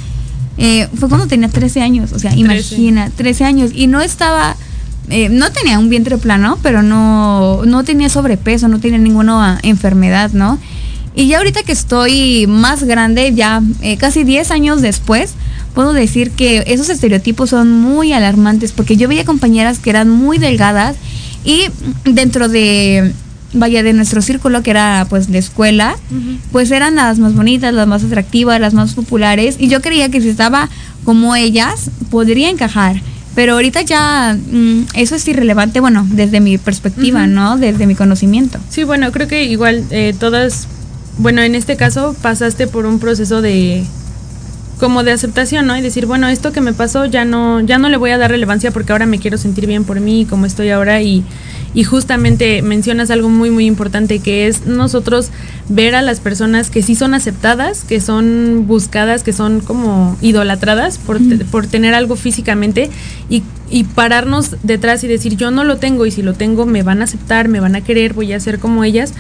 eh, 0.58 0.89
fue 0.96 1.08
cuando 1.08 1.28
tenía 1.28 1.50
13 1.50 1.82
años, 1.82 2.12
o 2.12 2.20
sea, 2.20 2.32
13. 2.32 2.42
imagina, 2.42 3.10
13 3.16 3.46
años, 3.46 3.72
y 3.74 3.88
no 3.88 4.02
estaba... 4.02 4.56
Eh, 5.12 5.28
no 5.30 5.51
tenía 5.51 5.78
un 5.78 5.89
vientre 5.89 6.18
plano, 6.18 6.57
pero 6.64 6.82
no, 6.84 7.66
no 7.66 7.84
tenía 7.84 8.07
sobrepeso, 8.07 8.70
no 8.70 8.80
tenía 8.80 8.97
ninguna 8.97 9.59
enfermedad, 9.62 10.32
¿no? 10.32 10.57
Y 11.14 11.28
ya 11.28 11.39
ahorita 11.39 11.64
que 11.64 11.74
estoy 11.74 12.47
más 12.47 12.84
grande, 12.86 13.34
ya 13.36 13.62
eh, 13.82 13.97
casi 13.97 14.24
10 14.24 14.49
años 14.51 14.82
después, 14.82 15.34
puedo 15.74 15.91
decir 15.91 16.32
que 16.32 16.64
esos 16.68 16.89
estereotipos 16.89 17.49
son 17.49 17.72
muy 17.72 18.14
alarmantes 18.14 18.72
porque 18.72 18.95
yo 18.95 19.09
veía 19.09 19.26
compañeras 19.26 19.80
que 19.80 19.89
eran 19.89 20.09
muy 20.09 20.38
delgadas 20.38 20.95
y 21.43 21.66
dentro 22.05 22.47
de 22.47 23.14
vaya 23.53 23.84
de 23.84 23.91
nuestro 23.91 24.22
círculo 24.22 24.64
que 24.64 24.72
era 24.72 25.05
pues 25.09 25.30
de 25.30 25.38
escuela, 25.38 25.97
uh 26.09 26.16
-huh. 26.16 26.38
pues 26.53 26.72
eran 26.72 26.95
las 26.95 27.20
más 27.20 27.36
bonitas, 27.36 27.74
las 27.74 27.88
más 27.88 28.01
atractivas, 28.03 28.62
las 28.62 28.74
más 28.74 28.93
populares 28.93 29.57
y 29.59 29.68
yo 29.68 29.82
creía 29.82 30.07
que 30.07 30.22
si 30.22 30.30
estaba 30.30 30.70
como 31.03 31.36
ellas 31.36 31.91
podría 32.09 32.49
encajar. 32.49 33.01
Pero 33.36 33.53
ahorita 33.53 33.82
ya 33.82 34.38
mmm, 34.51 34.82
eso 34.93 35.15
es 35.15 35.27
irrelevante, 35.27 35.79
bueno, 35.79 36.05
desde 36.09 36.39
mi 36.41 36.57
perspectiva, 36.57 37.21
uh 37.21 37.23
-huh. 37.23 37.29
¿no? 37.29 37.57
Desde 37.57 37.88
mi 37.88 37.95
conocimiento. 37.95 38.59
Sí, 38.69 38.84
bueno, 38.84 39.11
creo 39.11 39.27
que 39.27 39.45
igual 39.45 39.86
eh, 39.89 40.13
todas 40.19 40.67
bueno, 41.17 41.41
en 41.41 41.55
este 41.55 41.75
caso 41.77 42.15
pasaste 42.21 42.67
por 42.67 42.86
un 42.86 42.99
proceso 42.99 43.41
de 43.41 43.84
como 44.82 45.03
de 45.03 45.11
aceptación, 45.11 45.67
¿no? 45.67 45.77
Y 45.77 45.82
decir, 45.82 46.07
bueno, 46.07 46.27
esto 46.27 46.51
que 46.51 46.59
me 46.59 46.73
pasó 46.73 47.05
ya 47.05 47.23
no 47.23 47.61
ya 47.61 47.77
no 47.77 47.88
le 47.88 47.97
voy 47.97 48.09
a 48.09 48.17
dar 48.17 48.32
relevancia 48.32 48.71
porque 48.71 48.91
ahora 48.91 49.05
me 49.05 49.19
quiero 49.19 49.38
sentir 49.38 49.67
bien 49.67 49.84
por 49.84 49.99
mí 49.99 50.25
como 50.27 50.47
estoy 50.47 50.71
ahora 50.71 51.03
y 51.03 51.23
y 51.75 51.84
justamente 51.84 52.63
mencionas 52.63 53.11
algo 53.11 53.29
muy 53.29 53.51
muy 53.51 53.67
importante 53.67 54.17
que 54.19 54.47
es 54.47 54.65
nosotros 54.65 55.29
ver 55.69 55.93
a 55.93 56.01
las 56.01 56.19
personas 56.19 56.71
que 56.71 56.82
sí 56.82 56.95
son 56.95 57.13
aceptadas, 57.13 57.84
que 57.84 58.01
son 58.01 58.65
buscadas, 58.65 59.21
que 59.21 59.34
son 59.34 59.61
como 59.61 60.17
idolatradas 60.19 60.97
por, 60.97 61.21
mm. 61.21 61.41
por 61.51 61.67
tener 61.67 61.93
algo 61.93 62.15
físicamente 62.15 62.89
y, 63.29 63.43
y 63.69 63.84
pararnos 63.84 64.55
detrás 64.63 65.03
y 65.03 65.07
decir 65.07 65.38
yo 65.38 65.51
no 65.51 65.63
lo 65.63 65.77
tengo 65.77 66.07
y 66.07 66.11
si 66.11 66.23
lo 66.23 66.34
tengo 66.34 66.65
me 66.65 66.82
van 66.82 67.01
a 67.01 67.03
aceptar, 67.03 67.49
me 67.49 67.59
van 67.59 67.75
a 67.75 67.82
querer, 67.82 68.13
voy 68.13 68.34
a 68.34 68.39
ser 68.39 68.57
como 68.57 68.84
ellas 68.84 69.13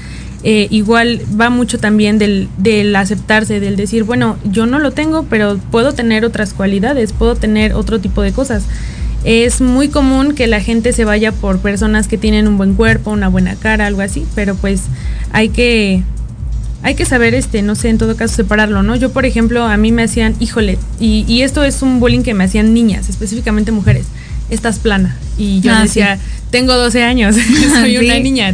eh, 0.43 0.67
igual 0.71 1.21
va 1.39 1.49
mucho 1.49 1.77
también 1.77 2.17
del, 2.17 2.49
del 2.57 2.95
aceptarse, 2.95 3.59
del 3.59 3.75
decir, 3.75 4.03
bueno, 4.03 4.37
yo 4.43 4.65
no 4.65 4.79
lo 4.79 4.91
tengo, 4.91 5.23
pero 5.29 5.59
puedo 5.69 5.93
tener 5.93 6.25
otras 6.25 6.53
cualidades, 6.53 7.13
puedo 7.13 7.35
tener 7.35 7.73
otro 7.73 7.99
tipo 7.99 8.21
de 8.21 8.31
cosas. 8.31 8.63
Es 9.23 9.61
muy 9.61 9.89
común 9.89 10.33
que 10.33 10.47
la 10.47 10.59
gente 10.59 10.93
se 10.93 11.05
vaya 11.05 11.31
por 11.31 11.59
personas 11.59 12.07
que 12.07 12.17
tienen 12.17 12.47
un 12.47 12.57
buen 12.57 12.73
cuerpo, 12.73 13.11
una 13.11 13.27
buena 13.27 13.55
cara, 13.55 13.85
algo 13.85 14.01
así, 14.01 14.25
pero 14.33 14.55
pues 14.55 14.83
hay 15.31 15.49
que 15.49 16.03
hay 16.83 16.95
que 16.95 17.05
saber, 17.05 17.35
este, 17.35 17.61
no 17.61 17.75
sé, 17.75 17.89
en 17.89 17.99
todo 17.99 18.15
caso 18.15 18.35
separarlo, 18.35 18.81
¿no? 18.81 18.95
Yo, 18.95 19.11
por 19.11 19.25
ejemplo, 19.25 19.63
a 19.63 19.77
mí 19.77 19.91
me 19.91 20.01
hacían, 20.01 20.33
híjole, 20.39 20.79
y, 20.99 21.25
y 21.27 21.43
esto 21.43 21.63
es 21.63 21.83
un 21.83 21.99
bullying 21.99 22.23
que 22.23 22.33
me 22.33 22.43
hacían 22.43 22.73
niñas, 22.73 23.07
específicamente 23.07 23.71
mujeres, 23.71 24.07
estás 24.49 24.79
plana. 24.79 25.15
Y 25.41 25.59
yo 25.61 25.73
ah, 25.73 25.81
decía, 25.81 26.17
sí. 26.21 26.21
tengo 26.51 26.73
12 26.73 27.03
años, 27.03 27.35
soy 27.35 27.97
sí. 27.97 28.05
una 28.05 28.19
niña. 28.19 28.53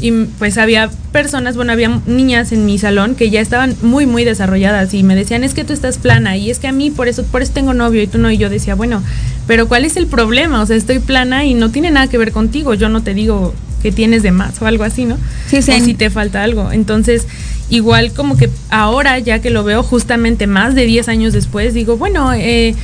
Y 0.00 0.10
pues 0.38 0.56
había 0.58 0.90
personas, 1.12 1.56
bueno, 1.56 1.72
había 1.72 2.00
niñas 2.06 2.52
en 2.52 2.64
mi 2.64 2.78
salón 2.78 3.14
que 3.14 3.30
ya 3.30 3.40
estaban 3.40 3.76
muy, 3.82 4.06
muy 4.06 4.24
desarrolladas 4.24 4.94
y 4.94 5.02
me 5.02 5.14
decían, 5.14 5.44
es 5.44 5.54
que 5.54 5.64
tú 5.64 5.72
estás 5.72 5.98
plana 5.98 6.36
y 6.36 6.50
es 6.50 6.58
que 6.58 6.68
a 6.68 6.72
mí 6.72 6.90
por 6.90 7.08
eso, 7.08 7.24
por 7.24 7.42
eso 7.42 7.52
tengo 7.52 7.74
novio 7.74 8.02
y 8.02 8.06
tú 8.06 8.18
no. 8.18 8.30
Y 8.30 8.38
yo 8.38 8.48
decía, 8.48 8.74
bueno, 8.74 9.02
pero 9.46 9.68
¿cuál 9.68 9.84
es 9.84 9.96
el 9.96 10.06
problema? 10.06 10.62
O 10.62 10.66
sea, 10.66 10.76
estoy 10.76 10.98
plana 10.98 11.44
y 11.44 11.54
no 11.54 11.70
tiene 11.70 11.90
nada 11.90 12.06
que 12.06 12.18
ver 12.18 12.32
contigo. 12.32 12.72
Yo 12.74 12.88
no 12.88 13.02
te 13.02 13.12
digo 13.12 13.54
que 13.82 13.92
tienes 13.92 14.22
de 14.22 14.30
más 14.30 14.62
o 14.62 14.66
algo 14.66 14.84
así, 14.84 15.04
¿no? 15.04 15.18
Sí, 15.46 15.60
sí. 15.60 15.72
O 15.72 15.84
si 15.84 15.92
te 15.92 16.08
falta 16.08 16.42
algo. 16.42 16.72
Entonces, 16.72 17.26
igual 17.68 18.12
como 18.12 18.36
que 18.38 18.48
ahora, 18.70 19.18
ya 19.18 19.40
que 19.40 19.50
lo 19.50 19.62
veo 19.62 19.82
justamente 19.82 20.46
más 20.46 20.74
de 20.74 20.86
10 20.86 21.08
años 21.08 21.32
después, 21.34 21.74
digo, 21.74 21.98
bueno, 21.98 22.32
eh, 22.32 22.74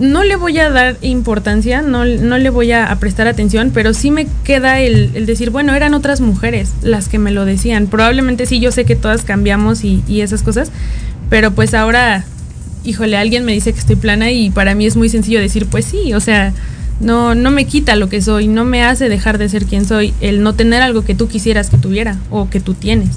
no 0.00 0.24
le 0.24 0.34
voy 0.36 0.58
a 0.58 0.70
dar 0.70 0.96
importancia, 1.02 1.82
no, 1.82 2.04
no 2.06 2.38
le 2.38 2.50
voy 2.50 2.72
a, 2.72 2.96
prestar 2.98 3.28
atención, 3.28 3.70
pero 3.72 3.92
sí 3.94 4.10
me 4.10 4.26
queda 4.44 4.80
el, 4.80 5.10
el, 5.14 5.26
decir, 5.26 5.50
bueno, 5.50 5.74
eran 5.74 5.94
otras 5.94 6.20
mujeres 6.20 6.72
las 6.82 7.08
que 7.08 7.18
me 7.18 7.30
lo 7.30 7.44
decían. 7.44 7.86
Probablemente 7.86 8.46
sí, 8.46 8.60
yo 8.60 8.72
sé 8.72 8.84
que 8.84 8.96
todas 8.96 9.22
cambiamos 9.22 9.84
y, 9.84 10.02
y 10.08 10.22
esas 10.22 10.42
cosas, 10.42 10.72
pero 11.28 11.52
pues 11.52 11.74
ahora, 11.74 12.24
híjole, 12.82 13.16
alguien 13.16 13.44
me 13.44 13.52
dice 13.52 13.72
que 13.72 13.78
estoy 13.78 13.96
plana 13.96 14.30
y 14.30 14.50
para 14.50 14.74
mí 14.74 14.86
es 14.86 14.96
muy 14.96 15.10
sencillo 15.10 15.38
decir, 15.38 15.66
pues 15.66 15.84
sí, 15.84 16.14
o 16.14 16.20
sea, 16.20 16.54
no, 17.00 17.34
no 17.34 17.50
me 17.50 17.66
quita 17.66 17.94
lo 17.94 18.08
que 18.08 18.22
soy, 18.22 18.48
no 18.48 18.64
me 18.64 18.82
hace 18.82 19.08
dejar 19.08 19.36
de 19.36 19.48
ser 19.50 19.66
quien 19.66 19.84
soy, 19.84 20.14
el 20.20 20.42
no 20.42 20.54
tener 20.54 20.82
algo 20.82 21.04
que 21.04 21.14
tú 21.14 21.28
quisieras 21.28 21.68
que 21.68 21.76
tuviera 21.76 22.18
o 22.30 22.48
que 22.48 22.60
tú 22.60 22.72
tienes. 22.74 23.10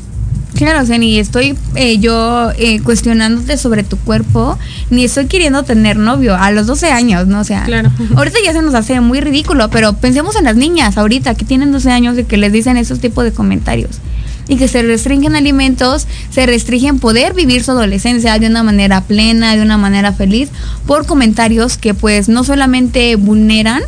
Claro, 0.55 0.83
o 0.83 0.85
sea, 0.85 0.97
ni 0.97 1.17
estoy 1.17 1.57
eh, 1.75 1.97
yo 1.97 2.51
eh, 2.57 2.79
cuestionándote 2.81 3.57
sobre 3.57 3.83
tu 3.83 3.97
cuerpo, 3.97 4.57
ni 4.89 5.03
estoy 5.03 5.25
queriendo 5.25 5.63
tener 5.63 5.97
novio 5.97 6.35
a 6.35 6.51
los 6.51 6.67
12 6.67 6.91
años, 6.91 7.27
¿no? 7.27 7.39
O 7.39 7.43
sea, 7.43 7.63
claro. 7.63 7.91
ahorita 8.15 8.37
ya 8.43 8.53
se 8.53 8.61
nos 8.61 8.75
hace 8.75 8.99
muy 9.01 9.19
ridículo, 9.19 9.69
pero 9.69 9.93
pensemos 9.93 10.35
en 10.35 10.45
las 10.45 10.55
niñas 10.55 10.97
ahorita 10.97 11.35
que 11.35 11.45
tienen 11.45 11.71
12 11.71 11.91
años 11.91 12.17
y 12.19 12.23
que 12.23 12.37
les 12.37 12.51
dicen 12.51 12.77
esos 12.77 12.99
tipos 12.99 13.23
de 13.23 13.31
comentarios 13.31 13.99
y 14.47 14.57
que 14.57 14.67
se 14.67 14.83
restringen 14.83 15.35
alimentos, 15.35 16.07
se 16.29 16.45
restringen 16.45 16.99
poder 16.99 17.33
vivir 17.33 17.63
su 17.63 17.71
adolescencia 17.71 18.37
de 18.39 18.47
una 18.47 18.63
manera 18.63 19.01
plena, 19.01 19.55
de 19.55 19.61
una 19.61 19.77
manera 19.77 20.13
feliz, 20.13 20.49
por 20.85 21.05
comentarios 21.05 21.77
que 21.77 21.93
pues 21.93 22.29
no 22.29 22.43
solamente 22.43 23.15
vulneran, 23.15 23.81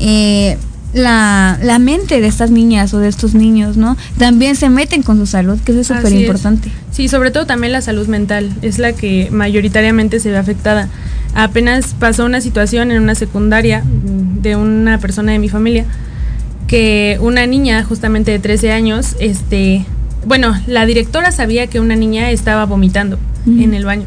eh, 0.00 0.58
la, 0.92 1.58
la, 1.62 1.78
mente 1.78 2.20
de 2.20 2.26
estas 2.26 2.50
niñas 2.50 2.92
o 2.94 2.98
de 2.98 3.08
estos 3.08 3.34
niños, 3.34 3.76
¿no? 3.76 3.96
También 4.18 4.56
se 4.56 4.68
meten 4.70 5.02
con 5.02 5.18
su 5.18 5.26
salud, 5.26 5.58
que 5.64 5.72
eso 5.72 5.80
es 5.80 5.86
súper 5.86 6.12
importante. 6.12 6.70
Sí, 6.90 7.08
sobre 7.08 7.30
todo 7.30 7.46
también 7.46 7.72
la 7.72 7.80
salud 7.80 8.08
mental, 8.08 8.50
es 8.62 8.78
la 8.78 8.92
que 8.92 9.28
mayoritariamente 9.30 10.20
se 10.20 10.30
ve 10.30 10.38
afectada. 10.38 10.88
Apenas 11.34 11.94
pasó 11.98 12.24
una 12.24 12.40
situación 12.40 12.90
en 12.90 13.02
una 13.02 13.14
secundaria 13.14 13.84
de 13.84 14.56
una 14.56 14.98
persona 14.98 15.32
de 15.32 15.38
mi 15.38 15.48
familia, 15.48 15.84
que 16.66 17.18
una 17.20 17.46
niña 17.46 17.84
justamente 17.84 18.32
de 18.32 18.38
13 18.38 18.72
años, 18.72 19.16
este, 19.20 19.84
bueno, 20.26 20.54
la 20.66 20.86
directora 20.86 21.30
sabía 21.32 21.68
que 21.68 21.80
una 21.80 21.96
niña 21.96 22.30
estaba 22.30 22.64
vomitando 22.66 23.18
mm. 23.46 23.62
en 23.62 23.74
el 23.74 23.84
baño. 23.84 24.06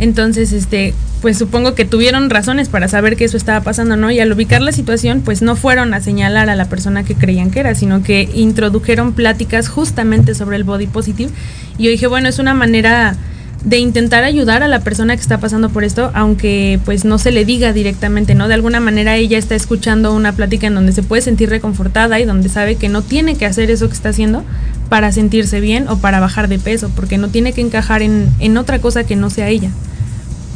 Entonces, 0.00 0.52
este, 0.52 0.94
pues 1.20 1.36
supongo 1.36 1.74
que 1.74 1.84
tuvieron 1.84 2.30
razones 2.30 2.70
para 2.70 2.88
saber 2.88 3.16
que 3.16 3.26
eso 3.26 3.36
estaba 3.36 3.60
pasando, 3.60 3.96
¿no? 3.96 4.10
Y 4.10 4.18
al 4.18 4.32
ubicar 4.32 4.62
la 4.62 4.72
situación, 4.72 5.20
pues 5.20 5.42
no 5.42 5.56
fueron 5.56 5.92
a 5.92 6.00
señalar 6.00 6.48
a 6.48 6.56
la 6.56 6.64
persona 6.64 7.04
que 7.04 7.14
creían 7.14 7.50
que 7.50 7.60
era, 7.60 7.74
sino 7.74 8.02
que 8.02 8.28
introdujeron 8.34 9.12
pláticas 9.12 9.68
justamente 9.68 10.34
sobre 10.34 10.56
el 10.56 10.64
body 10.64 10.86
positive. 10.86 11.30
Y 11.76 11.84
yo 11.84 11.90
dije, 11.90 12.06
bueno, 12.06 12.30
es 12.30 12.38
una 12.38 12.54
manera 12.54 13.14
de 13.62 13.76
intentar 13.76 14.24
ayudar 14.24 14.62
a 14.62 14.68
la 14.68 14.80
persona 14.80 15.14
que 15.14 15.20
está 15.20 15.38
pasando 15.38 15.68
por 15.68 15.84
esto, 15.84 16.10
aunque 16.14 16.80
pues 16.86 17.04
no 17.04 17.18
se 17.18 17.30
le 17.30 17.44
diga 17.44 17.74
directamente, 17.74 18.34
¿no? 18.34 18.48
De 18.48 18.54
alguna 18.54 18.80
manera 18.80 19.16
ella 19.16 19.36
está 19.36 19.54
escuchando 19.54 20.14
una 20.14 20.32
plática 20.32 20.66
en 20.66 20.74
donde 20.74 20.92
se 20.92 21.02
puede 21.02 21.20
sentir 21.20 21.50
reconfortada 21.50 22.18
y 22.20 22.24
donde 22.24 22.48
sabe 22.48 22.76
que 22.76 22.88
no 22.88 23.02
tiene 23.02 23.36
que 23.36 23.44
hacer 23.44 23.70
eso 23.70 23.88
que 23.88 23.94
está 23.94 24.08
haciendo 24.08 24.44
para 24.88 25.12
sentirse 25.12 25.60
bien 25.60 25.88
o 25.88 25.98
para 25.98 26.20
bajar 26.20 26.48
de 26.48 26.58
peso, 26.58 26.90
porque 26.96 27.18
no 27.18 27.28
tiene 27.28 27.52
que 27.52 27.60
encajar 27.60 28.00
en, 28.00 28.30
en 28.38 28.56
otra 28.56 28.78
cosa 28.78 29.04
que 29.04 29.14
no 29.14 29.28
sea 29.28 29.50
ella. 29.50 29.70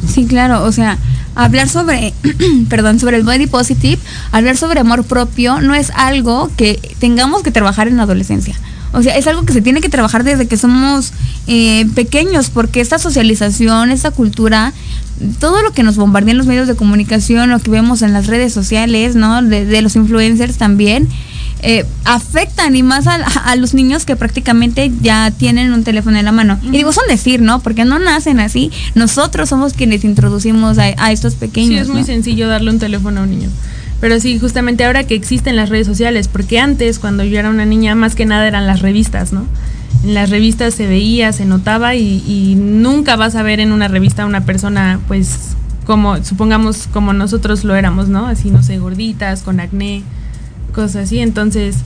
Sí, 0.07 0.25
claro, 0.25 0.63
o 0.63 0.71
sea, 0.71 0.97
hablar 1.35 1.69
sobre, 1.69 2.13
perdón, 2.69 2.99
sobre 2.99 3.17
el 3.17 3.23
body 3.23 3.47
positive, 3.47 4.01
hablar 4.31 4.57
sobre 4.57 4.79
amor 4.79 5.03
propio 5.03 5.61
no 5.61 5.75
es 5.75 5.91
algo 5.91 6.49
que 6.55 6.79
tengamos 6.99 7.43
que 7.43 7.51
trabajar 7.51 7.87
en 7.87 7.97
la 7.97 8.03
adolescencia. 8.03 8.55
O 8.95 9.03
sea, 9.03 9.17
es 9.17 9.27
algo 9.27 9.43
que 9.43 9.51
se 9.51 9.61
tiene 9.61 9.81
que 9.81 9.89
trabajar 9.89 10.23
desde 10.23 10.47
que 10.47 10.55
somos 10.55 11.11
eh, 11.47 11.85
pequeños, 11.95 12.49
porque 12.49 12.79
esta 12.79 12.97
socialización, 12.97 13.91
esta 13.91 14.11
cultura, 14.11 14.71
todo 15.39 15.61
lo 15.61 15.71
que 15.73 15.83
nos 15.83 15.97
bombardean 15.97 16.37
los 16.37 16.47
medios 16.47 16.67
de 16.67 16.75
comunicación, 16.75 17.49
lo 17.49 17.59
que 17.59 17.71
vemos 17.71 18.01
en 18.03 18.13
las 18.13 18.27
redes 18.27 18.53
sociales, 18.53 19.15
¿no? 19.15 19.41
De, 19.41 19.81
los 19.81 19.97
influencers 19.97 20.57
también, 20.57 21.09
eh, 21.61 21.85
afectan 22.03 22.75
y 22.75 22.83
más 22.83 23.07
a, 23.07 23.55
los 23.55 23.73
niños 23.73 24.05
que 24.05 24.15
prácticamente 24.15 24.91
ya 25.01 25.31
tienen 25.31 25.73
un 25.73 25.83
teléfono 25.83 26.17
en 26.17 26.25
la 26.25 26.31
mano. 26.31 26.59
Y 26.63 26.71
digo, 26.71 26.91
son 26.91 27.07
decir, 27.07 27.41
¿no? 27.41 27.59
Porque 27.59 27.85
no 27.85 27.99
nacen 27.99 28.39
así. 28.39 28.71
Nosotros 28.93 29.49
somos 29.49 29.73
quienes 29.73 30.03
introducimos 30.03 30.77
a, 30.77 31.11
estos 31.11 31.35
pequeños. 31.35 31.69
Sí, 31.69 31.77
es 31.77 31.89
muy 31.89 32.03
sencillo 32.03 32.47
darle 32.47 32.71
un 32.71 32.79
teléfono 32.79 33.21
a 33.21 33.23
un 33.23 33.31
niño. 33.31 33.49
Pero 34.01 34.19
sí, 34.19 34.37
justamente 34.39 34.85
ahora 34.85 35.05
que 35.05 35.15
existen 35.15 35.55
las 35.55 35.69
redes 35.69 35.87
sociales, 35.87 36.27
porque 36.27 36.59
antes, 36.59 36.99
cuando 36.99 37.23
yo 37.23 37.39
era 37.39 37.49
una 37.49 37.65
niña, 37.65 37.95
más 37.95 38.13
que 38.13 38.25
nada 38.25 38.47
eran 38.47 38.67
las 38.67 38.81
revistas, 38.81 39.31
¿no? 39.31 39.45
en 40.05 40.13
las 40.13 40.29
revistas 40.29 40.75
se 40.75 40.87
veía, 40.87 41.31
se 41.33 41.45
notaba 41.45 41.95
y, 41.95 42.55
nunca 42.55 43.15
vas 43.15 43.35
a 43.35 43.43
ver 43.43 43.59
en 43.59 43.71
una 43.71 43.87
revista 43.87 44.23
a 44.23 44.25
una 44.25 44.45
persona, 44.45 44.99
pues, 45.07 45.55
como, 45.85 46.23
supongamos, 46.23 46.87
como 46.91 47.13
nosotros 47.13 47.63
lo 47.63 47.75
éramos, 47.75 48.07
¿no? 48.07 48.27
Así, 48.27 48.51
no 48.51 48.61
sé, 48.61 48.77
gorditas, 48.77 49.41
con 49.41 49.59
acné, 49.59 50.03
cosas 50.75 51.05
así. 51.05 51.19
Entonces, 51.19 51.77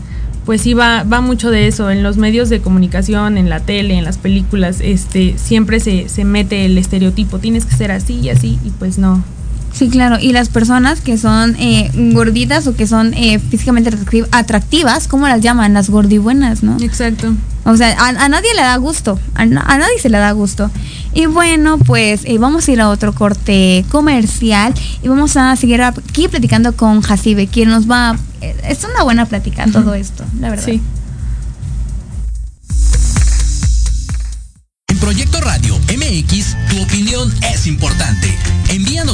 pues 0.45 0.61
sí 0.61 0.73
va, 0.73 1.03
va 1.03 1.21
mucho 1.21 1.51
de 1.51 1.67
eso. 1.67 1.89
En 1.91 2.03
los 2.03 2.17
medios 2.17 2.49
de 2.49 2.59
comunicación, 2.59 3.37
en 3.37 3.49
la 3.49 3.59
tele, 3.59 3.93
en 3.93 4.03
las 4.03 4.17
películas, 4.17 4.81
este, 4.81 5.37
siempre 5.37 5.79
se, 5.79 6.09
se 6.09 6.25
mete 6.25 6.65
el 6.65 6.77
estereotipo, 6.77 7.39
tienes 7.39 7.65
que 7.65 7.75
ser 7.75 7.91
así 7.91 8.15
y 8.19 8.29
así, 8.29 8.59
y 8.65 8.71
pues 8.71 8.97
no, 8.97 9.23
Sí, 9.71 9.89
claro. 9.89 10.17
Y 10.19 10.31
las 10.31 10.49
personas 10.49 11.01
que 11.01 11.17
son 11.17 11.55
eh, 11.57 11.91
gorditas 12.13 12.67
o 12.67 12.75
que 12.75 12.87
son 12.87 13.13
eh, 13.13 13.39
físicamente 13.39 13.91
atractivas, 14.31 15.07
¿cómo 15.07 15.27
las 15.27 15.41
llaman? 15.41 15.73
Las 15.73 15.89
gordibuenas, 15.89 16.63
¿no? 16.63 16.77
Exacto. 16.81 17.33
O 17.65 17.77
sea, 17.77 17.95
a, 17.99 18.29
nadie 18.29 18.53
le 18.55 18.61
da 18.61 18.75
gusto. 18.77 19.19
A, 19.35 19.45
nadie 19.45 19.99
se 20.01 20.09
le 20.09 20.17
da 20.17 20.31
gusto. 20.31 20.71
Y 21.13 21.27
bueno, 21.27 21.77
pues 21.77 22.21
eh, 22.25 22.37
vamos 22.37 22.67
a 22.67 22.71
ir 22.71 22.81
a 22.81 22.89
otro 22.89 23.13
corte 23.13 23.85
comercial 23.89 24.73
y 25.03 25.07
vamos 25.07 25.37
a 25.37 25.55
seguir 25.55 25.81
aquí 25.81 26.27
platicando 26.27 26.75
con 26.75 27.01
Jacibe, 27.01 27.47
quien 27.47 27.69
nos 27.69 27.89
va. 27.89 28.17
es 28.41 28.83
una 28.83 29.03
buena 29.03 29.25
plática 29.25 29.65
todo 29.71 29.93
esto, 29.93 30.23
la 30.39 30.49
verdad. 30.49 30.65
Sí. 30.65 30.81
Proyecto 34.99 35.41
Radio 35.41 35.75
MX, 35.87 36.55
tu 36.69 36.83
opinión 36.83 37.33
es 37.51 37.65
importante. 37.65 38.37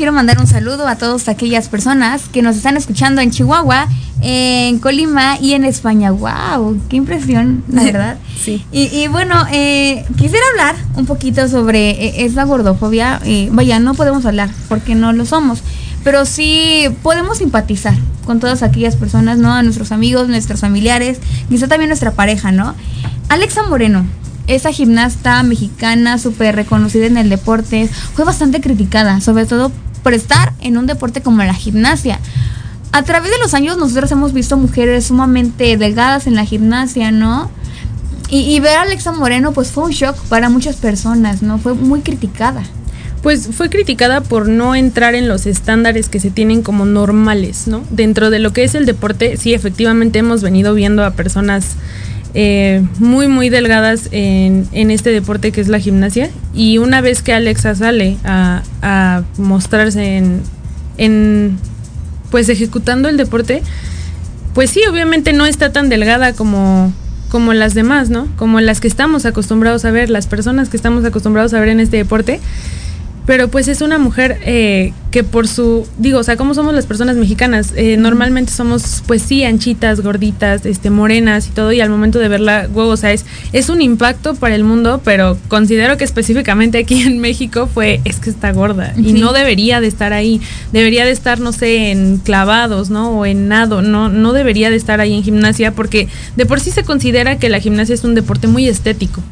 Quiero 0.00 0.12
mandar 0.14 0.38
un 0.38 0.46
saludo 0.46 0.88
a 0.88 0.96
todas 0.96 1.28
aquellas 1.28 1.68
personas 1.68 2.22
que 2.32 2.40
nos 2.40 2.56
están 2.56 2.74
escuchando 2.78 3.20
en 3.20 3.30
Chihuahua, 3.30 3.86
en 4.22 4.78
Colima 4.78 5.36
y 5.38 5.52
en 5.52 5.66
España. 5.66 6.10
¡Wow! 6.10 6.80
¡Qué 6.88 6.96
impresión, 6.96 7.62
la 7.68 7.82
verdad! 7.84 8.16
sí. 8.42 8.64
Y, 8.72 9.08
bueno, 9.08 9.34
eh, 9.52 10.06
quisiera 10.16 10.42
hablar 10.52 10.76
un 10.96 11.04
poquito 11.04 11.46
sobre 11.48 11.90
eh, 11.90 12.24
esa 12.24 12.44
gordofobia. 12.44 13.20
Eh, 13.26 13.50
vaya, 13.52 13.78
no 13.78 13.92
podemos 13.92 14.24
hablar 14.24 14.48
porque 14.70 14.94
no 14.94 15.12
lo 15.12 15.26
somos, 15.26 15.60
pero 16.02 16.24
sí 16.24 16.86
podemos 17.02 17.36
simpatizar 17.36 17.92
con 18.24 18.40
todas 18.40 18.62
aquellas 18.62 18.96
personas, 18.96 19.36
¿no? 19.36 19.52
A 19.52 19.62
nuestros 19.62 19.92
amigos, 19.92 20.28
nuestros 20.28 20.60
familiares, 20.60 21.18
quizá 21.50 21.68
también 21.68 21.90
nuestra 21.90 22.12
pareja, 22.12 22.52
¿no? 22.52 22.74
Alexa 23.28 23.64
Moreno, 23.64 24.06
esa 24.46 24.72
gimnasta 24.72 25.42
mexicana 25.42 26.16
súper 26.16 26.56
reconocida 26.56 27.04
en 27.04 27.18
el 27.18 27.28
deporte, 27.28 27.86
fue 28.14 28.24
bastante 28.24 28.62
criticada, 28.62 29.20
sobre 29.20 29.44
todo 29.44 29.70
por 30.02 30.14
estar 30.14 30.52
en 30.60 30.76
un 30.76 30.86
deporte 30.86 31.22
como 31.22 31.42
la 31.42 31.54
gimnasia. 31.54 32.18
A 32.92 33.02
través 33.04 33.30
de 33.30 33.38
los 33.38 33.54
años 33.54 33.78
nosotros 33.78 34.10
hemos 34.10 34.32
visto 34.32 34.56
mujeres 34.56 35.06
sumamente 35.06 35.76
delgadas 35.76 36.26
en 36.26 36.34
la 36.34 36.44
gimnasia, 36.44 37.10
¿no? 37.10 37.50
Y, 38.32 38.60
ver 38.60 38.76
a 38.76 38.82
Alexa 38.82 39.10
Moreno 39.10 39.52
pues 39.52 39.72
fue 39.72 39.84
un 39.84 39.90
shock 39.90 40.16
para 40.28 40.48
muchas 40.48 40.76
personas, 40.76 41.42
¿no? 41.42 41.58
Fue 41.58 41.74
muy 41.74 42.00
criticada. 42.00 42.62
Pues 43.22 43.48
fue 43.52 43.68
criticada 43.68 44.20
por 44.20 44.48
no 44.48 44.76
entrar 44.76 45.16
en 45.16 45.26
los 45.26 45.46
estándares 45.46 46.08
que 46.08 46.20
se 46.20 46.30
tienen 46.30 46.62
como 46.62 46.84
normales, 46.84 47.66
¿no? 47.66 47.82
Dentro 47.90 48.30
de 48.30 48.38
lo 48.38 48.52
que 48.52 48.62
es 48.62 48.76
el 48.76 48.86
deporte, 48.86 49.36
sí, 49.36 49.52
efectivamente 49.52 50.20
hemos 50.20 50.42
venido 50.42 50.74
viendo 50.74 51.04
a 51.04 51.10
personas 51.10 51.74
eh, 52.34 52.82
muy, 52.98 53.28
muy 53.28 53.48
delgadas 53.48 54.08
en, 54.12 54.68
este 54.72 55.10
deporte 55.10 55.52
que 55.52 55.60
es 55.60 55.68
la 55.68 55.78
gimnasia. 55.78 56.30
Y 56.54 56.78
una 56.78 57.00
vez 57.00 57.22
que 57.22 57.32
Alexa 57.32 57.74
sale 57.74 58.16
a, 58.24 59.22
mostrarse 59.36 60.22
en, 60.96 61.58
pues 62.30 62.48
ejecutando 62.48 63.08
el 63.08 63.16
deporte, 63.16 63.62
pues 64.54 64.70
sí, 64.70 64.80
obviamente 64.90 65.32
no 65.32 65.46
está 65.46 65.72
tan 65.72 65.88
delgada 65.88 66.32
como, 66.32 66.92
como 67.28 67.52
las 67.52 67.74
demás, 67.74 68.10
¿no? 68.10 68.28
Como 68.36 68.60
las 68.60 68.80
que 68.80 68.88
estamos 68.88 69.26
acostumbrados 69.26 69.84
a 69.84 69.90
ver, 69.90 70.10
las 70.10 70.26
personas 70.26 70.68
que 70.68 70.76
estamos 70.76 71.04
acostumbrados 71.04 71.54
a 71.54 71.60
ver 71.60 71.68
en 71.70 71.80
este 71.80 71.96
deporte 71.96 72.40
pero 73.30 73.46
pues 73.46 73.68
es 73.68 73.80
una 73.80 74.00
mujer 74.00 74.40
eh, 74.44 74.92
que 75.12 75.22
por 75.22 75.46
su, 75.46 75.86
digo, 75.98 76.18
o 76.18 76.24
sea, 76.24 76.36
como 76.36 76.52
somos 76.52 76.74
las 76.74 76.86
personas 76.86 77.14
mexicanas, 77.14 77.72
eh, 77.76 77.96
normalmente 77.96 78.50
somos 78.50 79.04
pues 79.06 79.22
sí 79.22 79.44
anchitas, 79.44 80.00
gorditas, 80.00 80.66
este, 80.66 80.90
morenas 80.90 81.46
y 81.46 81.50
todo, 81.50 81.70
y 81.70 81.80
al 81.80 81.90
momento 81.90 82.18
de 82.18 82.26
verla, 82.26 82.66
wow, 82.72 82.88
o 82.88 82.96
sea, 82.96 83.12
es, 83.12 83.24
es 83.52 83.68
un 83.68 83.82
impacto 83.82 84.34
para 84.34 84.56
el 84.56 84.64
mundo, 84.64 85.00
pero 85.04 85.38
considero 85.46 85.96
que 85.96 86.02
específicamente 86.02 86.78
aquí 86.78 87.02
en 87.02 87.20
México 87.20 87.68
fue, 87.72 88.00
es 88.04 88.16
que 88.18 88.30
está 88.30 88.50
gorda 88.50 88.94
y 88.96 89.12
no 89.12 89.32
debería 89.32 89.80
de 89.80 89.86
estar 89.86 90.12
ahí, 90.12 90.40
debería 90.72 91.04
de 91.04 91.12
estar, 91.12 91.38
no 91.38 91.52
sé, 91.52 91.92
en 91.92 92.16
clavados, 92.16 92.90
¿no? 92.90 93.12
O 93.12 93.26
en 93.26 93.46
nado, 93.46 93.80
no, 93.80 94.08
no 94.08 94.32
debería 94.32 94.70
de 94.70 94.76
estar 94.76 95.00
ahí 95.00 95.14
en 95.14 95.22
gimnasia, 95.22 95.70
porque 95.70 96.08
de 96.34 96.46
por 96.46 96.58
sí 96.58 96.72
se 96.72 96.82
considera 96.82 97.38
que 97.38 97.48
la 97.48 97.60
gimnasia 97.60 97.94
es 97.94 98.02
un 98.02 98.16
deporte 98.16 98.48
muy 98.48 98.66
estético. 98.66 99.22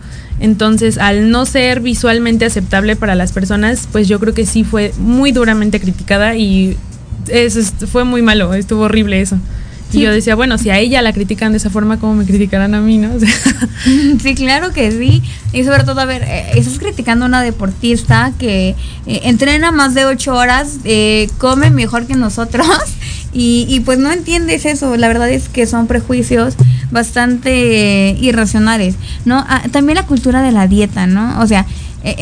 Entonces, 0.40 0.98
al 0.98 1.30
no 1.30 1.46
ser 1.46 1.80
visualmente 1.80 2.44
aceptable 2.44 2.96
para 2.96 3.14
las 3.14 3.32
personas, 3.32 3.88
pues 3.90 4.08
yo 4.08 4.20
creo 4.20 4.34
que 4.34 4.46
sí 4.46 4.64
fue 4.64 4.92
muy 4.98 5.32
duramente 5.32 5.80
criticada 5.80 6.36
y 6.36 6.76
eso 7.28 7.60
fue 7.86 8.04
muy 8.04 8.22
malo, 8.22 8.54
estuvo 8.54 8.82
horrible 8.82 9.20
eso. 9.20 9.38
Y 9.92 10.00
yo 10.00 10.12
decía, 10.12 10.34
bueno, 10.34 10.58
si 10.58 10.68
a 10.68 10.78
ella 10.78 11.00
la 11.00 11.14
critican 11.14 11.52
de 11.52 11.58
esa 11.58 11.70
forma, 11.70 11.98
¿cómo 11.98 12.14
me 12.14 12.26
criticarán 12.26 12.74
a 12.74 12.80
mí, 12.80 12.98
no? 12.98 13.10
sí, 14.22 14.34
claro 14.34 14.72
que 14.72 14.92
sí. 14.92 15.22
Y 15.52 15.64
sobre 15.64 15.84
todo, 15.84 16.00
a 16.00 16.04
ver, 16.04 16.22
eh, 16.24 16.50
estás 16.56 16.78
criticando 16.78 17.24
a 17.24 17.28
una 17.28 17.42
deportista 17.42 18.32
que 18.38 18.76
eh, 19.06 19.20
entrena 19.24 19.72
más 19.72 19.94
de 19.94 20.04
ocho 20.04 20.34
horas, 20.34 20.78
eh, 20.84 21.30
come 21.38 21.70
mejor 21.70 22.06
que 22.06 22.14
nosotros 22.14 22.66
y, 23.32 23.80
pues 23.84 23.98
no 23.98 24.10
entiendes 24.10 24.64
eso. 24.64 24.96
La 24.96 25.08
verdad 25.08 25.28
es 25.30 25.48
que 25.48 25.66
son 25.66 25.86
prejuicios 25.86 26.54
bastante 26.90 28.16
irracionales, 28.20 28.96
¿no? 29.24 29.44
Ah, 29.48 29.62
también 29.70 29.96
la 29.96 30.06
cultura 30.06 30.42
de 30.42 30.52
la 30.52 30.66
dieta, 30.66 31.06
¿no? 31.06 31.40
O 31.40 31.46
sea, 31.46 31.66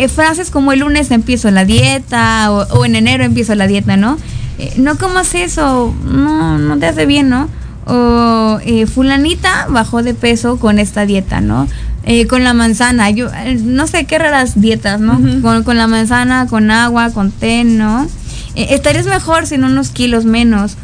frases 0.08 0.50
como 0.50 0.72
el 0.72 0.80
lunes 0.80 1.10
empiezo 1.10 1.50
la 1.50 1.64
dieta 1.64 2.50
o, 2.50 2.66
o 2.78 2.84
en 2.84 2.96
enero 2.96 3.24
empiezo 3.24 3.54
la 3.54 3.66
dieta, 3.66 3.96
¿no? 3.96 4.18
Eh, 4.58 4.72
no 4.78 4.96
comas 4.96 5.34
eso, 5.34 5.94
no, 6.04 6.58
no 6.58 6.78
te 6.78 6.86
hace 6.86 7.04
bien, 7.04 7.28
¿no? 7.28 7.48
O 7.86 8.58
eh, 8.64 8.86
fulanita 8.86 9.66
bajó 9.68 10.02
de 10.02 10.14
peso 10.14 10.58
con 10.58 10.78
esta 10.78 11.04
dieta, 11.04 11.40
¿no? 11.40 11.68
Eh, 12.04 12.26
con 12.26 12.42
la 12.42 12.54
manzana, 12.54 13.10
yo 13.10 13.28
no 13.64 13.86
sé 13.86 14.06
qué 14.06 14.18
raras 14.18 14.60
dietas, 14.60 15.00
¿no? 15.00 15.20
con, 15.42 15.76
la 15.76 15.88
manzana, 15.88 16.46
con 16.46 16.70
agua, 16.70 17.10
con 17.10 17.32
té, 17.32 17.64
¿no? 17.64 18.06
estarías 18.54 19.06
mejor 19.06 19.46
sin 19.46 19.64
unos 19.64 19.90
kilos 19.90 20.24
menos. 20.24 20.76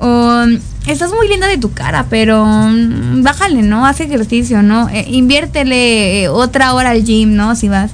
O 0.00 0.44
estás 0.86 1.12
muy 1.12 1.28
linda 1.28 1.46
de 1.46 1.58
tu 1.58 1.72
cara, 1.72 2.06
pero 2.08 2.44
mm, 2.44 3.22
bájale, 3.22 3.62
¿no? 3.62 3.86
Haz 3.86 4.00
ejercicio, 4.00 4.62
¿no? 4.62 4.88
inviértele 5.06 6.28
otra 6.28 6.74
hora 6.74 6.90
al 6.90 7.04
gym, 7.04 7.36
¿no? 7.36 7.54
Si 7.54 7.68
vas. 7.68 7.90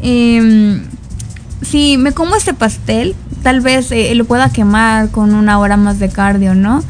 Em, 0.00 0.82
si 1.62 1.96
me 1.96 2.12
como 2.12 2.36
este 2.36 2.54
pastel, 2.54 3.16
tal 3.48 3.62
vez 3.62 3.90
eh, 3.92 4.14
lo 4.14 4.26
pueda 4.26 4.52
quemar 4.52 5.10
con 5.10 5.34
una 5.34 5.58
hora 5.58 5.78
más 5.78 5.98
de 5.98 6.10
cardio, 6.10 6.54
¿no? 6.54 6.84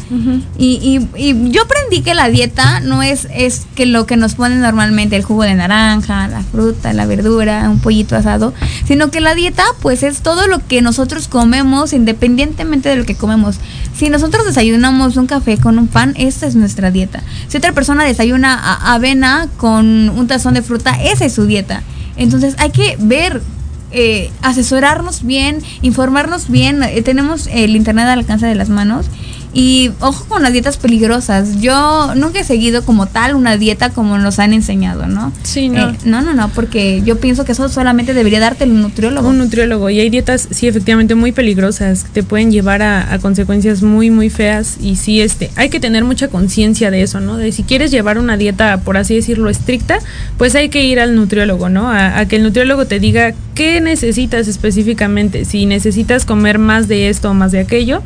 y, 0.59 1.07
y, 1.17 1.51
yo 1.53 1.63
aprendí 1.63 2.03
que 2.03 2.15
la 2.15 2.29
dieta 2.31 2.81
no 2.81 3.01
es, 3.01 3.29
es 3.33 3.69
que 3.77 3.87
lo 3.87 4.07
que 4.07 4.17
nos 4.17 4.35
ponen 4.35 4.61
normalmente, 4.61 5.15
el 5.15 5.23
jugo 5.23 5.45
de 5.45 5.55
naranja, 5.55 6.27
la 6.27 6.43
fruta, 6.43 6.93
la 6.93 7.07
verdura, 7.07 7.71
un 7.71 7.79
pollito 7.79 8.17
asado, 8.17 8.55
sino 8.89 9.13
que 9.13 9.21
la 9.21 9.37
dieta 9.37 9.63
pues 9.81 10.03
es 10.03 10.21
todo 10.23 10.49
lo 10.49 10.59
que 10.67 10.83
nosotros 10.83 11.29
comemos 11.29 11.93
independientemente 11.93 12.89
de 12.89 12.97
lo 12.97 13.05
que 13.05 13.15
comemos. 13.15 13.61
Si 13.97 14.11
nosotros 14.11 14.45
desayunamos 14.45 15.17
un 15.17 15.29
café 15.29 15.59
con 15.59 15.79
un 15.79 15.87
pan, 15.87 16.13
esta 16.17 16.49
es 16.49 16.57
nuestra 16.57 16.91
dieta. 16.91 17.23
Si 17.47 17.57
otra 17.57 17.71
persona 17.71 18.03
desayuna 18.03 18.75
avena 18.93 19.47
con 19.59 20.09
un 20.09 20.27
tazón 20.27 20.55
de 20.55 20.63
fruta, 20.63 21.01
esa 21.01 21.25
es 21.25 21.35
su 21.35 21.47
dieta. 21.47 21.85
Entonces 22.17 22.57
hay 22.59 22.71
que 22.71 22.97
ver 22.99 23.43
eh, 23.91 24.31
asesorarnos 24.43 25.23
bien, 25.23 25.63
informarnos 25.83 26.49
bien. 26.49 26.83
Eh, 26.83 27.03
tenemos 27.03 27.47
el 27.49 27.77
internet 27.77 28.07
al 28.07 28.19
alcance 28.21 28.47
de 28.47 28.55
las 28.55 28.69
manos 28.69 29.07
y 29.53 29.91
ojo 30.01 30.27
con 30.27 30.43
las 30.43 30.53
dietas 30.53 30.77
peligrosas. 30.77 31.61
Yo 31.61 32.15
nunca 32.15 32.41
he 32.41 32.45
seguido 32.45 32.85
como 32.85 33.07
tal 33.07 33.35
una 33.35 33.57
dieta 33.57 33.91
como 33.91 34.19
nos 34.19 34.39
han 34.39 34.53
enseñado, 34.53 35.07
¿no? 35.07 35.33
Sí, 35.43 35.69
no. 35.69 35.91
Eh, 35.91 35.97
no, 36.05 36.21
no, 36.21 36.35
no, 36.35 36.49
porque 36.51 37.03
yo 37.05 37.19
pienso 37.19 37.45
que 37.45 37.53
eso 37.53 37.69
solamente 37.69 38.15
debería 38.15 38.41
darte 38.41 38.65
el 38.65 38.81
nutriólogo. 38.81 39.29
Un 39.29 39.39
nutriólogo. 39.39 39.89
Y 39.91 40.01
hay 40.01 40.11
dietas, 40.11 40.49
sí, 40.51 40.69
efectivamente, 40.69 41.15
muy 41.15 41.33
peligrosas, 41.33 42.05
que 42.05 42.11
te 42.11 42.23
pueden 42.23 42.53
llevar 42.53 42.83
a, 42.83 43.19
consecuencias 43.21 43.83
muy, 43.83 44.11
muy 44.11 44.29
feas. 44.29 44.77
Y 44.81 44.97
sí, 44.97 45.21
este, 45.21 45.51
hay 45.57 45.71
que 45.71 45.81
tener 45.81 46.05
mucha 46.05 46.29
conciencia 46.29 46.91
de 46.91 47.03
eso, 47.03 47.21
¿no? 47.21 47.37
De 47.37 47.51
si 47.53 47.63
quieres 47.63 47.91
llevar 47.91 48.19
una 48.19 48.37
dieta, 48.37 48.81
por 48.81 48.97
así 48.97 49.15
decirlo, 49.15 49.49
estricta, 49.49 49.99
pues 50.37 50.55
hay 50.55 50.69
que 50.69 50.85
ir 50.85 51.01
al 51.01 51.17
nutriólogo, 51.17 51.69
¿no? 51.69 51.89
A, 51.89 52.19
a 52.19 52.29
que 52.29 52.37
el 52.37 52.43
nutriólogo 52.43 52.87
te 52.87 53.01
diga 53.01 53.33
qué 53.55 53.81
necesitas 53.81 54.47
específicamente. 54.47 55.45
Si 55.47 55.65
necesitas 55.65 56.27
comer 56.27 56.59
más 56.59 56.87
de 56.87 57.09
esto 57.09 57.31
o 57.31 57.35
más 57.35 57.51
de 57.53 57.61
aquello 57.61 58.03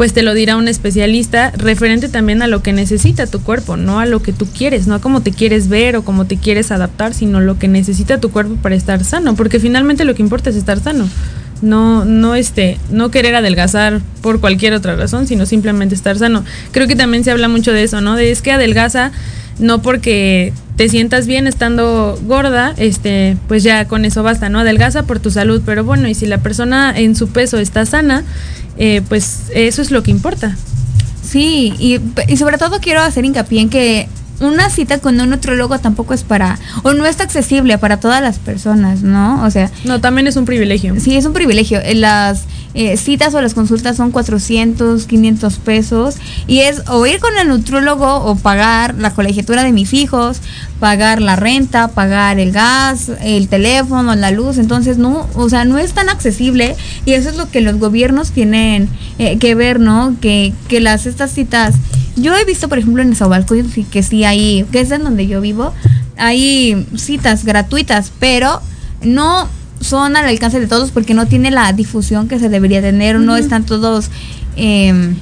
pues 0.00 0.14
te 0.14 0.22
lo 0.22 0.32
dirá 0.32 0.56
un 0.56 0.66
especialista 0.66 1.50
referente 1.50 2.08
también 2.08 2.40
a 2.40 2.46
lo 2.46 2.62
que 2.62 2.72
necesita 2.72 3.26
tu 3.26 3.42
cuerpo, 3.42 3.76
no 3.76 4.00
a 4.00 4.06
lo 4.06 4.22
que 4.22 4.32
tú 4.32 4.46
quieres, 4.46 4.86
no 4.86 4.94
a 4.94 4.98
cómo 5.02 5.20
te 5.20 5.30
quieres 5.30 5.68
ver 5.68 5.94
o 5.94 6.04
cómo 6.06 6.24
te 6.24 6.38
quieres 6.38 6.70
adaptar, 6.70 7.12
sino 7.12 7.38
lo 7.38 7.58
que 7.58 7.68
necesita 7.68 8.18
tu 8.18 8.30
cuerpo 8.30 8.56
para 8.62 8.74
estar 8.74 9.04
sano, 9.04 9.34
porque 9.34 9.60
finalmente 9.60 10.06
lo 10.06 10.14
que 10.14 10.22
importa 10.22 10.48
es 10.48 10.56
estar 10.56 10.80
sano. 10.80 11.06
No, 11.60 12.06
no 12.06 12.34
este, 12.34 12.78
no 12.90 13.10
querer 13.10 13.34
adelgazar 13.34 14.00
por 14.22 14.40
cualquier 14.40 14.72
otra 14.72 14.96
razón, 14.96 15.26
sino 15.26 15.44
simplemente 15.44 15.94
estar 15.94 16.16
sano. 16.16 16.46
Creo 16.72 16.86
que 16.88 16.96
también 16.96 17.22
se 17.22 17.30
habla 17.30 17.48
mucho 17.48 17.70
de 17.70 17.82
eso, 17.82 18.00
¿no? 18.00 18.16
De 18.16 18.30
es 18.30 18.40
que 18.40 18.52
adelgaza 18.52 19.12
no 19.58 19.82
porque 19.82 20.54
te 20.80 20.88
sientas 20.88 21.26
bien 21.26 21.46
estando 21.46 22.18
gorda, 22.22 22.72
este, 22.78 23.36
pues 23.48 23.62
ya 23.62 23.86
con 23.86 24.06
eso 24.06 24.22
basta, 24.22 24.48
¿no? 24.48 24.60
Adelgaza 24.60 25.02
por 25.02 25.20
tu 25.20 25.30
salud, 25.30 25.60
pero 25.66 25.84
bueno, 25.84 26.08
y 26.08 26.14
si 26.14 26.24
la 26.24 26.38
persona 26.38 26.94
en 26.96 27.14
su 27.14 27.28
peso 27.28 27.58
está 27.58 27.84
sana, 27.84 28.24
eh, 28.78 29.02
pues 29.06 29.50
eso 29.54 29.82
es 29.82 29.90
lo 29.90 30.02
que 30.02 30.10
importa. 30.10 30.56
Sí, 31.22 31.74
y, 31.78 32.00
y, 32.28 32.36
sobre 32.38 32.56
todo 32.56 32.80
quiero 32.80 33.02
hacer 33.02 33.26
hincapié 33.26 33.60
en 33.60 33.68
que 33.68 34.08
una 34.40 34.70
cita 34.70 35.00
con 35.00 35.20
un 35.20 35.28
nutrólogo 35.28 35.78
tampoco 35.80 36.14
es 36.14 36.24
para, 36.24 36.58
o 36.82 36.94
no 36.94 37.04
es 37.04 37.20
accesible 37.20 37.76
para 37.76 38.00
todas 38.00 38.22
las 38.22 38.38
personas, 38.38 39.02
¿no? 39.02 39.44
O 39.44 39.50
sea... 39.50 39.70
No, 39.84 40.00
también 40.00 40.28
es 40.28 40.36
un 40.36 40.46
privilegio. 40.46 40.98
Sí, 40.98 41.14
es 41.14 41.26
un 41.26 41.34
privilegio. 41.34 41.78
Las 41.94 42.46
eh, 42.72 42.96
citas 42.96 43.34
o 43.34 43.40
las 43.40 43.54
consultas 43.54 43.96
son 43.96 44.10
400, 44.10 45.06
500 45.06 45.58
pesos. 45.58 46.16
Y 46.46 46.60
es 46.60 46.82
o 46.88 47.04
ir 47.06 47.18
con 47.18 47.36
el 47.38 47.48
nutrólogo 47.48 48.16
o 48.16 48.36
pagar 48.36 48.94
la 48.94 49.12
colegiatura 49.12 49.64
de 49.64 49.72
mis 49.72 49.92
hijos, 49.92 50.40
pagar 50.78 51.20
la 51.20 51.36
renta, 51.36 51.88
pagar 51.88 52.38
el 52.38 52.52
gas, 52.52 53.10
el 53.22 53.48
teléfono, 53.48 54.14
la 54.14 54.30
luz, 54.30 54.58
entonces 54.58 54.98
no, 54.98 55.28
o 55.34 55.48
sea, 55.48 55.64
no 55.64 55.78
es 55.78 55.92
tan 55.92 56.08
accesible. 56.08 56.76
Y 57.04 57.12
eso 57.12 57.28
es 57.28 57.36
lo 57.36 57.50
que 57.50 57.60
los 57.60 57.76
gobiernos 57.78 58.30
tienen 58.30 58.88
eh, 59.18 59.38
que 59.38 59.54
ver, 59.54 59.80
¿no? 59.80 60.14
Que, 60.20 60.52
que 60.68 60.80
las 60.80 61.06
estas 61.06 61.32
citas, 61.32 61.74
yo 62.16 62.36
he 62.36 62.44
visto 62.44 62.68
por 62.68 62.78
ejemplo 62.78 63.02
en 63.02 63.14
Saubalco 63.14 63.54
que 63.90 64.02
sí 64.02 64.24
hay, 64.24 64.64
que 64.70 64.80
es 64.80 64.90
en 64.90 65.04
donde 65.04 65.26
yo 65.26 65.40
vivo, 65.40 65.72
hay 66.16 66.86
citas 66.96 67.44
gratuitas, 67.44 68.12
pero 68.20 68.60
no 69.02 69.48
son 69.80 70.16
al 70.16 70.26
alcance 70.26 70.60
de 70.60 70.66
todos 70.66 70.90
porque 70.90 71.14
no 71.14 71.26
tiene 71.26 71.50
la 71.50 71.72
difusión 71.72 72.28
que 72.28 72.38
se 72.38 72.48
debería 72.48 72.80
tener, 72.80 73.18
no 73.18 73.36
están 73.36 73.64
todos... 73.64 74.10
Eh, 74.56 75.14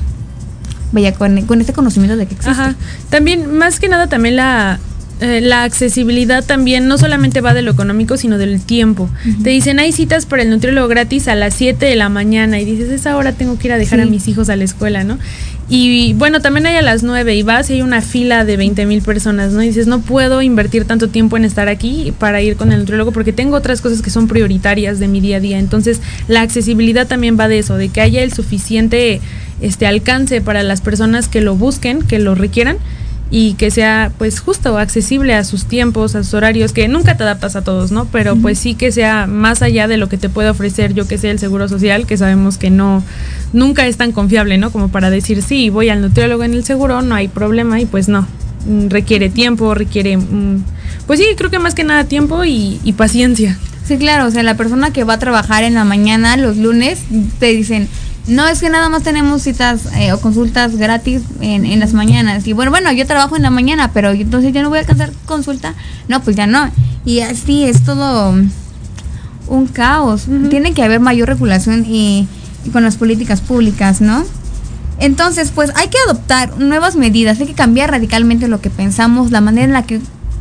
vaya, 0.93 1.13
con, 1.13 1.43
con, 1.43 1.61
este 1.61 1.73
conocimiento 1.73 2.17
de 2.17 2.27
que 2.27 2.35
existe. 2.35 2.75
También, 3.11 3.57
más 3.57 3.79
que 3.79 3.89
nada, 3.89 4.07
también 4.07 4.37
la, 4.37 4.79
eh, 5.21 5.41
la 5.41 5.65
accesibilidad 5.65 6.45
también 6.45 6.87
no 6.87 6.97
solamente 6.97 7.41
va 7.41 7.53
de 7.53 7.63
lo 7.63 7.73
económico, 7.73 8.17
sino 8.17 8.39
del 8.39 8.61
tiempo. 8.61 9.11
Te 9.43 9.51
dicen, 9.51 9.81
hay 9.81 9.91
citas 9.91 10.27
para 10.27 10.43
el 10.43 10.51
nutriólogo 10.51 10.87
gratis 10.87 11.27
a 11.27 11.35
las 11.35 11.55
7 11.55 11.87
de 11.87 11.97
la 11.97 12.09
mañana 12.09 12.61
y 12.61 12.65
dices, 12.65 12.89
esa 12.91 13.17
hora 13.17 13.33
tengo 13.33 13.59
que 13.59 13.69
ir 13.69 13.73
a 13.73 13.79
dejar 13.79 14.01
a 14.01 14.07
mis 14.07 14.29
hijos 14.29 14.49
a 14.49 14.57
la 14.57 14.65
escuela, 14.65 15.03
¿no? 15.03 15.19
Y 15.71 16.15
bueno, 16.15 16.41
también 16.41 16.65
hay 16.67 16.77
a 16.77 16.83
las 16.83 17.03
9 17.03 17.35
y 17.35 17.43
vas 17.43 17.69
y 17.69 17.75
hay 17.75 17.83
una 17.83 18.01
fila 18.01 18.47
de 18.47 18.57
20 18.57 18.87
mil 18.87 19.03
personas, 19.03 19.53
¿no? 19.53 19.61
Dices, 19.61 19.87
no 19.87 20.01
puedo 20.01 20.41
invertir 20.41 20.87
tanto 20.87 21.09
tiempo 21.09 21.37
en 21.37 21.45
estar 21.45 21.69
aquí 21.69 22.15
para 22.19 22.41
ir 22.41 22.57
con 22.57 22.73
el 22.73 22.81
nutriólogo 22.81 23.13
porque 23.13 23.35
tengo 23.35 23.57
otras 23.57 23.83
cosas 23.83 24.01
que 24.01 24.09
son 24.09 24.29
prioritarias 24.29 24.99
de 24.99 25.09
mi 25.09 25.21
día 25.21 25.37
a 25.37 25.41
día. 25.41 25.59
Entonces, 25.59 26.01
la 26.27 26.41
accesibilidad 26.41 27.07
también 27.07 27.39
va 27.39 27.49
de 27.49 27.59
eso, 27.59 27.77
de 27.77 27.91
que 27.91 28.01
haya 28.01 28.23
el 28.23 28.33
suficiente 28.33 29.21
este 29.61 29.87
alcance 29.87 30.41
para 30.41 30.63
las 30.63 30.81
personas 30.81 31.29
que 31.29 31.43
lo 31.43 31.55
busquen, 31.55 32.01
que 32.01 32.19
lo 32.19 32.35
requieran 32.35 32.79
y 33.31 33.55
que 33.55 33.71
sea 33.71 34.11
pues 34.17 34.41
justo 34.41 34.79
accesible 34.79 35.35
a 35.35 35.45
sus 35.45 35.67
tiempos, 35.67 36.15
a 36.15 36.25
sus 36.25 36.35
horarios, 36.35 36.73
que 36.73 36.89
nunca 36.89 37.17
te 37.17 37.25
adaptas 37.25 37.57
a 37.57 37.63
todos, 37.63 37.93
¿no? 37.93 38.07
Pero 38.07 38.37
pues 38.37 38.59
sí 38.59 38.75
que 38.75 38.91
sea 38.91 39.27
más 39.27 39.61
allá 39.63 39.87
de 39.87 39.99
lo 39.99 40.09
que 40.09 40.17
te 40.17 40.29
puede 40.29 40.49
ofrecer 40.49 40.95
yo 40.95 41.07
que 41.07 41.19
sé 41.19 41.31
el 41.31 41.39
seguro 41.39 41.69
social, 41.69 42.07
que 42.07 42.17
sabemos 42.17 42.57
que 42.57 42.71
no 42.71 43.03
nunca 43.53 43.87
es 43.87 43.97
tan 43.97 44.13
confiable, 44.13 44.57
¿no? 44.57 44.71
Como 44.71 44.89
para 44.89 45.11
decir, 45.11 45.43
sí, 45.43 45.69
voy 45.71 45.91
al 45.91 46.01
nutriólogo 46.01 46.45
en 46.45 46.55
el 46.55 46.65
seguro, 46.65 47.03
no 47.03 47.15
hay 47.15 47.29
problema 47.29 47.81
y 47.81 47.87
pues 47.87 48.09
no. 48.09 48.27
Mm, 48.67 48.89
requiere 48.89 49.29
tiempo, 49.29 49.75
requiere 49.75 50.17
mm, 50.17 50.65
pues 51.07 51.21
sí, 51.21 51.27
creo 51.37 51.51
que 51.51 51.59
más 51.59 51.75
que 51.75 51.85
nada 51.85 52.05
tiempo 52.05 52.45
y, 52.45 52.81
y 52.83 52.93
paciencia. 52.95 53.59
Sí, 53.85 53.97
claro, 53.97 54.27
o 54.27 54.31
sea, 54.31 54.43
la 54.43 54.57
persona 54.57 54.93
que 54.93 55.05
va 55.05 55.15
a 55.15 55.19
trabajar 55.19 55.65
en 55.65 55.75
la 55.75 55.85
mañana 55.85 56.37
los 56.37 56.59
lunes 56.59 57.01
te 57.39 57.47
dicen, 57.47 57.89
no 58.29 58.47
es 58.47 58.61
que 58.61 58.71
nada 58.71 58.89
más 58.89 59.03
tenemos 59.03 59.43
citas 59.43 59.87
eh, 59.97 60.13
o 60.13 60.21
consultas 60.21 60.77
gratis 60.77 61.23
en, 61.41 61.65
en, 61.65 61.81
las 61.81 61.95
mañanas. 61.95 62.47
Y 62.47 62.53
bueno, 62.53 62.71
bueno, 62.71 62.93
yo 62.93 63.07
trabajo 63.07 63.37
en 63.37 63.43
la 63.43 63.51
mañana, 63.51 63.91
pero 63.93 64.11
entonces 64.11 64.53
yo 64.53 64.63
no 64.63 64.69
voy 64.69 64.79
a 64.79 64.81
alcanzar 64.83 65.13
consulta. 65.27 65.75
No, 66.09 66.23
pues 66.23 66.37
ya 66.37 66.47
no. 66.47 66.71
Y 67.05 67.21
así 67.21 67.65
es 67.65 67.83
todo 67.85 68.35
un 69.49 69.67
caos. 69.67 70.27
Tiene 70.51 70.75
que 70.75 70.83
haber 70.83 71.01
mayor 71.01 71.29
regulación 71.29 71.85
y, 71.87 72.29
y, 72.65 72.71
con 72.71 72.85
las 72.85 72.97
políticas 72.97 73.41
públicas, 73.41 74.01
¿no? 74.01 74.25
Entonces, 75.01 75.53
pues 75.55 75.73
hay 75.77 75.89
que 75.89 75.99
adoptar 76.07 76.59
nuevas 76.59 76.97
medidas, 76.97 77.41
hay 77.41 77.47
que 77.47 77.55
cambiar 77.55 77.91
radicalmente 77.91 78.49
lo 78.49 78.61
que 78.61 78.69
pensamos, 78.69 79.31
la 79.31 79.41
manera 79.41 79.65
en 79.65 79.73
la 79.73 79.85
que 79.85 80.01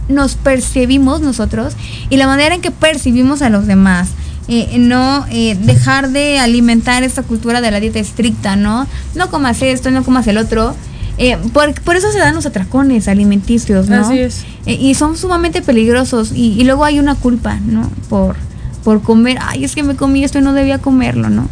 nos 0.10 0.36
percibimos 0.36 1.22
nosotros 1.22 1.76
y 2.10 2.18
la 2.18 2.28
manera 2.28 2.56
en 2.56 2.62
que 2.62 2.72
percibimos 2.72 3.42
a 3.42 3.50
los 3.50 3.68
demás. 3.68 4.10
Eh, 4.50 4.78
no 4.78 5.26
eh, 5.30 5.58
dejar 5.60 6.10
de 6.12 6.40
alimentar 6.40 7.04
esta 7.04 7.22
cultura 7.22 7.60
de 7.60 7.70
la 7.70 7.82
dieta 7.82 8.00
estricta, 8.00 8.56
¿no? 8.56 8.88
No 9.14 9.30
comas 9.30 9.62
esto, 9.62 9.92
no 9.92 10.06
comas 10.06 10.26
el 10.28 10.38
otro. 10.38 10.74
Eh, 11.18 11.38
por, 11.52 11.74
por, 11.82 11.98
eso 11.98 12.12
se 12.14 12.20
dan 12.20 12.34
los 12.34 12.46
atracones 12.46 13.10
alimenticios, 13.10 13.90
¿no? 13.90 14.08
Así 14.08 14.20
es. 14.20 14.46
y 14.66 14.94
son 14.94 15.18
sumamente 15.18 15.62
peligrosos 15.62 16.32
y, 16.34 16.54
y, 16.54 16.64
luego 16.64 16.86
hay 16.86 17.00
una 17.00 17.16
culpa, 17.16 17.60
¿no? 17.66 17.92
Por, 18.08 18.38
por 18.86 19.02
comer, 19.02 19.38
ay, 19.42 19.66
es 19.66 19.76
que 19.76 19.84
me 19.84 19.96
comí 19.96 20.24
esto 20.24 20.40
y 20.40 20.42
no 20.42 20.54
debía 20.54 20.78
comerlo, 20.78 21.30
¿no? 21.30 21.50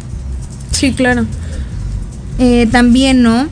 Sí, 0.70 0.92
claro. 0.92 1.26
también, 2.70 3.22
¿no? 3.22 3.48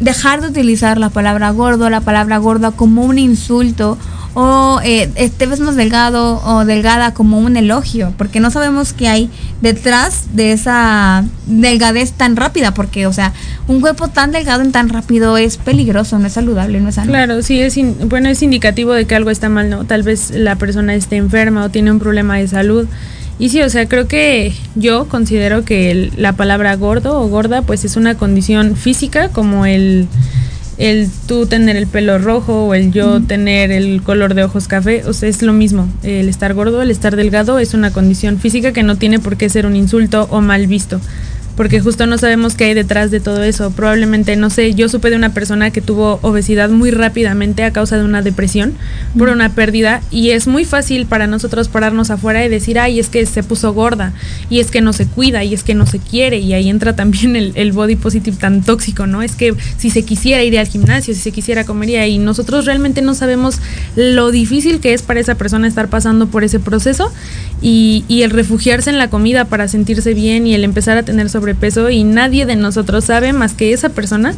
dejar 0.00 0.40
de 0.40 0.48
utilizar 0.48 0.96
la 0.96 1.10
palabra 1.10 1.50
gordo, 1.50 1.90
la 1.90 2.00
palabra 2.00 2.38
gorda 2.38 2.70
como 2.70 3.04
un 3.04 3.18
insulto 3.18 3.98
o 4.38 4.80
eh, 4.84 5.08
te 5.34 5.46
ves 5.46 5.60
más 5.60 5.76
delgado 5.76 6.42
o 6.44 6.66
delgada 6.66 7.14
como 7.14 7.38
un 7.38 7.56
elogio, 7.56 8.12
porque 8.18 8.38
no 8.38 8.50
sabemos 8.50 8.92
qué 8.92 9.08
hay 9.08 9.30
detrás 9.62 10.24
de 10.34 10.52
esa 10.52 11.24
delgadez 11.46 12.12
tan 12.12 12.36
rápida, 12.36 12.74
porque, 12.74 13.06
o 13.06 13.14
sea, 13.14 13.32
un 13.66 13.80
cuerpo 13.80 14.08
tan 14.08 14.32
delgado 14.32 14.62
y 14.62 14.68
tan 14.68 14.90
rápido 14.90 15.38
es 15.38 15.56
peligroso, 15.56 16.18
no 16.18 16.26
es 16.26 16.34
saludable, 16.34 16.82
no 16.82 16.90
es 16.90 16.96
sano. 16.96 17.12
Claro, 17.12 17.40
sí, 17.40 17.62
es 17.62 17.78
bueno, 18.10 18.28
es 18.28 18.42
indicativo 18.42 18.92
de 18.92 19.06
que 19.06 19.14
algo 19.14 19.30
está 19.30 19.48
mal, 19.48 19.70
¿no? 19.70 19.86
Tal 19.86 20.02
vez 20.02 20.30
la 20.32 20.56
persona 20.56 20.94
esté 20.94 21.16
enferma 21.16 21.64
o 21.64 21.70
tiene 21.70 21.90
un 21.90 21.98
problema 21.98 22.36
de 22.36 22.46
salud. 22.46 22.86
Y 23.38 23.48
sí, 23.48 23.62
o 23.62 23.70
sea, 23.70 23.88
creo 23.88 24.06
que 24.06 24.52
yo 24.74 25.08
considero 25.08 25.64
que 25.64 25.90
el, 25.90 26.12
la 26.18 26.34
palabra 26.34 26.76
gordo 26.76 27.18
o 27.18 27.28
gorda, 27.28 27.62
pues 27.62 27.86
es 27.86 27.96
una 27.96 28.16
condición 28.16 28.76
física 28.76 29.30
como 29.30 29.64
el 29.64 30.08
el 30.78 31.08
tú 31.26 31.46
tener 31.46 31.76
el 31.76 31.86
pelo 31.86 32.18
rojo 32.18 32.66
o 32.66 32.74
el 32.74 32.92
yo 32.92 33.20
tener 33.22 33.70
el 33.70 34.02
color 34.02 34.34
de 34.34 34.44
ojos 34.44 34.68
café, 34.68 35.02
o 35.06 35.12
sea, 35.12 35.28
es 35.28 35.42
lo 35.42 35.52
mismo. 35.52 35.88
El 36.02 36.28
estar 36.28 36.52
gordo, 36.54 36.82
el 36.82 36.90
estar 36.90 37.16
delgado 37.16 37.58
es 37.58 37.74
una 37.74 37.92
condición 37.92 38.38
física 38.38 38.72
que 38.72 38.82
no 38.82 38.96
tiene 38.96 39.18
por 39.18 39.36
qué 39.36 39.48
ser 39.48 39.66
un 39.66 39.76
insulto 39.76 40.26
o 40.30 40.40
mal 40.40 40.66
visto 40.66 41.00
porque 41.56 41.80
justo 41.80 42.06
no 42.06 42.18
sabemos 42.18 42.54
qué 42.54 42.64
hay 42.64 42.74
detrás 42.74 43.10
de 43.10 43.20
todo 43.20 43.42
eso. 43.42 43.70
Probablemente, 43.70 44.36
no 44.36 44.50
sé, 44.50 44.74
yo 44.74 44.88
supe 44.88 45.10
de 45.10 45.16
una 45.16 45.32
persona 45.32 45.70
que 45.70 45.80
tuvo 45.80 46.18
obesidad 46.22 46.68
muy 46.68 46.90
rápidamente 46.90 47.64
a 47.64 47.72
causa 47.72 47.96
de 47.96 48.04
una 48.04 48.22
depresión 48.22 48.74
por 49.16 49.30
una 49.30 49.54
pérdida 49.54 50.02
y 50.10 50.30
es 50.30 50.46
muy 50.46 50.64
fácil 50.64 51.06
para 51.06 51.26
nosotros 51.26 51.68
pararnos 51.68 52.10
afuera 52.10 52.44
y 52.44 52.48
decir, 52.48 52.78
ay, 52.78 53.00
es 53.00 53.08
que 53.08 53.24
se 53.24 53.42
puso 53.42 53.72
gorda 53.72 54.12
y 54.50 54.60
es 54.60 54.70
que 54.70 54.82
no 54.82 54.92
se 54.92 55.06
cuida 55.06 55.44
y 55.44 55.54
es 55.54 55.62
que 55.62 55.74
no 55.74 55.86
se 55.86 55.98
quiere 55.98 56.38
y 56.38 56.52
ahí 56.52 56.68
entra 56.68 56.94
también 56.94 57.36
el, 57.36 57.52
el 57.54 57.72
body 57.72 57.96
positive 57.96 58.36
tan 58.36 58.62
tóxico, 58.62 59.06
¿no? 59.06 59.22
Es 59.22 59.34
que 59.34 59.54
si 59.78 59.88
se 59.90 60.04
quisiera 60.04 60.44
ir 60.44 60.58
al 60.58 60.66
gimnasio, 60.66 61.14
si 61.14 61.20
se 61.20 61.32
quisiera 61.32 61.64
comería 61.64 62.06
y 62.06 62.18
nosotros 62.18 62.66
realmente 62.66 63.00
no 63.00 63.14
sabemos 63.14 63.60
lo 63.96 64.30
difícil 64.30 64.80
que 64.80 64.92
es 64.92 65.02
para 65.02 65.20
esa 65.20 65.36
persona 65.36 65.66
estar 65.66 65.88
pasando 65.88 66.26
por 66.26 66.44
ese 66.44 66.60
proceso 66.60 67.10
y, 67.62 68.04
y 68.08 68.22
el 68.22 68.30
refugiarse 68.30 68.90
en 68.90 68.98
la 68.98 69.08
comida 69.08 69.46
para 69.46 69.68
sentirse 69.68 70.12
bien 70.12 70.46
y 70.46 70.54
el 70.54 70.62
empezar 70.62 70.98
a 70.98 71.02
tener 71.02 71.30
sobre 71.30 71.45
sobrepeso 71.46 71.90
y 71.90 72.02
nadie 72.02 72.44
de 72.44 72.56
nosotros 72.56 73.04
sabe 73.04 73.32
más 73.32 73.54
que 73.54 73.72
esa 73.72 73.90
persona 73.90 74.34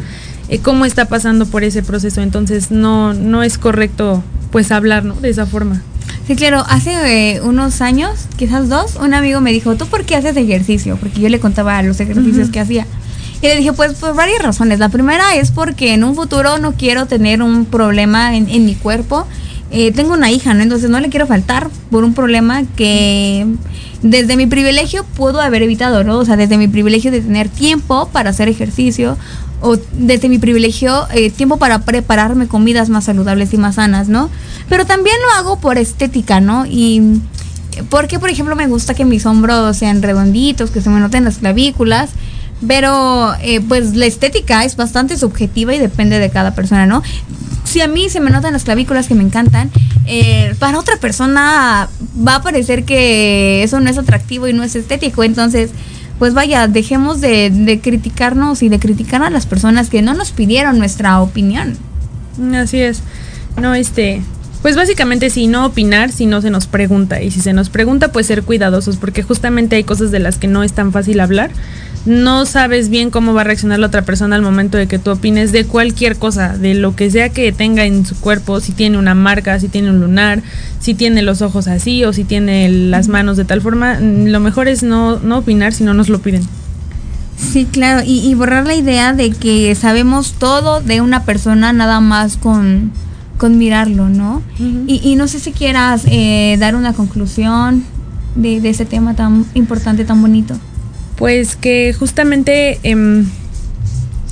eh, 0.51 0.59
cómo 0.59 0.85
está 0.85 1.07
pasando 1.07 1.47
por 1.47 1.65
ese 1.65 1.83
proceso. 1.83 2.21
Entonces 2.21 2.71
no, 2.71 3.15
no 3.15 3.43
es 3.43 3.57
correcto 3.57 4.23
pues 4.51 4.71
hablar 4.71 5.05
¿no? 5.05 5.15
de 5.15 5.31
esa 5.31 5.47
forma. 5.47 5.83
Sí, 6.27 6.37
claro, 6.37 6.63
hace 6.69 7.37
eh, 7.37 7.41
unos 7.41 7.81
años, 7.81 8.27
quizás 8.37 8.69
dos, 8.69 8.97
un 8.97 9.15
amigo 9.15 9.41
me 9.41 9.53
dijo, 9.53 9.77
¿tú 9.77 9.87
por 9.87 10.05
qué 10.05 10.17
haces 10.17 10.37
ejercicio? 10.37 10.99
Porque 10.99 11.21
yo 11.21 11.31
le 11.31 11.41
contaba 11.41 11.83
los 11.83 11.99
ejercicios 12.01 12.49
uh 12.49 12.51
-huh. 12.51 12.53
que 12.53 12.61
hacía. 12.61 12.87
Y 13.41 13.47
le 13.47 13.57
dije, 13.57 13.73
pues 13.73 13.95
por 13.95 14.15
varias 14.15 14.43
razones. 14.43 14.79
La 14.79 14.91
primera 14.91 15.35
es 15.37 15.51
porque 15.51 15.95
en 15.95 16.05
un 16.05 16.15
futuro 16.15 16.59
no 16.59 16.73
quiero 16.73 17.07
tener 17.07 17.41
un 17.41 17.65
problema 17.65 18.37
en, 18.37 18.51
en 18.51 18.67
mi 18.67 18.75
cuerpo. 18.75 19.27
Eh, 19.71 19.93
tengo 19.93 20.14
una 20.14 20.31
hija, 20.31 20.55
¿no? 20.55 20.62
Entonces 20.62 20.89
no 20.89 20.99
le 20.99 21.11
quiero 21.11 21.27
faltar 21.27 21.69
por 21.91 22.05
un 22.05 22.14
problema 22.14 22.64
que 22.77 23.47
desde 24.03 24.37
mi 24.37 24.47
privilegio 24.47 25.05
puedo 25.05 25.41
haber 25.41 25.62
evitado, 25.62 26.05
¿no? 26.05 26.19
O 26.19 26.25
sea, 26.25 26.37
desde 26.37 26.57
mi 26.57 26.69
privilegio 26.69 27.11
de 27.11 27.21
tener 27.21 27.49
tiempo 27.49 28.09
para 28.11 28.31
hacer 28.31 28.49
ejercicio 28.49 29.19
o 29.61 29.77
desde 29.93 30.29
mi 30.29 30.39
privilegio 30.39 31.07
eh, 31.12 31.31
tiempo 31.31 31.59
para 31.59 31.81
prepararme 31.81 32.47
comidas 32.47 32.89
más 32.89 33.05
saludables 33.05 33.53
y 33.53 33.59
más 33.59 33.75
sanas, 33.75 34.09
¿no? 34.09 34.31
Pero 34.69 34.87
también 34.87 35.16
lo 35.21 35.39
hago 35.39 35.61
por 35.61 35.77
estética, 35.77 36.41
¿no? 36.41 36.64
Y 36.64 37.21
porque, 37.91 38.19
por 38.19 38.31
ejemplo, 38.31 38.57
me 38.57 38.66
gusta 38.66 38.95
que 38.95 39.05
mis 39.05 39.27
hombros 39.27 39.77
sean 39.77 40.03
redonditos, 40.03 40.71
que 40.71 40.81
se 40.81 40.91
me 40.91 41.01
noten 41.01 41.25
las 41.25 41.39
clavículas. 41.39 42.11
Pero 42.66 43.35
eh, 43.41 43.61
pues 43.61 43.95
la 43.95 44.07
estética 44.07 44.64
es 44.64 44.75
bastante 44.75 45.16
subjetiva 45.16 45.75
y 45.75 45.79
depende 45.79 46.19
de 46.19 46.31
cada 46.31 46.57
persona, 46.57 46.87
¿no? 46.87 47.03
Si 47.69 47.83
a 47.83 47.89
mí 47.89 48.09
se 48.09 48.21
me 48.21 48.31
notan 48.31 48.55
las 48.55 48.64
clavículas 48.64 49.09
que 49.09 49.14
me 49.14 49.23
encantan, 49.23 49.71
eh, 50.07 50.55
para 50.59 50.79
otra 50.79 50.97
persona 50.97 51.89
va 52.27 52.37
a 52.37 52.43
parecer 52.43 52.85
que 52.85 53.62
eso 53.62 53.79
no 53.79 53.91
es 53.91 53.99
atractivo 53.99 54.49
y 54.49 54.55
no 54.55 54.62
es 54.62 54.75
estético. 54.75 55.23
Entonces, 55.23 55.71
pues 56.19 56.33
vaya, 56.33 56.66
dejemos 56.66 57.21
de, 57.21 57.51
de 57.51 57.81
criticarnos 57.81 58.62
y 58.62 58.71
de 58.71 58.79
criticar 58.79 59.23
a 59.23 59.29
las 59.29 59.45
personas 59.45 59.91
que 59.91 60.01
no 60.01 60.14
nos 60.14 60.33
pidieron 60.33 60.79
nuestra 60.79 61.21
opinión. 61.21 61.77
Así 62.55 62.81
es. 62.81 63.03
No, 63.61 63.75
este, 63.75 64.23
pues 64.62 64.75
básicamente 64.75 65.31
si 65.31 65.47
no 65.47 65.66
opinar 65.66 66.11
si 66.11 66.27
no 66.27 66.41
se 66.41 66.51
nos 66.51 66.66
pregunta 66.66 67.23
y 67.23 67.31
si 67.31 67.41
se 67.41 67.53
nos 67.53 67.71
pregunta 67.71 68.12
pues 68.12 68.27
ser 68.27 68.43
cuidadosos 68.43 68.97
porque 68.97 69.23
justamente 69.23 69.77
hay 69.77 69.85
cosas 69.85 70.11
de 70.11 70.19
las 70.19 70.37
que 70.37 70.49
no 70.49 70.62
es 70.62 70.73
tan 70.73 70.93
fácil 70.93 71.21
hablar. 71.21 71.51
No 72.07 72.46
sabes 72.46 72.88
bien 72.88 73.11
cómo 73.11 73.34
va 73.34 73.42
a 73.42 73.44
reaccionar 73.44 73.78
la 73.78 73.88
otra 73.88 74.03
persona 74.03 74.36
al 74.36 74.42
momento 74.42 74.78
de 74.78 74.86
que 74.86 74.99
tú 74.99 75.11
opines 75.11 75.53
de 75.53 75.64
cualquier 75.64 76.16
cosa, 76.16 76.57
de 76.57 76.74
lo 76.74 76.96
que 76.96 77.11
sea 77.11 77.28
que 77.28 77.53
tenga 77.53 77.84
en 77.84 78.07
su 78.07 78.16
cuerpo, 78.16 78.61
si 78.61 78.72
tiene 78.72 78.99
una 78.99 79.14
marca, 79.14 79.59
si 79.61 79.68
tiene 79.68 79.90
un 79.90 80.01
lunar, 80.01 80.42
si 80.80 80.94
tiene 80.94 81.22
los 81.22 81.42
ojos 81.42 81.68
así 81.68 82.05
o 82.05 82.12
si 82.12 82.24
tiene 82.24 82.68
las 82.68 83.09
manos 83.09 83.36
de 83.36 83.44
tal 83.44 83.61
forma. 83.61 83.99
Lo 84.01 84.40
mejor 84.40 84.68
es 84.68 84.82
no, 84.82 85.18
no 85.18 85.38
opinar 85.38 85.72
si 85.72 85.84
no 85.84 85.92
nos 85.94 86.09
lo 86.09 86.20
piden. 86.20 86.42
Sí, 87.36 87.66
claro, 87.70 88.03
y, 88.05 88.18
y 88.20 88.34
borrar 88.34 88.66
la 88.66 88.74
idea 88.74 89.12
de 89.12 89.30
que 89.30 89.74
sabemos 89.74 90.32
todo 90.38 90.80
de 90.80 91.01
una 91.01 91.24
persona 91.24 91.72
nada 91.72 92.01
más 92.01 92.36
con 92.36 92.92
con 93.38 93.57
mirarlo, 93.57 94.09
¿no? 94.09 94.42
Uh 94.59 94.62
-huh. 94.62 94.84
y, 94.86 95.01
y, 95.09 95.14
no 95.14 95.28
sé 95.28 95.38
si 95.38 95.53
quieras 95.53 96.03
eh, 96.07 96.57
dar 96.59 96.74
una 96.74 96.92
conclusión 96.92 97.84
de, 98.34 98.61
de, 98.61 98.68
ese 98.68 98.84
tema 98.84 99.14
tan 99.14 99.46
importante, 99.55 100.05
tan 100.05 100.20
bonito. 100.20 100.55
Pues 101.19 101.57
que 101.57 101.93
justamente 101.93 102.79
eh, 102.85 103.25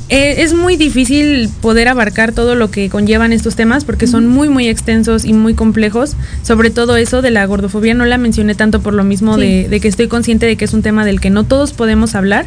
es 0.09 0.55
muy 0.55 0.77
difícil 0.77 1.51
poder 1.61 1.89
abarcar 1.89 2.33
todo 2.33 2.55
lo 2.55 2.71
que 2.71 2.89
conllevan 2.89 3.33
estos 3.33 3.57
temas 3.57 3.85
porque 3.85 4.07
son 4.07 4.29
muy, 4.29 4.49
muy 4.49 4.69
extensos 4.69 5.25
y 5.25 5.33
muy 5.33 5.55
complejos. 5.55 6.17
Sobre 6.43 6.71
todo 6.71 6.97
eso 6.97 7.23
de 7.23 7.33
la 7.33 7.45
gordofobia 7.45 7.95
no 7.95 8.05
la 8.05 8.19
mencioné 8.19 8.55
tanto 8.55 8.81
por 8.81 8.95
lo 8.95 9.03
mismo 9.03 9.35
sí. 9.35 9.41
de, 9.41 9.69
de 9.69 9.81
que 9.81 9.89
estoy 9.89 10.07
consciente 10.09 10.47
de 10.47 10.57
que 10.57 10.65
es 10.65 10.73
un 10.73 10.83
tema 10.83 11.05
del 11.05 11.21
que 11.21 11.31
no 11.31 11.45
todos 11.45 11.73
podemos 11.73 12.15
hablar 12.15 12.47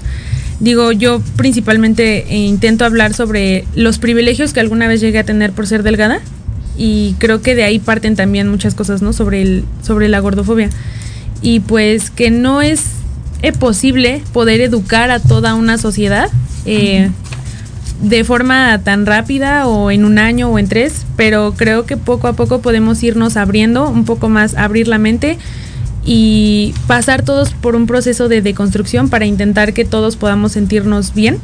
digo, 0.59 0.91
yo 0.91 1.21
principalmente 1.35 2.25
eh, 2.29 2.37
intento 2.37 2.85
hablar 2.85 3.13
sobre 3.13 3.65
los 3.75 3.97
privilegios 3.97 4.53
que 4.53 4.59
alguna 4.59 4.87
vez 4.87 5.01
llegué 5.01 5.19
a 5.19 5.23
tener 5.23 5.51
por 5.51 5.67
ser 5.67 5.83
delgada 5.83 6.19
y 6.77 7.15
creo 7.17 7.41
que 7.41 7.55
de 7.55 7.63
ahí 7.63 7.79
parten 7.79 8.15
también 8.15 8.47
muchas 8.47 8.75
cosas, 8.75 9.01
¿no? 9.01 9.11
Sobre, 9.13 9.41
el, 9.41 9.65
sobre 9.83 10.07
la 10.07 10.19
gordofobia. 10.19 10.69
Y 11.41 11.61
pues 11.61 12.09
que 12.09 12.31
no 12.31 12.61
es 12.61 12.83
posible 13.57 14.21
poder 14.33 14.61
educar 14.61 15.11
a 15.11 15.19
toda 15.19 15.55
una 15.55 15.77
sociedad 15.77 16.29
eh, 16.65 17.09
de 18.01 18.23
forma 18.23 18.79
tan 18.83 19.05
rápida 19.05 19.67
o 19.67 19.91
en 19.91 20.05
un 20.05 20.19
año 20.19 20.49
o 20.49 20.59
en 20.59 20.67
tres, 20.67 21.05
pero 21.15 21.53
creo 21.55 21.85
que 21.85 21.97
poco 21.97 22.27
a 22.27 22.33
poco 22.33 22.61
podemos 22.61 23.01
irnos 23.03 23.37
abriendo 23.37 23.89
un 23.89 24.05
poco 24.05 24.29
más, 24.29 24.55
abrir 24.55 24.87
la 24.87 24.97
mente 24.97 25.37
y 26.05 26.73
pasar 26.87 27.23
todos 27.23 27.51
por 27.51 27.75
un 27.75 27.87
proceso 27.87 28.29
de 28.29 28.41
deconstrucción 28.41 29.09
para 29.09 29.25
intentar 29.25 29.73
que 29.73 29.85
todos 29.85 30.15
podamos 30.15 30.53
sentirnos 30.53 31.13
bien 31.13 31.39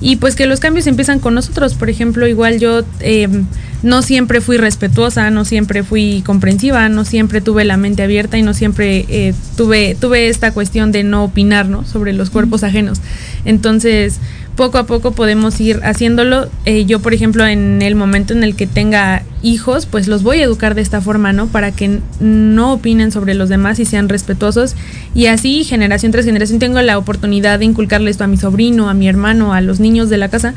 y 0.00 0.16
pues 0.16 0.36
que 0.36 0.46
los 0.46 0.60
cambios 0.60 0.86
empiezan 0.86 1.18
con 1.18 1.34
nosotros. 1.34 1.74
Por 1.74 1.90
ejemplo, 1.90 2.26
igual 2.26 2.58
yo 2.58 2.82
em, 3.00 3.46
no 3.86 4.02
siempre 4.02 4.40
fui 4.40 4.56
respetuosa, 4.56 5.30
no 5.30 5.44
siempre 5.44 5.84
fui 5.84 6.20
comprensiva, 6.26 6.88
no 6.88 7.04
siempre 7.04 7.40
tuve 7.40 7.64
la 7.64 7.76
mente 7.76 8.02
abierta 8.02 8.36
y 8.36 8.42
no 8.42 8.52
siempre 8.52 9.06
eh, 9.08 9.32
tuve, 9.56 9.94
tuve 9.94 10.26
esta 10.26 10.52
cuestión 10.52 10.90
de 10.90 11.04
no 11.04 11.22
opinar 11.22 11.68
¿no? 11.68 11.84
sobre 11.84 12.12
los 12.12 12.30
cuerpos 12.30 12.64
ajenos. 12.64 13.00
Entonces, 13.44 14.18
poco 14.56 14.78
a 14.78 14.86
poco 14.86 15.12
podemos 15.12 15.60
ir 15.60 15.80
haciéndolo. 15.84 16.48
Eh, 16.64 16.84
yo, 16.86 16.98
por 16.98 17.14
ejemplo, 17.14 17.46
en 17.46 17.80
el 17.80 17.94
momento 17.94 18.32
en 18.32 18.42
el 18.42 18.56
que 18.56 18.66
tenga 18.66 19.22
hijos, 19.42 19.86
pues 19.86 20.08
los 20.08 20.24
voy 20.24 20.38
a 20.38 20.44
educar 20.44 20.74
de 20.74 20.80
esta 20.80 21.00
forma, 21.00 21.32
¿no? 21.32 21.46
Para 21.46 21.70
que 21.70 22.00
no 22.18 22.72
opinen 22.72 23.12
sobre 23.12 23.34
los 23.34 23.48
demás 23.48 23.78
y 23.78 23.84
sean 23.84 24.08
respetuosos. 24.08 24.74
Y 25.14 25.26
así, 25.26 25.62
generación 25.62 26.10
tras 26.10 26.24
generación, 26.24 26.58
tengo 26.58 26.80
la 26.82 26.98
oportunidad 26.98 27.60
de 27.60 27.66
inculcarle 27.66 28.10
esto 28.10 28.24
a 28.24 28.26
mi 28.26 28.36
sobrino, 28.36 28.88
a 28.88 28.94
mi 28.94 29.08
hermano, 29.08 29.52
a 29.52 29.60
los 29.60 29.78
niños 29.78 30.08
de 30.08 30.16
la 30.16 30.28
casa. 30.28 30.54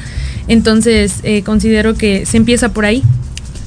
Entonces, 0.48 1.20
eh, 1.24 1.44
considero 1.44 1.94
que 1.94 2.26
se 2.26 2.38
empieza 2.38 2.74
por 2.74 2.86
ahí. 2.86 3.04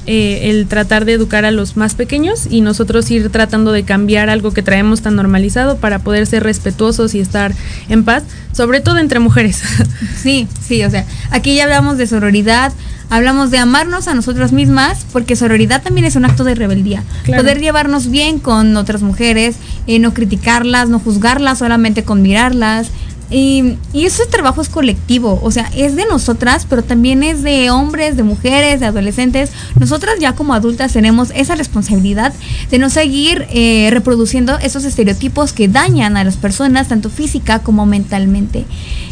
Eh, 0.05 0.49
el 0.49 0.67
tratar 0.67 1.05
de 1.05 1.13
educar 1.13 1.45
a 1.45 1.51
los 1.51 1.77
más 1.77 1.95
pequeños 1.95 2.47
y 2.49 2.59
nosotros 2.59 3.09
ir 3.09 3.29
tratando 3.29 3.71
de 3.71 3.83
cambiar 3.83 4.29
algo 4.29 4.51
que 4.51 4.61
traemos 4.61 5.01
tan 5.01 5.15
normalizado 5.15 5.77
para 5.77 5.99
poder 5.99 6.27
ser 6.27 6.43
respetuosos 6.43 7.15
y 7.15 7.21
estar 7.21 7.53
en 7.87 8.03
paz, 8.03 8.23
sobre 8.51 8.81
todo 8.81 8.97
entre 8.97 9.19
mujeres. 9.19 9.61
Sí, 10.21 10.47
sí, 10.61 10.83
o 10.83 10.89
sea, 10.89 11.05
aquí 11.31 11.55
ya 11.55 11.63
hablamos 11.63 11.97
de 11.97 12.07
sororidad, 12.07 12.71
hablamos 13.09 13.51
de 13.51 13.57
amarnos 13.57 14.07
a 14.07 14.13
nosotras 14.13 14.53
mismas, 14.53 15.05
porque 15.11 15.35
sororidad 15.35 15.81
también 15.81 16.05
es 16.05 16.15
un 16.15 16.25
acto 16.25 16.43
de 16.43 16.55
rebeldía. 16.55 17.03
Poder 17.25 17.59
llevarnos 17.59 18.09
bien 18.09 18.39
con 18.39 18.75
otras 18.77 19.01
mujeres, 19.01 19.55
eh, 19.87 19.99
no 19.99 20.13
criticarlas, 20.13 20.87
no 20.89 20.99
juzgarlas, 20.99 21.59
solamente 21.59 22.03
con 22.03 22.21
mirarlas, 22.21 22.89
y, 23.29 23.77
ese 23.93 24.25
trabajo 24.25 24.61
es 24.61 24.69
colectivo, 24.69 25.39
o 25.41 25.51
sea, 25.51 25.71
es 25.75 25.95
de 25.95 26.05
nosotras, 26.05 26.67
pero 26.69 26.83
también 26.83 27.23
es 27.23 27.41
de 27.41 27.71
hombres, 27.71 28.17
de 28.17 28.23
mujeres, 28.23 28.79
de 28.79 28.85
adolescentes. 28.85 29.51
Nosotras 29.79 30.15
ya 30.19 30.33
como 30.33 30.53
adultas 30.53 30.93
tenemos 30.93 31.31
esa 31.35 31.55
responsabilidad 31.55 32.33
de 32.69 32.79
no 32.79 32.89
seguir 32.89 33.47
eh, 33.49 33.89
reproduciendo 33.91 34.57
esos 34.59 34.83
estereotipos 34.83 35.53
que 35.53 35.67
dañan 35.67 36.17
a 36.17 36.23
las 36.23 36.37
personas, 36.37 36.89
tanto 36.89 37.09
física 37.09 37.59
como 37.59 37.85
mentalmente. 37.85 38.65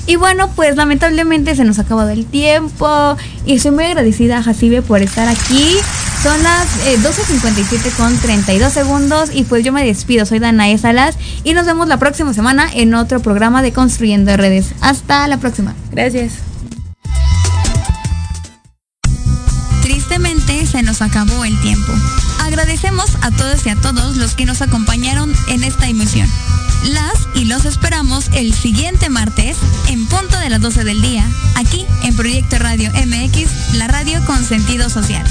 Y 0.08 0.16
bueno, 0.16 0.50
pues 0.56 0.76
lamentablemente 0.76 1.56
se 1.56 1.64
nos 1.64 1.80
ha 1.80 1.84
acabado 1.84 2.10
el 2.10 2.26
tiempo 2.26 3.18
y 3.46 3.54
estoy 3.54 3.72
muy 3.72 3.86
agradecida 3.86 4.38
a 4.38 4.44
Jacibe 4.44 4.82
por 4.82 5.02
estar 5.02 5.28
aquí. 5.28 5.76
Son 6.24 6.42
las 6.44 6.68
12.57 6.86 7.86
eh, 7.86 7.92
con 7.98 8.16
32 8.18 8.72
segundos 8.72 9.30
y 9.34 9.44
pues 9.44 9.64
yo 9.64 9.72
me 9.72 9.86
despido. 9.86 10.26
Soy 10.26 10.40
Danae 10.40 10.78
Salas 10.78 11.16
y 11.44 11.54
nos 11.54 11.66
vemos 11.66 11.88
la 11.88 11.98
próxima 11.98 12.34
semana 12.34 12.70
en 12.74 12.94
otro 12.94 13.22
programa 13.22 13.62
de 13.62 13.74
Construyendo 13.74 14.36
Redes. 14.38 14.74
Hasta 14.82 15.28
la 15.28 15.38
próxima. 15.38 15.74
Gracias. 15.92 16.34
Tristemente 19.82 20.66
se 20.68 20.84
nos 20.84 21.02
acabó 21.02 21.44
el 21.44 21.60
tiempo. 21.62 21.92
Agradecemos 22.44 23.18
a 23.22 23.32
todos 23.32 23.66
y 23.66 23.70
a 23.70 23.76
todos 23.76 24.18
los 24.18 24.36
que 24.36 24.46
nos 24.46 24.62
acompañaron 24.62 25.34
en 25.48 25.64
esta 25.64 25.88
emisión. 25.88 26.28
Las 26.84 27.14
y 27.36 27.46
los 27.46 27.66
esperamos 27.66 28.30
el 28.34 28.54
siguiente 28.54 29.10
martes 29.10 29.58
en 29.88 30.08
punto 30.08 30.38
de 30.40 30.50
las 30.50 30.62
12 30.62 30.84
del 30.84 31.02
día, 31.02 31.28
aquí 31.56 31.86
en 32.04 32.16
Proyecto 32.16 32.58
Radio 32.60 32.92
MX, 32.92 33.76
la 33.76 33.88
radio 33.88 34.24
con 34.26 34.44
sentido 34.44 34.90
social. 34.90 35.26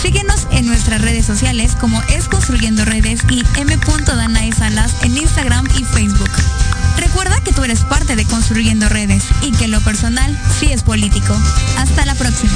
Síguenos 0.00 0.46
en 0.50 0.66
nuestras 0.66 1.00
redes 1.00 1.26
sociales 1.26 1.76
como 1.80 2.00
Es 2.04 2.28
Construyendo 2.28 2.84
Redes 2.84 3.22
y 3.30 3.42
M. 3.56 3.76
Danae 4.06 4.52
Salas 4.52 4.94
en 5.02 5.16
Instagram 5.16 5.66
y 5.78 5.84
Facebook. 5.84 6.30
Recuerda 6.96 7.40
que 7.40 7.52
tú 7.52 7.64
eres 7.64 7.80
parte 7.80 8.14
de 8.14 8.24
Construyendo 8.24 8.88
Redes 8.88 9.24
y 9.42 9.50
que 9.52 9.66
lo 9.66 9.80
personal 9.80 10.38
sí 10.60 10.66
es 10.70 10.82
político. 10.82 11.34
Hasta 11.76 12.04
la 12.06 12.14
próxima. 12.14 12.52